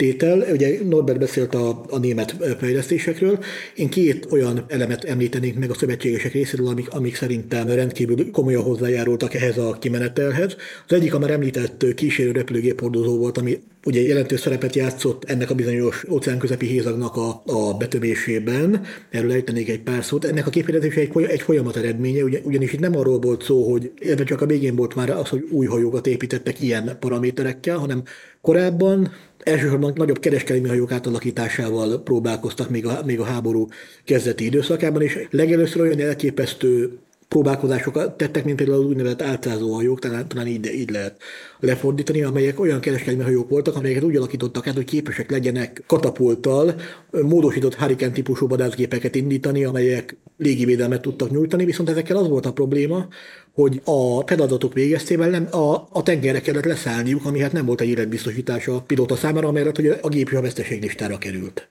tétel. 0.00 0.44
Ugye 0.52 0.78
Norbert 0.88 1.18
beszélt 1.18 1.54
a, 1.54 1.84
a 1.88 1.98
német 1.98 2.36
fejlesztésekről. 2.58 3.38
Én 3.74 3.88
két 3.88 4.26
olyan 4.30 4.64
elemet 4.68 5.04
említenék 5.04 5.58
meg 5.58 5.70
a 5.70 5.74
szövetségesek 5.74 6.32
részéről, 6.32 6.66
amik, 6.66 6.90
amik 6.90 7.14
szerintem 7.14 7.66
rendkívül 7.68 8.30
komolyan 8.30 8.62
hozzájárultak 8.62 9.34
ehhez 9.34 9.58
a 9.58 9.76
kimenetelhez. 9.80 10.56
Az 10.86 10.92
egyik 10.92 11.14
a 11.14 11.18
már 11.18 11.30
említett 11.30 11.94
kísérő 11.94 12.30
repülőgépordozó 12.30 13.16
volt, 13.16 13.38
ami 13.38 13.58
ugye 13.84 14.00
jelentős 14.02 14.40
szerepet 14.40 14.76
játszott 14.76 15.24
ennek 15.24 15.50
a 15.50 15.54
bizonyos 15.54 16.04
óceánközepi 16.10 16.66
hézagnak 16.66 17.16
a, 17.16 17.42
a 17.46 17.74
betömésében. 17.78 18.82
Erről 19.10 19.32
ejtenék 19.32 19.68
egy 19.68 19.80
pár 19.82 20.04
szót. 20.04 20.24
Ennek 20.24 20.46
a 20.46 20.50
kifejezése 20.50 21.00
egy, 21.00 21.10
egy 21.28 21.40
folyamat 21.40 21.76
eredménye, 21.76 22.22
ugyanis 22.42 22.72
itt 22.72 22.80
nem 22.80 22.96
arról 22.96 23.18
volt 23.18 23.42
szó, 23.42 23.70
hogy 23.70 23.92
ebben 24.00 24.26
csak 24.26 24.40
a 24.40 24.46
végén 24.46 24.76
volt 24.76 24.94
már 24.94 25.10
az, 25.10 25.28
hogy 25.28 25.46
új 25.50 25.66
hajókat 25.66 26.06
építettek 26.06 26.62
ilyen 26.62 26.96
paraméterekkel, 27.00 27.76
hanem 27.76 28.02
korábban 28.40 29.12
elsősorban 29.42 29.92
nagyobb 29.94 30.18
kereskedelmi 30.18 30.68
hajók 30.68 30.92
átalakításával 30.92 32.02
próbálkoztak 32.02 32.70
még 32.70 32.86
a, 32.86 33.02
még 33.04 33.20
a 33.20 33.24
háború 33.24 33.66
kezdeti 34.04 34.44
időszakában, 34.44 35.02
és 35.02 35.26
legelőször 35.30 35.80
olyan 35.80 36.00
elképesztő 36.00 36.98
próbálkozásokat 37.30 38.16
tettek, 38.16 38.44
mint 38.44 38.56
például 38.56 38.78
az 38.78 38.84
úgynevezett 38.84 39.22
álcázó 39.22 39.72
hajók, 39.72 39.98
talán, 39.98 40.28
talán 40.28 40.46
így, 40.46 40.66
így 40.66 40.90
lehet 40.90 41.16
lefordítani, 41.60 42.22
amelyek 42.22 42.60
olyan 42.60 42.80
kereskedelmi 42.80 43.22
hajók 43.22 43.48
voltak, 43.48 43.76
amelyeket 43.76 44.02
úgy 44.02 44.16
alakítottak 44.16 44.66
át, 44.66 44.74
hogy 44.74 44.84
képesek 44.84 45.30
legyenek 45.30 45.82
katapulttal 45.86 46.74
módosított 47.10 47.74
Hurricane 47.74 48.12
típusú 48.12 48.48
vadászgépeket 48.48 49.14
indítani, 49.14 49.64
amelyek 49.64 50.16
légivédelmet 50.36 51.02
tudtak 51.02 51.30
nyújtani, 51.30 51.64
viszont 51.64 51.90
ezekkel 51.90 52.16
az 52.16 52.28
volt 52.28 52.46
a 52.46 52.52
probléma, 52.52 53.08
hogy 53.52 53.80
a 53.84 54.26
feladatok 54.26 54.74
végeztével 54.74 55.28
nem 55.28 55.46
a, 55.50 55.88
a 55.92 56.02
tengerre 56.02 56.40
kellett 56.40 56.64
leszállniuk, 56.64 57.24
ami 57.24 57.40
hát 57.40 57.52
nem 57.52 57.66
volt 57.66 57.80
egy 57.80 57.88
életbiztosítás 57.88 58.68
a 58.68 58.80
pilóta 58.80 59.16
számára, 59.16 59.48
amelyet 59.48 59.76
hogy 59.76 59.98
a 60.00 60.08
gép 60.08 60.32
a 60.32 60.40
veszteséglistára 60.40 61.18
került. 61.18 61.68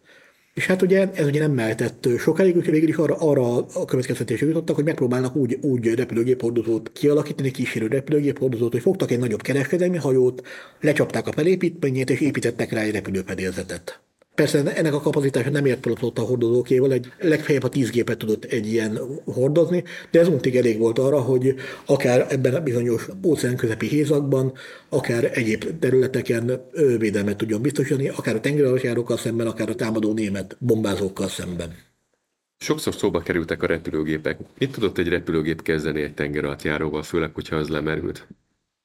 És 0.59 0.65
hát 0.65 0.81
ugye 0.81 1.11
ez 1.13 1.25
ugye 1.25 1.39
nem 1.39 1.51
mehetett 1.51 2.07
sokáig, 2.17 2.55
úgyhogy 2.55 2.73
végül 2.73 2.89
is 2.89 2.95
arra, 2.95 3.15
arra 3.15 3.65
a 3.73 3.85
következtetésre 3.85 4.47
jutottak, 4.47 4.75
hogy 4.75 4.85
megpróbálnak 4.85 5.35
úgy, 5.35 5.57
úgy 5.61 5.93
repülőgéphordozót 5.93 6.91
kialakítani, 6.93 7.51
kísérő 7.51 7.87
repülőgéphordozót, 7.87 8.71
hogy 8.71 8.81
fogtak 8.81 9.11
egy 9.11 9.19
nagyobb 9.19 9.41
kereskedelmi 9.41 9.97
hajót, 9.97 10.47
lecsapták 10.81 11.27
a 11.27 11.31
felépítményét, 11.31 12.09
és 12.09 12.19
építettek 12.19 12.71
rá 12.71 12.81
egy 12.81 12.91
repülőpedélzetet. 12.91 13.99
Persze 14.39 14.75
ennek 14.75 14.93
a 14.93 15.01
kapacitása 15.01 15.49
nem 15.49 15.65
ért 15.65 15.85
a 16.13 16.21
hordozókéval, 16.21 16.91
egy 16.91 17.11
legfeljebb 17.19 17.63
a 17.63 17.69
tíz 17.69 17.89
gépet 17.89 18.17
tudott 18.17 18.43
egy 18.43 18.67
ilyen 18.67 18.99
hordozni, 19.25 19.83
de 20.11 20.19
ez 20.19 20.27
untig 20.27 20.55
elég 20.55 20.77
volt 20.77 20.99
arra, 20.99 21.19
hogy 21.21 21.55
akár 21.85 22.27
ebben 22.29 22.53
a 22.53 22.61
bizonyos 22.61 23.07
óceán 23.25 23.55
közepi 23.55 23.87
hézakban, 23.87 24.53
akár 24.89 25.31
egyéb 25.33 25.79
területeken 25.79 26.65
védelmet 26.97 27.37
tudjon 27.37 27.61
biztosítani, 27.61 28.09
akár 28.09 28.35
a 28.35 28.39
tengeralattjárókkal 28.39 29.17
szemben, 29.17 29.47
akár 29.47 29.69
a 29.69 29.75
támadó 29.75 30.13
német 30.13 30.57
bombázókkal 30.59 31.27
szemben. 31.27 31.75
Sokszor 32.57 32.93
szóba 32.93 33.19
kerültek 33.19 33.63
a 33.63 33.67
repülőgépek. 33.67 34.39
Mit 34.57 34.71
tudott 34.71 34.97
egy 34.97 35.07
repülőgép 35.07 35.61
kezdeni 35.61 36.01
egy 36.01 36.13
tengeralattjáróval, 36.13 37.03
főleg, 37.03 37.33
hogyha 37.33 37.55
az 37.55 37.69
lemerült? 37.69 38.27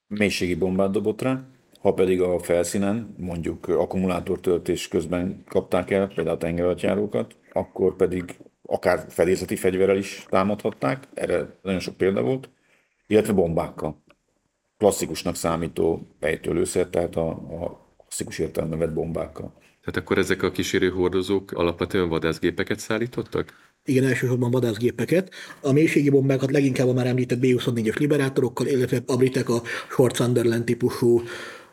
Mélységi 0.07 0.55
bombát 0.55 0.90
dobott 0.90 1.22
rá, 1.22 1.44
ha 1.85 1.95
pedig 1.95 2.20
a 2.20 2.39
felszínen, 2.39 3.14
mondjuk 3.18 3.68
akkumulátortöltés 3.68 4.89
közben 4.89 5.43
kapták 5.49 5.91
el, 5.91 6.07
például 6.07 6.37
a 6.37 6.39
tengeralattjárókat, 6.39 7.37
akkor 7.53 7.97
pedig 7.97 8.37
akár 8.62 9.05
fedélzeti 9.09 9.57
fegyverrel 9.57 9.97
is 9.97 10.26
támadhatták, 10.28 11.09
erre 11.14 11.59
nagyon 11.62 11.80
sok 11.80 11.97
példa 11.97 12.22
volt, 12.22 12.49
illetve 13.07 13.32
bombákkal. 13.32 14.03
Klasszikusnak 14.78 15.37
számító 15.37 16.09
ejtőlőszer, 16.20 16.87
tehát 16.87 17.16
a, 17.16 17.28
a 17.28 17.87
klasszikus 17.99 18.39
értelemben 18.39 18.78
vett 18.78 18.93
bombákkal. 18.93 19.53
Tehát 19.85 20.01
akkor 20.01 20.18
ezek 20.18 20.43
a 20.43 20.51
kísérő 20.51 20.91
hordozók 20.91 21.53
alapvetően 21.53 22.09
vadászgépeket 22.09 22.78
szállítottak? 22.78 23.53
Igen, 23.85 24.05
elsősorban 24.05 24.51
vadászgépeket. 24.51 25.30
A 25.61 25.72
mélységi 25.72 26.11
bombákat 26.11 26.51
leginkább 26.51 26.89
a 26.89 26.93
már 26.93 27.07
említett 27.07 27.39
B-24-es 27.39 27.99
liberátorokkal, 27.99 28.66
illetve 28.66 29.03
a 29.07 29.16
britek 29.16 29.49
a 29.49 29.62
Short 29.91 30.14
Sunderland 30.14 30.64
típusú 30.64 31.22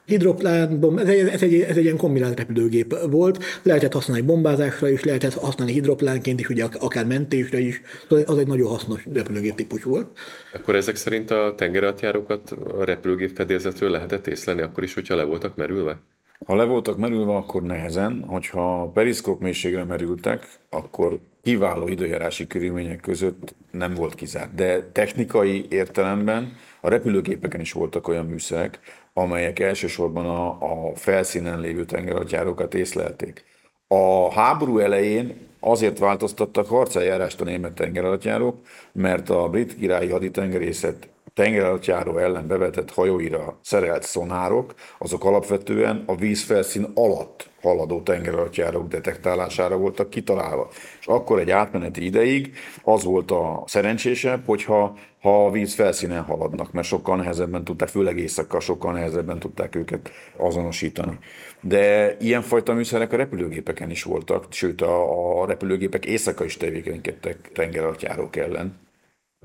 hidroplán, 0.05 0.97
ez 0.97 1.07
egy, 1.07 1.27
ez, 1.27 1.41
egy, 1.41 1.61
ez 1.61 1.77
egy 1.77 1.83
ilyen 1.83 1.97
kombinált 1.97 2.37
repülőgép 2.37 2.95
volt, 3.09 3.43
lehetett 3.63 3.93
használni 3.93 4.25
bombázásra 4.25 4.89
is, 4.89 5.03
lehetett 5.03 5.33
használni 5.33 5.73
hidroplánként 5.73 6.39
is, 6.39 6.49
ugye 6.49 6.65
akár 6.79 7.05
mentésre 7.05 7.59
is, 7.59 7.81
az 8.25 8.37
egy 8.37 8.47
nagyon 8.47 8.67
hasznos 8.67 9.05
repülőgép 9.13 9.55
típus 9.55 9.83
volt. 9.83 10.17
Akkor 10.53 10.75
ezek 10.75 10.95
szerint 10.95 11.31
a 11.31 11.53
tengeralattjárókat 11.57 12.51
a 12.51 12.83
repülőgép 12.83 13.35
fedélzetről 13.35 13.89
lehetett 13.89 14.27
észlelni, 14.27 14.61
akkor 14.61 14.83
is, 14.83 14.93
hogyha 14.93 15.15
le 15.15 15.23
voltak 15.23 15.55
merülve? 15.55 15.99
Ha 16.45 16.55
le 16.55 16.63
voltak 16.63 16.97
merülve, 16.97 17.35
akkor 17.35 17.61
nehezen, 17.61 18.23
hogyha 18.27 18.91
periszkóp 18.93 19.41
mélységre 19.41 19.83
merültek, 19.83 20.47
akkor 20.69 21.19
kiváló 21.43 21.87
időjárási 21.87 22.47
körülmények 22.47 22.99
között 22.99 23.55
nem 23.71 23.93
volt 23.93 24.15
kizárt. 24.15 24.55
De 24.55 24.89
technikai 24.91 25.65
értelemben 25.69 26.53
a 26.81 26.89
repülőgépeken 26.89 27.59
is 27.59 27.71
voltak 27.71 28.07
olyan 28.07 28.25
műszerek, 28.25 28.79
amelyek 29.13 29.59
elsősorban 29.59 30.25
a, 30.25 30.47
a 30.49 30.95
felszínen 30.95 31.59
lévő 31.59 31.85
tengeralattjárókat 31.85 32.73
észlelték. 32.73 33.45
A 33.87 34.33
háború 34.33 34.77
elején 34.77 35.47
azért 35.59 35.99
változtattak 35.99 36.67
harceljárást 36.67 37.41
a 37.41 37.43
német 37.43 37.73
tengeralattjárók, 37.73 38.55
mert 38.91 39.29
a 39.29 39.49
brit 39.49 39.75
királyi 39.75 40.09
haditengerészet 40.09 41.09
tengeralattjáró 41.33 42.17
ellen 42.17 42.47
bevetett 42.47 42.91
hajóira 42.91 43.59
szerelt 43.61 44.03
szonárok, 44.03 44.73
azok 44.97 45.25
alapvetően 45.25 46.03
a 46.05 46.15
vízfelszín 46.15 46.91
alatt 46.93 47.49
haladó 47.61 48.01
tengeralattjárók 48.01 48.87
detektálására 48.87 49.77
voltak 49.77 50.09
kitalálva. 50.09 50.69
És 50.99 51.07
akkor 51.07 51.39
egy 51.39 51.49
átmeneti 51.49 52.05
ideig 52.05 52.53
az 52.83 53.03
volt 53.03 53.31
a 53.31 53.63
szerencsésebb, 53.65 54.45
hogyha 54.45 54.97
ha 55.21 55.45
a 55.45 55.51
víz 55.51 55.73
felszínen 55.73 56.23
haladnak, 56.23 56.71
mert 56.71 56.87
sokkal 56.87 57.15
nehezebben 57.15 57.63
tudták, 57.63 57.87
főleg 57.87 58.17
éjszaka 58.17 58.59
sokkal 58.59 58.93
nehezebben 58.93 59.39
tudták 59.39 59.75
őket 59.75 60.11
azonosítani. 60.37 61.17
De 61.61 62.15
ilyenfajta 62.19 62.73
műszerek 62.73 63.13
a 63.13 63.17
repülőgépeken 63.17 63.89
is 63.89 64.03
voltak, 64.03 64.45
sőt 64.49 64.81
a, 64.81 65.41
a 65.41 65.45
repülőgépek 65.45 66.05
éjszaka 66.05 66.43
is 66.43 66.57
tevékenykedtek 66.57 67.49
tengeralattjárók 67.53 68.35
ellen. 68.35 68.89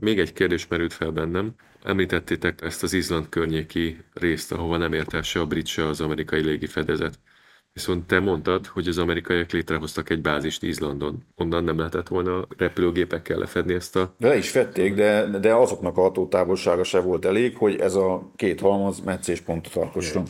Még 0.00 0.18
egy 0.18 0.32
kérdés 0.32 0.66
merült 0.68 0.92
fel 0.92 1.10
bennem. 1.10 1.54
Említettétek 1.82 2.62
ezt 2.62 2.82
az 2.82 2.92
Izland 2.92 3.28
környéki 3.28 3.98
részt, 4.12 4.52
ahova 4.52 4.76
nem 4.76 4.92
ért 4.92 5.14
el 5.14 5.22
se 5.22 5.40
a 5.40 5.46
brit, 5.46 5.66
se 5.66 5.86
az 5.86 6.00
amerikai 6.00 6.40
légifedezet. 6.40 7.18
Viszont 7.72 8.06
te 8.06 8.20
mondtad, 8.20 8.66
hogy 8.66 8.88
az 8.88 8.98
amerikaiak 8.98 9.50
létrehoztak 9.50 10.10
egy 10.10 10.20
bázist 10.20 10.62
Izlandon. 10.62 11.26
Onnan 11.34 11.64
nem 11.64 11.78
lehetett 11.78 12.08
volna 12.08 12.46
repülőgépekkel 12.56 13.38
lefedni 13.38 13.74
ezt 13.74 13.96
a... 13.96 14.14
De 14.18 14.36
is 14.36 14.50
fették, 14.50 14.94
de, 14.94 15.38
de 15.40 15.54
azoknak 15.54 15.96
a 15.96 16.00
hatótávolsága 16.00 16.84
se 16.84 17.00
volt 17.00 17.24
elég, 17.24 17.56
hogy 17.56 17.76
ez 17.76 17.94
a 17.94 18.30
két 18.36 18.60
halmaz 18.60 19.00
meccéspontot 19.00 19.74
alkosson. 19.74 20.24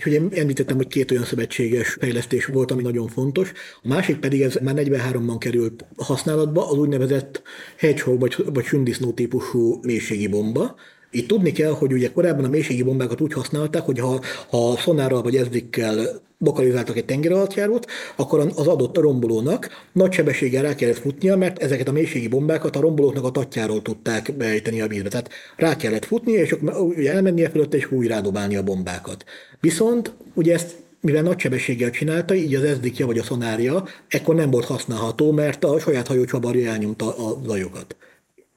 És 0.00 0.06
ugye 0.06 0.20
említettem, 0.30 0.76
hogy 0.76 0.86
két 0.86 1.10
olyan 1.10 1.24
szövetséges 1.24 1.88
fejlesztés 1.88 2.46
volt, 2.46 2.70
ami 2.70 2.82
nagyon 2.82 3.08
fontos. 3.08 3.52
A 3.82 3.88
másik 3.88 4.16
pedig 4.16 4.42
ez 4.42 4.58
már 4.62 4.74
43-ban 4.78 5.36
került 5.38 5.84
használatba, 5.96 6.70
az 6.70 6.78
úgynevezett 6.78 7.42
hedgehog 7.76 8.20
vagy, 8.20 8.36
vagy 8.52 8.64
sündisznó 8.64 9.12
típusú 9.12 9.80
mélységi 9.82 10.28
bomba, 10.28 10.76
itt 11.10 11.28
tudni 11.28 11.52
kell, 11.52 11.70
hogy 11.70 11.92
ugye 11.92 12.12
korábban 12.12 12.44
a 12.44 12.48
mélységi 12.48 12.82
bombákat 12.82 13.20
úgy 13.20 13.32
használták, 13.32 13.82
hogy 13.82 13.98
ha, 13.98 14.20
ha 14.50 14.76
szonárral 14.76 15.22
vagy 15.22 15.36
ezdikkel 15.36 16.20
lokalizáltak 16.38 16.96
egy 16.96 17.04
tengeralattjárót, 17.04 17.86
akkor 18.16 18.38
az 18.56 18.66
adott 18.66 18.96
rombolónak 18.96 19.68
nagy 19.92 20.12
sebességgel 20.12 20.62
rá 20.62 20.74
kellett 20.74 20.98
futnia, 20.98 21.36
mert 21.36 21.62
ezeket 21.62 21.88
a 21.88 21.92
mélységi 21.92 22.28
bombákat 22.28 22.76
a 22.76 22.80
rombolóknak 22.80 23.24
a 23.24 23.30
tatjáról 23.30 23.82
tudták 23.82 24.34
beejteni 24.36 24.80
a 24.80 24.86
vízbe. 24.86 25.08
Tehát 25.08 25.30
rá 25.56 25.76
kellett 25.76 26.04
futni, 26.04 26.32
és 26.32 26.56
ugye 26.96 27.12
elmennie 27.12 27.50
fölött, 27.50 27.74
és 27.74 27.92
újra 27.92 28.14
rádobálni 28.14 28.56
a 28.56 28.62
bombákat. 28.62 29.24
Viszont 29.60 30.12
ugye 30.34 30.54
ezt 30.54 30.74
mivel 31.00 31.22
nagy 31.22 31.38
sebességgel 31.38 31.90
csinálta, 31.90 32.34
így 32.34 32.54
az 32.54 32.62
ezdikja 32.64 33.06
vagy 33.06 33.18
a 33.18 33.22
szonárja 33.22 33.84
ekkor 34.08 34.34
nem 34.34 34.50
volt 34.50 34.64
használható, 34.64 35.32
mert 35.32 35.64
a 35.64 35.78
saját 35.78 36.06
hajó 36.06 36.24
csavarja 36.24 36.70
elnyomta 36.70 37.16
a 37.16 37.40
zajokat 37.46 37.96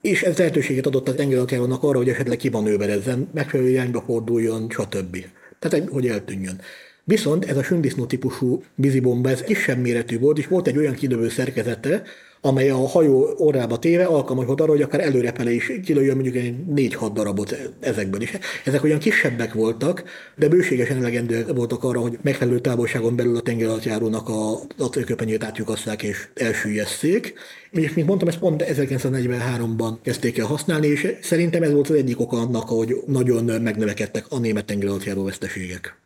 és 0.04 0.24
ez 0.24 0.38
lehetőséget 0.38 0.86
adott 0.86 1.08
az 1.08 1.16
tengeralattjárónak 1.16 1.84
arra, 1.84 1.98
hogy 1.98 2.10
esetleg 2.10 2.38
kimanőverezzen, 2.38 3.30
megfelelő 3.34 3.70
irányba 3.70 4.02
forduljon, 4.02 4.70
stb. 4.70 5.26
Tehát, 5.60 5.90
hogy 5.90 6.08
eltűnjön. 6.08 6.60
Viszont 7.04 7.46
ez 7.46 7.58
a 7.58 7.64
sündisznó 7.64 8.06
típusú 8.06 8.64
vízibomba, 8.76 9.30
ez 9.30 9.42
kisebb 9.42 9.80
méretű 9.80 10.20
volt, 10.20 10.38
és 10.38 10.48
volt 10.48 10.68
egy 10.68 10.78
olyan 10.78 10.94
kilövő 10.94 11.30
szerkezete, 11.30 12.04
amely 12.46 12.70
a 12.70 12.88
hajó 12.88 13.34
orrába 13.38 13.80
téve 13.80 14.04
alkalmas 14.04 14.46
arra, 14.48 14.72
hogy 14.72 14.82
akár 14.82 15.02
előrepele 15.02 15.52
is 15.52 15.72
kilőjön 15.86 16.16
mondjuk 16.16 16.36
egy 16.36 16.56
4-6 16.76 17.10
darabot 17.14 17.56
ezekből 17.80 18.22
is. 18.22 18.32
Ezek 18.66 18.84
olyan 18.84 19.00
kisebbek 19.00 19.54
voltak, 19.54 20.04
de 20.36 20.48
bőségesen 20.48 20.98
elegendőek 20.98 21.54
voltak 21.54 21.84
arra, 21.84 22.00
hogy 22.00 22.18
megfelelő 22.22 22.60
távolságon 22.60 23.16
belül 23.16 23.36
a 23.36 23.42
tengeralattjárónak 23.42 24.30
a 24.30 24.60
acélköpenyét 24.78 25.44
átjukasszák 25.44 26.04
és 26.04 26.28
elsüllyeszték. 26.34 27.34
És 27.72 27.94
mint 27.94 28.08
mondtam, 28.08 28.28
ezt 28.28 28.40
pont 28.40 28.64
1943-ban 28.68 29.94
kezdték 30.02 30.38
el 30.38 30.46
használni, 30.46 30.88
és 30.88 31.16
szerintem 31.22 31.64
ez 31.64 31.72
volt 31.72 31.90
az 31.90 31.96
egyik 31.96 32.20
oka 32.20 32.38
annak, 32.38 32.70
hogy 32.70 32.96
nagyon 33.06 33.62
megnövekedtek 33.62 34.26
a 34.30 34.40
német 34.40 34.66
tengeralattjáró 34.66 35.24
veszteségek. 35.24 36.03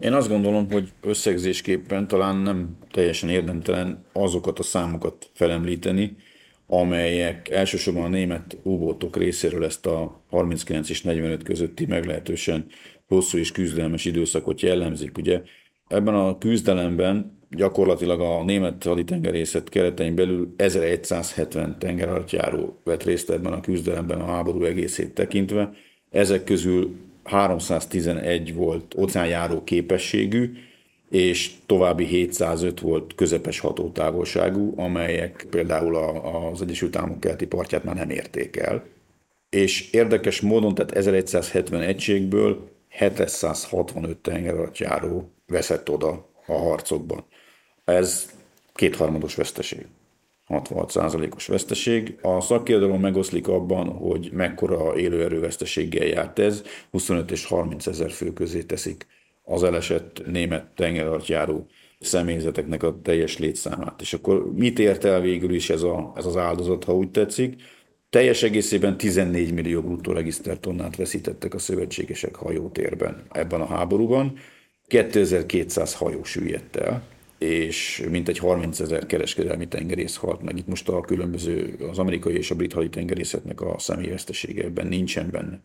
Én 0.00 0.12
azt 0.12 0.28
gondolom, 0.28 0.70
hogy 0.70 0.92
összegzésképpen 1.00 2.08
talán 2.08 2.36
nem 2.36 2.76
teljesen 2.90 3.28
érdemtelen 3.28 4.04
azokat 4.12 4.58
a 4.58 4.62
számokat 4.62 5.30
felemlíteni, 5.32 6.16
amelyek 6.66 7.48
elsősorban 7.48 8.04
a 8.04 8.08
német 8.08 8.56
úbótok 8.62 9.16
részéről 9.16 9.64
ezt 9.64 9.86
a 9.86 10.22
39 10.30 10.90
és 10.90 11.02
45 11.02 11.42
közötti 11.42 11.86
meglehetősen 11.86 12.66
hosszú 13.06 13.38
és 13.38 13.52
küzdelmes 13.52 14.04
időszakot 14.04 14.60
jellemzik. 14.60 15.18
Ugye 15.18 15.42
ebben 15.88 16.14
a 16.14 16.38
küzdelemben 16.38 17.38
gyakorlatilag 17.50 18.20
a 18.20 18.44
német 18.44 18.84
haditengerészet 18.84 19.68
keretein 19.68 20.14
belül 20.14 20.54
1170 20.56 21.78
tengeralattjáró 21.78 22.80
vett 22.84 23.02
részt 23.02 23.30
ebben 23.30 23.52
a 23.52 23.60
küzdelemben 23.60 24.20
a 24.20 24.26
háború 24.26 24.64
egészét 24.64 25.14
tekintve. 25.14 25.72
Ezek 26.10 26.44
közül 26.44 26.96
311 27.30 28.54
volt 28.54 28.94
óceánjáró 28.98 29.64
képességű, 29.64 30.52
és 31.10 31.50
további 31.66 32.04
705 32.04 32.80
volt 32.80 33.14
közepes 33.14 33.58
hatótávolságú, 33.58 34.72
amelyek 34.76 35.46
például 35.50 35.96
az 36.52 36.62
Egyesült 36.62 36.96
Államok 36.96 37.20
keleti 37.20 37.46
partját 37.46 37.84
már 37.84 37.94
nem 37.94 38.10
érték 38.10 38.56
el. 38.56 38.84
És 39.50 39.90
érdekes 39.90 40.40
módon, 40.40 40.74
tehát 40.74 40.92
1170 40.92 41.80
egységből 41.80 42.70
765 42.88 44.16
tengeralattjáró 44.16 45.30
veszett 45.46 45.90
oda 45.90 46.28
a 46.46 46.52
harcokban. 46.52 47.24
Ez 47.84 48.30
kétharmados 48.74 49.34
veszteség. 49.34 49.86
66%-os 50.50 51.46
veszteség. 51.46 52.18
A 52.22 52.40
szakirodalom 52.40 53.00
megoszlik 53.00 53.48
abban, 53.48 53.88
hogy 53.88 54.30
mekkora 54.32 54.98
élőerő 54.98 55.40
veszteséggel 55.40 56.06
járt 56.06 56.38
ez, 56.38 56.62
25 56.90 57.30
és 57.30 57.44
30 57.44 57.86
ezer 57.86 58.10
fő 58.10 58.32
közé 58.32 58.62
teszik 58.62 59.06
az 59.44 59.62
elesett 59.62 60.22
német 60.26 60.66
tengeralattjáró 60.74 61.66
személyzeteknek 62.00 62.82
a 62.82 62.98
teljes 63.02 63.38
létszámát. 63.38 64.00
És 64.00 64.12
akkor 64.12 64.52
mit 64.54 64.78
ért 64.78 65.04
el 65.04 65.20
végül 65.20 65.54
is 65.54 65.70
ez, 65.70 65.82
a, 65.82 66.12
ez 66.16 66.26
az 66.26 66.36
áldozat, 66.36 66.84
ha 66.84 66.94
úgy 66.94 67.10
tetszik? 67.10 67.62
Teljes 68.10 68.42
egészében 68.42 68.96
14 68.96 69.52
millió 69.52 69.80
bruttó 69.80 70.12
regisztertonnát 70.12 70.96
veszítettek 70.96 71.54
a 71.54 71.58
szövetségesek 71.58 72.34
hajótérben 72.34 73.22
ebben 73.32 73.60
a 73.60 73.66
háborúban, 73.66 74.38
2200 74.86 75.94
hajó 75.94 76.24
süllyedt 76.24 76.76
el, 76.76 77.02
és 77.40 78.06
mintegy 78.10 78.38
30 78.38 78.80
ezer 78.80 79.06
kereskedelmi 79.06 79.68
tengerész 79.68 80.16
halt 80.16 80.42
meg. 80.42 80.58
Itt 80.58 80.66
most 80.66 80.88
a 80.88 81.00
különböző, 81.00 81.76
az 81.90 81.98
amerikai 81.98 82.36
és 82.36 82.50
a 82.50 82.54
brit 82.54 82.72
haditengerészetnek 82.72 83.60
a 83.60 83.74
személyvesztesége 83.78 84.64
ebben 84.64 84.86
nincsen 84.86 85.28
benne. 85.30 85.60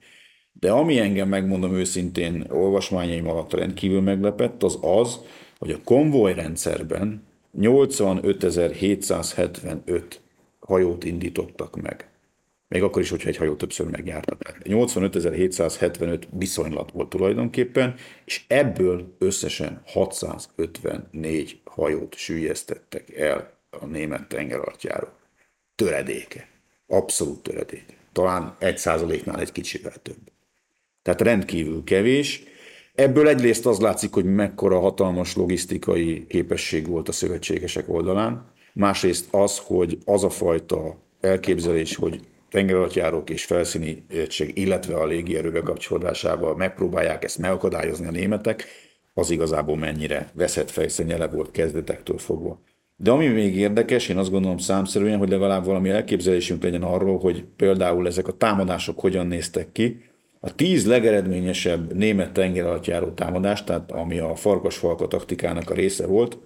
De 0.60 0.72
ami 0.72 1.00
engem 1.00 1.28
megmondom 1.28 1.74
őszintén 1.74 2.46
olvasmányaim 2.50 3.28
alatt 3.28 3.54
rendkívül 3.54 4.02
meglepett, 4.02 4.64
az 4.64 4.78
az, 4.82 5.20
hogy 5.58 5.72
a 5.72 5.82
konvoj 5.84 6.34
rendszerben 6.34 7.24
85.775 7.58 10.04
hajót 10.60 11.04
indítottak 11.04 11.82
meg. 11.82 12.10
Még 12.76 12.84
akkor 12.84 13.02
is, 13.02 13.10
hogyha 13.10 13.30
egy 13.30 13.38
hajó 13.38 13.56
többször 13.56 13.88
megjártak. 13.88 14.58
85.775 14.64 16.22
viszonylat 16.30 16.92
volt 16.92 17.10
tulajdonképpen, 17.10 17.96
és 18.26 18.44
ebből 18.48 19.16
összesen 19.20 19.82
654 19.86 21.60
hajót 21.64 22.16
sűjesztettek 22.16 23.16
el 23.16 23.58
a 23.70 23.86
német 23.86 24.28
tengeralattjáról. 24.28 25.14
Töredéke. 25.76 26.48
Abszolút 26.88 27.44
töredéke. 27.44 27.94
Talán 28.12 28.56
egy 28.60 28.78
százaléknál 28.78 29.40
egy 29.40 29.52
kicsivel 29.52 29.96
több. 30.02 30.32
Tehát 31.02 31.22
rendkívül 31.22 31.84
kevés. 31.84 32.44
Ebből 32.96 33.28
egyrészt 33.28 33.66
az 33.66 33.80
látszik, 33.80 34.14
hogy 34.14 34.26
mekkora 34.26 34.80
hatalmas 34.80 35.36
logisztikai 35.36 36.28
képesség 36.28 36.88
volt 36.88 37.10
a 37.10 37.12
szövetségesek 37.12 37.90
oldalán, 37.90 38.52
másrészt 38.74 39.28
az, 39.32 39.58
hogy 39.58 39.98
az 40.06 40.24
a 40.24 40.30
fajta 40.30 40.98
elképzelés, 41.20 41.96
hogy 41.96 42.20
tengeralattjárók 42.56 43.30
és 43.30 43.46
felszíni 43.46 44.06
egység, 44.10 44.58
illetve 44.58 44.96
a 44.96 45.06
légierő 45.06 45.62
kapcsolódásával 45.62 46.56
megpróbálják 46.56 47.24
ezt 47.24 47.38
megakadályozni 47.38 48.08
a 48.08 48.12
németek, 48.12 48.66
az 49.14 49.30
igazából 49.30 49.78
mennyire 49.78 50.30
veszett 50.34 50.72
fejszennyele 50.72 51.28
volt 51.28 51.52
kezdetektől 51.52 52.18
fogva. 52.18 52.62
De 52.96 53.12
ami 53.12 53.28
még 53.28 53.56
érdekes, 53.56 54.10
én 54.10 54.18
azt 54.18 54.32
gondolom 54.32 54.58
számszerűen, 54.58 55.18
hogy 55.18 55.30
legalább 55.30 55.66
valami 55.66 55.90
elképzelésünk 55.90 56.64
legyen 56.64 56.84
arról, 56.84 57.18
hogy 57.20 57.44
például 57.56 58.08
ezek 58.08 58.28
a 58.28 58.38
támadások 58.38 59.00
hogyan 59.00 59.28
néztek 59.28 59.72
ki, 59.72 60.02
a 60.40 60.56
tíz 60.56 60.88
legeredményesebb 60.88 61.94
német 61.94 62.32
tengeralattjáró 62.32 63.08
támadás, 63.08 63.64
tehát 63.64 63.92
ami 63.92 64.20
a 64.20 64.36
farkasfalka 64.36 65.08
taktikának 65.08 65.70
a 65.70 65.74
része 65.74 66.08
volt, 66.08 66.38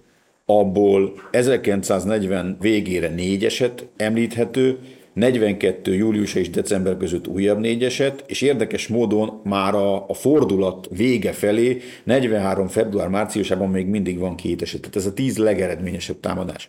abból 0.44 1.12
1940 1.30 2.56
végére 2.60 3.08
négy 3.08 3.44
eset 3.44 3.86
említhető, 3.96 4.78
42. 5.12 5.94
július 5.94 6.34
és 6.34 6.50
december 6.50 6.96
között 6.96 7.26
újabb 7.26 7.58
négy 7.58 7.84
eset, 7.84 8.24
és 8.26 8.40
érdekes 8.40 8.88
módon 8.88 9.40
már 9.44 9.74
a, 9.74 10.08
a 10.08 10.14
fordulat 10.14 10.88
vége 10.90 11.32
felé, 11.32 11.80
43. 12.04 12.68
február-márciusában 12.68 13.70
még 13.70 13.86
mindig 13.86 14.18
van 14.18 14.36
két 14.36 14.62
eset. 14.62 14.80
Tehát 14.80 14.96
ez 14.96 15.06
a 15.06 15.12
tíz 15.12 15.38
legeredményesebb 15.38 16.20
támadás. 16.20 16.68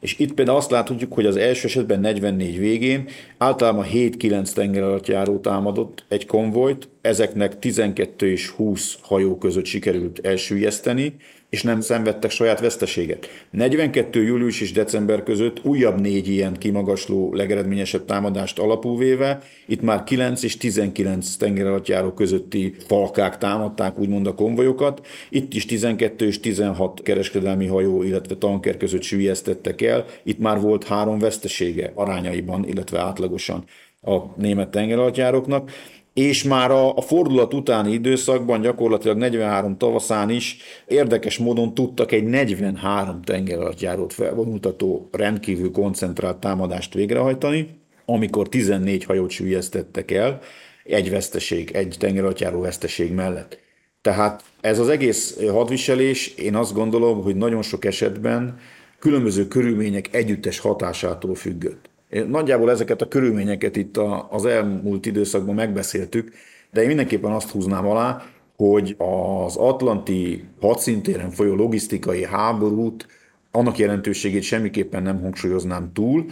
És 0.00 0.18
itt 0.18 0.32
például 0.32 0.56
azt 0.56 0.70
láthatjuk, 0.70 1.12
hogy 1.12 1.26
az 1.26 1.36
első 1.36 1.66
esetben 1.66 2.00
44 2.00 2.58
végén 2.58 3.08
általában 3.38 3.86
7-9 3.92 4.52
tenger 4.52 4.82
alatt 4.82 5.06
járó 5.06 5.38
támadott 5.38 6.04
egy 6.08 6.26
konvojt, 6.26 6.88
ezeknek 7.00 7.58
12 7.58 8.30
és 8.30 8.48
20 8.48 8.96
hajó 9.02 9.38
között 9.38 9.64
sikerült 9.64 10.26
elsüllyeszteni, 10.26 11.14
és 11.50 11.62
nem 11.62 11.80
szenvedtek 11.80 12.30
saját 12.30 12.60
veszteséget. 12.60 13.28
42. 13.50 14.22
július 14.22 14.60
és 14.60 14.72
december 14.72 15.22
között 15.22 15.64
újabb 15.64 16.00
négy 16.00 16.28
ilyen 16.28 16.56
kimagasló 16.58 17.34
legeredményesebb 17.34 18.04
támadást 18.04 18.58
alapúvéve, 18.58 19.42
itt 19.66 19.82
már 19.82 20.04
9 20.04 20.42
és 20.42 20.56
19 20.56 21.36
tengeralattjáró 21.36 22.12
közötti 22.12 22.74
falkák 22.86 23.38
támadták 23.38 23.98
úgymond 23.98 24.26
a 24.26 24.34
konvojokat, 24.34 25.06
itt 25.28 25.54
is 25.54 25.66
12 25.66 26.26
és 26.26 26.40
16 26.40 27.02
kereskedelmi 27.02 27.66
hajó, 27.66 28.02
illetve 28.02 28.34
tanker 28.34 28.76
között 28.76 29.02
süllyesztettek 29.02 29.82
el, 29.82 30.04
itt 30.22 30.38
már 30.38 30.60
volt 30.60 30.84
három 30.84 31.18
vesztesége 31.18 31.92
arányaiban, 31.94 32.68
illetve 32.68 33.00
átlagosan 33.00 33.64
a 34.02 34.18
német 34.36 34.70
tengeralattjáróknak 34.70 35.70
és 36.14 36.42
már 36.42 36.70
a, 36.70 36.96
a 36.96 37.00
fordulat 37.00 37.54
utáni 37.54 37.92
időszakban, 37.92 38.60
gyakorlatilag 38.60 39.16
43 39.16 39.76
tavaszán 39.76 40.30
is 40.30 40.56
érdekes 40.86 41.38
módon 41.38 41.74
tudtak 41.74 42.12
egy 42.12 42.24
43 42.24 43.22
tengeralattjárót 43.22 44.12
felvonultató 44.12 45.08
rendkívül 45.12 45.70
koncentrált 45.70 46.36
támadást 46.36 46.94
végrehajtani, 46.94 47.68
amikor 48.04 48.48
14 48.48 49.04
hajót 49.04 49.30
süllyesztettek 49.30 50.10
el, 50.10 50.40
egy 50.84 51.10
veszteség, 51.10 51.70
egy 51.70 51.96
tengeralattjáró 51.98 52.60
veszteség 52.60 53.12
mellett. 53.12 53.58
Tehát 54.02 54.42
ez 54.60 54.78
az 54.78 54.88
egész 54.88 55.46
hadviselés, 55.48 56.34
én 56.34 56.54
azt 56.54 56.74
gondolom, 56.74 57.22
hogy 57.22 57.36
nagyon 57.36 57.62
sok 57.62 57.84
esetben 57.84 58.58
különböző 58.98 59.48
körülmények 59.48 60.14
együttes 60.14 60.58
hatásától 60.58 61.34
függött. 61.34 61.89
Nagyjából 62.28 62.70
ezeket 62.70 63.02
a 63.02 63.08
körülményeket 63.08 63.76
itt 63.76 63.96
az 64.30 64.44
elmúlt 64.44 65.06
időszakban 65.06 65.54
megbeszéltük, 65.54 66.32
de 66.72 66.80
én 66.80 66.86
mindenképpen 66.86 67.32
azt 67.32 67.50
húznám 67.50 67.86
alá, 67.86 68.22
hogy 68.56 68.96
az 68.98 69.56
atlanti 69.56 70.44
hadszintéren 70.60 71.30
folyó 71.30 71.54
logisztikai 71.54 72.24
háborút, 72.24 73.06
annak 73.50 73.78
jelentőségét 73.78 74.42
semmiképpen 74.42 75.02
nem 75.02 75.20
hangsúlyoznám 75.20 75.92
túl, 75.92 76.24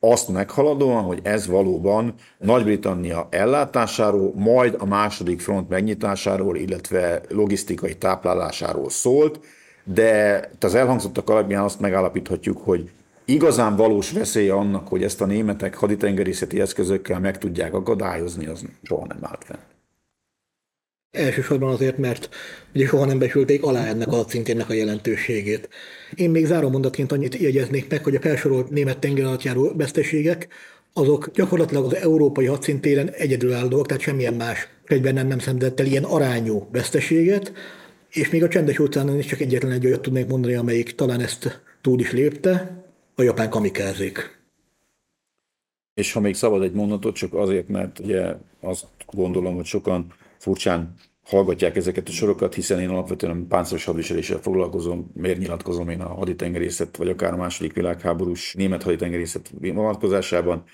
azt 0.00 0.28
meghaladóan, 0.28 1.02
hogy 1.02 1.20
ez 1.22 1.46
valóban 1.46 2.14
Nagy-Britannia 2.38 3.28
ellátásáról, 3.30 4.32
majd 4.34 4.76
a 4.78 4.86
második 4.86 5.40
front 5.40 5.68
megnyitásáról, 5.68 6.56
illetve 6.56 7.20
logisztikai 7.28 7.94
táplálásáról 7.94 8.90
szólt, 8.90 9.40
de 9.84 10.40
az 10.60 10.74
elhangzottak 10.74 11.30
alapján 11.30 11.64
azt 11.64 11.80
megállapíthatjuk, 11.80 12.58
hogy 12.64 12.90
igazán 13.26 13.76
valós 13.76 14.12
veszélye 14.12 14.52
annak, 14.52 14.88
hogy 14.88 15.02
ezt 15.02 15.20
a 15.20 15.26
németek 15.26 15.74
haditengerészeti 15.74 16.60
eszközökkel 16.60 17.20
meg 17.20 17.38
tudják 17.38 17.74
akadályozni, 17.74 18.46
az 18.46 18.64
soha 18.82 19.06
nem 19.06 19.18
állt 19.20 19.44
fenn. 19.44 19.60
Elsősorban 21.10 21.72
azért, 21.72 21.98
mert 21.98 22.28
ugye 22.74 22.86
soha 22.86 23.04
nem 23.04 23.18
besülték 23.18 23.62
alá 23.62 23.86
ennek 23.86 24.08
a 24.08 24.24
szinténnek 24.28 24.68
a 24.68 24.72
jelentőségét. 24.72 25.68
Én 26.14 26.30
még 26.30 26.46
záró 26.46 26.68
mondatként 26.68 27.12
annyit 27.12 27.36
jegyeznék 27.36 27.90
meg, 27.90 28.04
hogy 28.04 28.14
a 28.14 28.20
felsorolt 28.20 28.70
német 28.70 28.98
tengeralattjáró 28.98 29.72
veszteségek 29.76 30.48
azok 30.92 31.30
gyakorlatilag 31.34 31.84
az 31.84 31.94
európai 31.94 32.46
hadszintéren 32.46 33.10
egyedülállóak, 33.10 33.86
tehát 33.86 34.02
semmilyen 34.02 34.34
más 34.34 34.68
egyben 34.84 35.14
nem, 35.14 35.26
nem 35.26 35.38
szenvedett 35.38 35.80
el 35.80 35.86
ilyen 35.86 36.04
arányú 36.04 36.68
veszteséget, 36.72 37.52
és 38.10 38.30
még 38.30 38.42
a 38.42 38.48
csendes 38.48 38.78
óceánon 38.78 39.18
is 39.18 39.26
csak 39.26 39.40
egyetlen 39.40 39.72
egy 39.72 39.86
olyat 39.86 40.00
tudnék 40.00 40.26
mondani, 40.26 40.54
amelyik 40.54 40.94
talán 40.94 41.20
ezt 41.20 41.60
túl 41.80 42.00
is 42.00 42.12
lépte, 42.12 42.85
a 43.18 43.22
japán 43.22 43.50
kamikázék. 43.50 44.44
És 45.94 46.12
ha 46.12 46.20
még 46.20 46.34
szabad 46.34 46.62
egy 46.62 46.72
mondatot, 46.72 47.14
csak 47.14 47.34
azért, 47.34 47.68
mert 47.68 47.98
ugye 47.98 48.34
azt 48.60 48.86
gondolom, 49.06 49.54
hogy 49.54 49.64
sokan 49.64 50.12
furcsán 50.38 50.94
hallgatják 51.24 51.76
ezeket 51.76 52.08
a 52.08 52.12
sorokat, 52.12 52.54
hiszen 52.54 52.80
én 52.80 52.88
alapvetően 52.88 53.46
páncélos 53.48 53.84
hadviseléssel 53.84 54.38
foglalkozom, 54.38 55.10
miért 55.14 55.38
nyilatkozom 55.38 55.88
én 55.88 56.00
a 56.00 56.14
haditengerészet, 56.14 56.96
vagy 56.96 57.08
akár 57.08 57.32
a 57.32 57.36
második 57.36 57.72
világháborús 57.72 58.54
német 58.54 58.82
haditengerészet 58.82 59.50
vonatkozásában. 59.60 60.64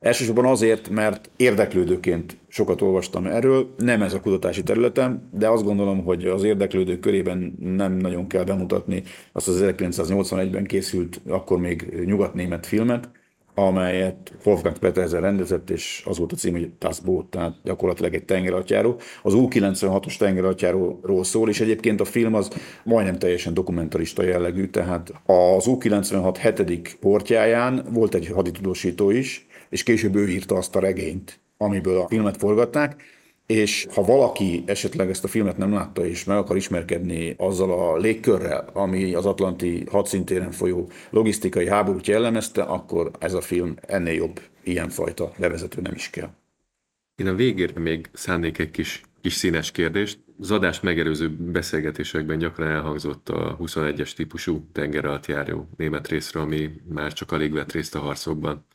Elsősorban 0.00 0.44
azért, 0.44 0.88
mert 0.88 1.30
érdeklődőként 1.36 2.36
sokat 2.48 2.80
olvastam 2.80 3.26
erről, 3.26 3.74
nem 3.76 4.02
ez 4.02 4.14
a 4.14 4.20
kutatási 4.20 4.62
területem, 4.62 5.28
de 5.32 5.48
azt 5.48 5.64
gondolom, 5.64 6.04
hogy 6.04 6.26
az 6.26 6.42
érdeklődők 6.42 7.00
körében 7.00 7.56
nem 7.60 7.96
nagyon 7.96 8.26
kell 8.26 8.44
bemutatni 8.44 9.02
azt 9.32 9.48
az 9.48 9.64
1981-ben 9.64 10.64
készült, 10.64 11.20
akkor 11.28 11.58
még 11.58 12.02
nyugatnémet 12.04 12.66
filmet, 12.66 13.08
amelyet 13.54 14.32
Wolfgang 14.44 14.78
Petersen 14.78 15.20
rendezett, 15.20 15.70
és 15.70 16.02
az 16.06 16.18
volt 16.18 16.32
a 16.32 16.36
cím, 16.36 16.52
hogy 16.52 16.70
Das 16.78 17.00
Boot, 17.00 17.26
tehát 17.26 17.54
gyakorlatilag 17.64 18.14
egy 18.14 18.24
tengeralattjáró. 18.24 19.00
Az 19.22 19.34
U-96-os 19.34 20.16
tengeralattjáróról 20.16 21.24
szól, 21.24 21.48
és 21.48 21.60
egyébként 21.60 22.00
a 22.00 22.04
film 22.04 22.34
az 22.34 22.50
majdnem 22.84 23.18
teljesen 23.18 23.54
dokumentarista 23.54 24.22
jellegű, 24.22 24.66
tehát 24.66 25.12
az 25.26 25.66
U-96 25.66 26.36
hetedik 26.38 26.96
portjáján 27.00 27.86
volt 27.92 28.14
egy 28.14 28.26
haditudósító 28.26 29.10
is, 29.10 29.48
és 29.70 29.82
később 29.82 30.14
ő 30.14 30.28
írta 30.28 30.54
azt 30.56 30.76
a 30.76 30.80
regényt, 30.80 31.40
amiből 31.56 32.00
a 32.00 32.08
filmet 32.08 32.36
forgatták, 32.36 33.02
és 33.46 33.86
ha 33.94 34.02
valaki 34.02 34.62
esetleg 34.66 35.10
ezt 35.10 35.24
a 35.24 35.28
filmet 35.28 35.56
nem 35.56 35.72
látta, 35.72 36.06
és 36.06 36.24
meg 36.24 36.36
akar 36.36 36.56
ismerkedni 36.56 37.34
azzal 37.36 37.72
a 37.72 37.96
légkörrel, 37.96 38.70
ami 38.72 39.14
az 39.14 39.26
Atlanti 39.26 39.84
hadszintéren 39.90 40.50
folyó 40.50 40.90
logisztikai 41.10 41.68
háborút 41.68 42.06
jellemezte, 42.06 42.62
akkor 42.62 43.10
ez 43.18 43.34
a 43.34 43.40
film 43.40 43.74
ennél 43.80 44.14
jobb 44.14 44.40
ilyenfajta 44.62 45.32
bevezető 45.38 45.80
nem 45.80 45.94
is 45.94 46.10
kell. 46.10 46.30
Én 47.16 47.26
a 47.26 47.34
végére 47.34 47.80
még 47.80 48.08
szánnék 48.12 48.58
egy 48.58 48.70
kis, 48.70 49.02
kis 49.20 49.34
színes 49.34 49.70
kérdést. 49.70 50.18
Az 50.40 50.50
adás 50.50 50.80
megelőző 50.80 51.30
beszélgetésekben 51.30 52.38
gyakran 52.38 52.68
elhangzott 52.68 53.28
a 53.28 53.56
21-es 53.60 54.12
típusú 54.12 54.68
tengeralattjáró 54.72 55.68
német 55.76 56.08
részről, 56.08 56.42
ami 56.42 56.70
már 56.88 57.12
csak 57.12 57.32
alig 57.32 57.52
vett 57.52 57.72
részt 57.72 57.94
a 57.94 57.98
harcokban 57.98 58.66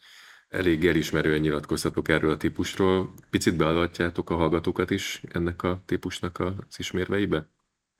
elég 0.55 0.85
elismerően 0.85 1.39
nyilatkoztatok 1.39 2.09
erről 2.09 2.31
a 2.31 2.37
típusról. 2.37 3.13
Picit 3.29 3.55
beadatjátok 3.55 4.29
a 4.29 4.35
hallgatókat 4.35 4.91
is 4.91 5.21
ennek 5.31 5.63
a 5.63 5.81
típusnak 5.85 6.39
az 6.39 6.75
ismérveibe? 6.77 7.47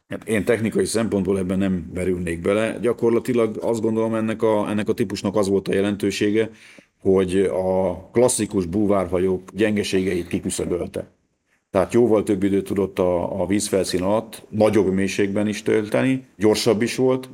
Hát 0.08 0.28
én 0.28 0.44
technikai 0.44 0.86
szempontból 0.86 1.38
ebben 1.38 1.58
nem 1.58 1.90
verülnék 1.94 2.42
bele. 2.42 2.78
Gyakorlatilag 2.82 3.58
azt 3.62 3.82
gondolom 3.82 4.16
ennek 4.16 4.42
a, 4.42 4.70
ennek 4.70 4.90
a 4.90 4.94
típusnak 4.94 5.36
az 5.36 5.48
volt 5.48 5.68
a 5.68 5.74
jelentősége, 5.74 6.50
hogy 7.00 7.40
a 7.40 7.96
klasszikus 8.12 8.66
búvárhajók 8.66 9.52
gyengeségeit 9.54 10.28
kiküszöbölte. 10.28 11.08
Tehát 11.72 11.94
jóval 11.94 12.24
több 12.24 12.44
időt 12.44 12.66
tudott 12.66 13.00
a, 13.00 13.42
a 13.42 13.46
vízfelszín 13.46 14.02
alatt 14.02 14.46
nagyobb 14.50 14.94
mélységben 14.94 15.48
is 15.48 15.62
tölteni, 15.64 16.26
gyorsabb 16.38 16.82
is 16.82 16.96
volt, 16.96 17.30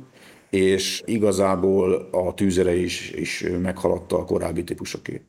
és 0.52 1.02
igazából 1.04 2.08
a 2.10 2.34
tűzere 2.34 2.74
is, 2.74 3.10
is 3.10 3.44
meghaladta 3.62 4.18
a 4.18 4.24
korábbi 4.24 4.64
típusokét. 4.64 5.22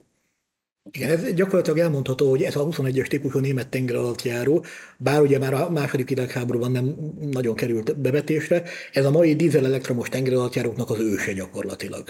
Igen, 0.91 1.09
ez 1.09 1.33
gyakorlatilag 1.33 1.79
elmondható, 1.79 2.29
hogy 2.29 2.41
ez 2.41 2.55
a 2.55 2.67
21-es 2.67 3.07
típusú 3.07 3.39
német 3.39 3.67
tenger 3.67 3.95
alatt 3.95 4.21
járó, 4.21 4.65
bár 4.97 5.21
ugye 5.21 5.39
már 5.39 5.53
a 5.53 5.69
második 5.69 6.09
világháborúban 6.09 6.71
nem 6.71 6.95
nagyon 7.31 7.55
került 7.55 7.99
bevetésre, 7.99 8.63
ez 8.93 9.05
a 9.05 9.11
mai 9.11 9.35
dízel 9.35 9.65
elektromos 9.65 10.09
tenger 10.09 10.33
alatt 10.33 10.53
járóknak 10.53 10.89
az 10.89 10.99
őse 10.99 11.33
gyakorlatilag. 11.33 12.03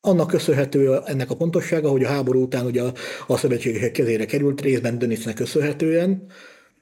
Annak 0.00 0.28
köszönhető 0.28 0.98
ennek 1.04 1.30
a 1.30 1.36
pontossága, 1.36 1.90
hogy 1.90 2.04
a 2.04 2.08
háború 2.08 2.42
után 2.42 2.66
ugye 2.66 2.82
a, 2.82 2.92
a 3.26 3.36
szövetségesek 3.36 3.92
kezére 3.92 4.24
került, 4.24 4.60
részben 4.60 4.98
Dönitznek 4.98 5.34
köszönhetően, 5.34 6.26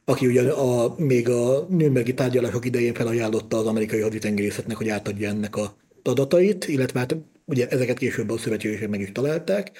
aki 0.04 0.26
ugye 0.26 0.50
a, 0.50 0.94
még 0.96 1.28
a 1.28 1.66
Nürnbergi 1.68 2.14
tárgyalások 2.14 2.64
idején 2.64 2.94
felajánlotta 2.94 3.56
az 3.56 3.66
amerikai 3.66 4.00
haditengerészetnek, 4.00 4.76
hogy 4.76 4.88
átadja 4.88 5.28
ennek 5.28 5.56
a 5.56 5.74
adatait, 6.02 6.68
illetve 6.68 6.98
hát 6.98 7.16
ugye 7.44 7.68
ezeket 7.68 7.98
később 7.98 8.30
a 8.30 8.38
szövetségesek 8.38 8.88
meg 8.88 9.00
is 9.00 9.12
találták, 9.12 9.70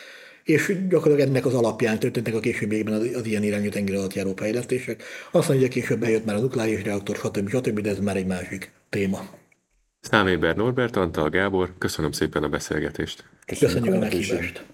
és 0.45 0.77
gyakorlatilag 0.89 1.29
ennek 1.29 1.47
az 1.47 1.55
alapján 1.55 1.99
történtek 1.99 2.35
a 2.35 2.41
későbbiekben 2.41 2.95
az, 2.95 3.11
az 3.14 3.27
ilyen 3.27 3.43
irányú 3.43 3.68
tenger 3.68 3.95
alatt 3.95 4.14
járó 4.14 4.33
fejlesztések. 4.37 5.03
Aztán 5.31 5.57
ugye 5.57 5.68
később 5.68 5.99
bejött 5.99 6.25
már 6.25 6.37
a 6.37 6.41
nukleáris 6.41 6.83
reaktor, 6.83 7.16
stb. 7.16 7.49
stb., 7.49 7.81
de 7.81 7.91
ez 7.91 7.99
már 7.99 8.16
egy 8.16 8.27
másik 8.27 8.73
téma. 8.89 9.29
Száméber 10.01 10.57
Norbert, 10.57 10.97
Antal 10.97 11.31
Gábor, 11.31 11.73
köszönöm 11.79 12.12
szépen 12.12 12.43
a 12.43 12.49
beszélgetést. 12.49 13.25
Köszönjük 13.47 13.95
a 13.95 13.99
meghívást. 13.99 14.64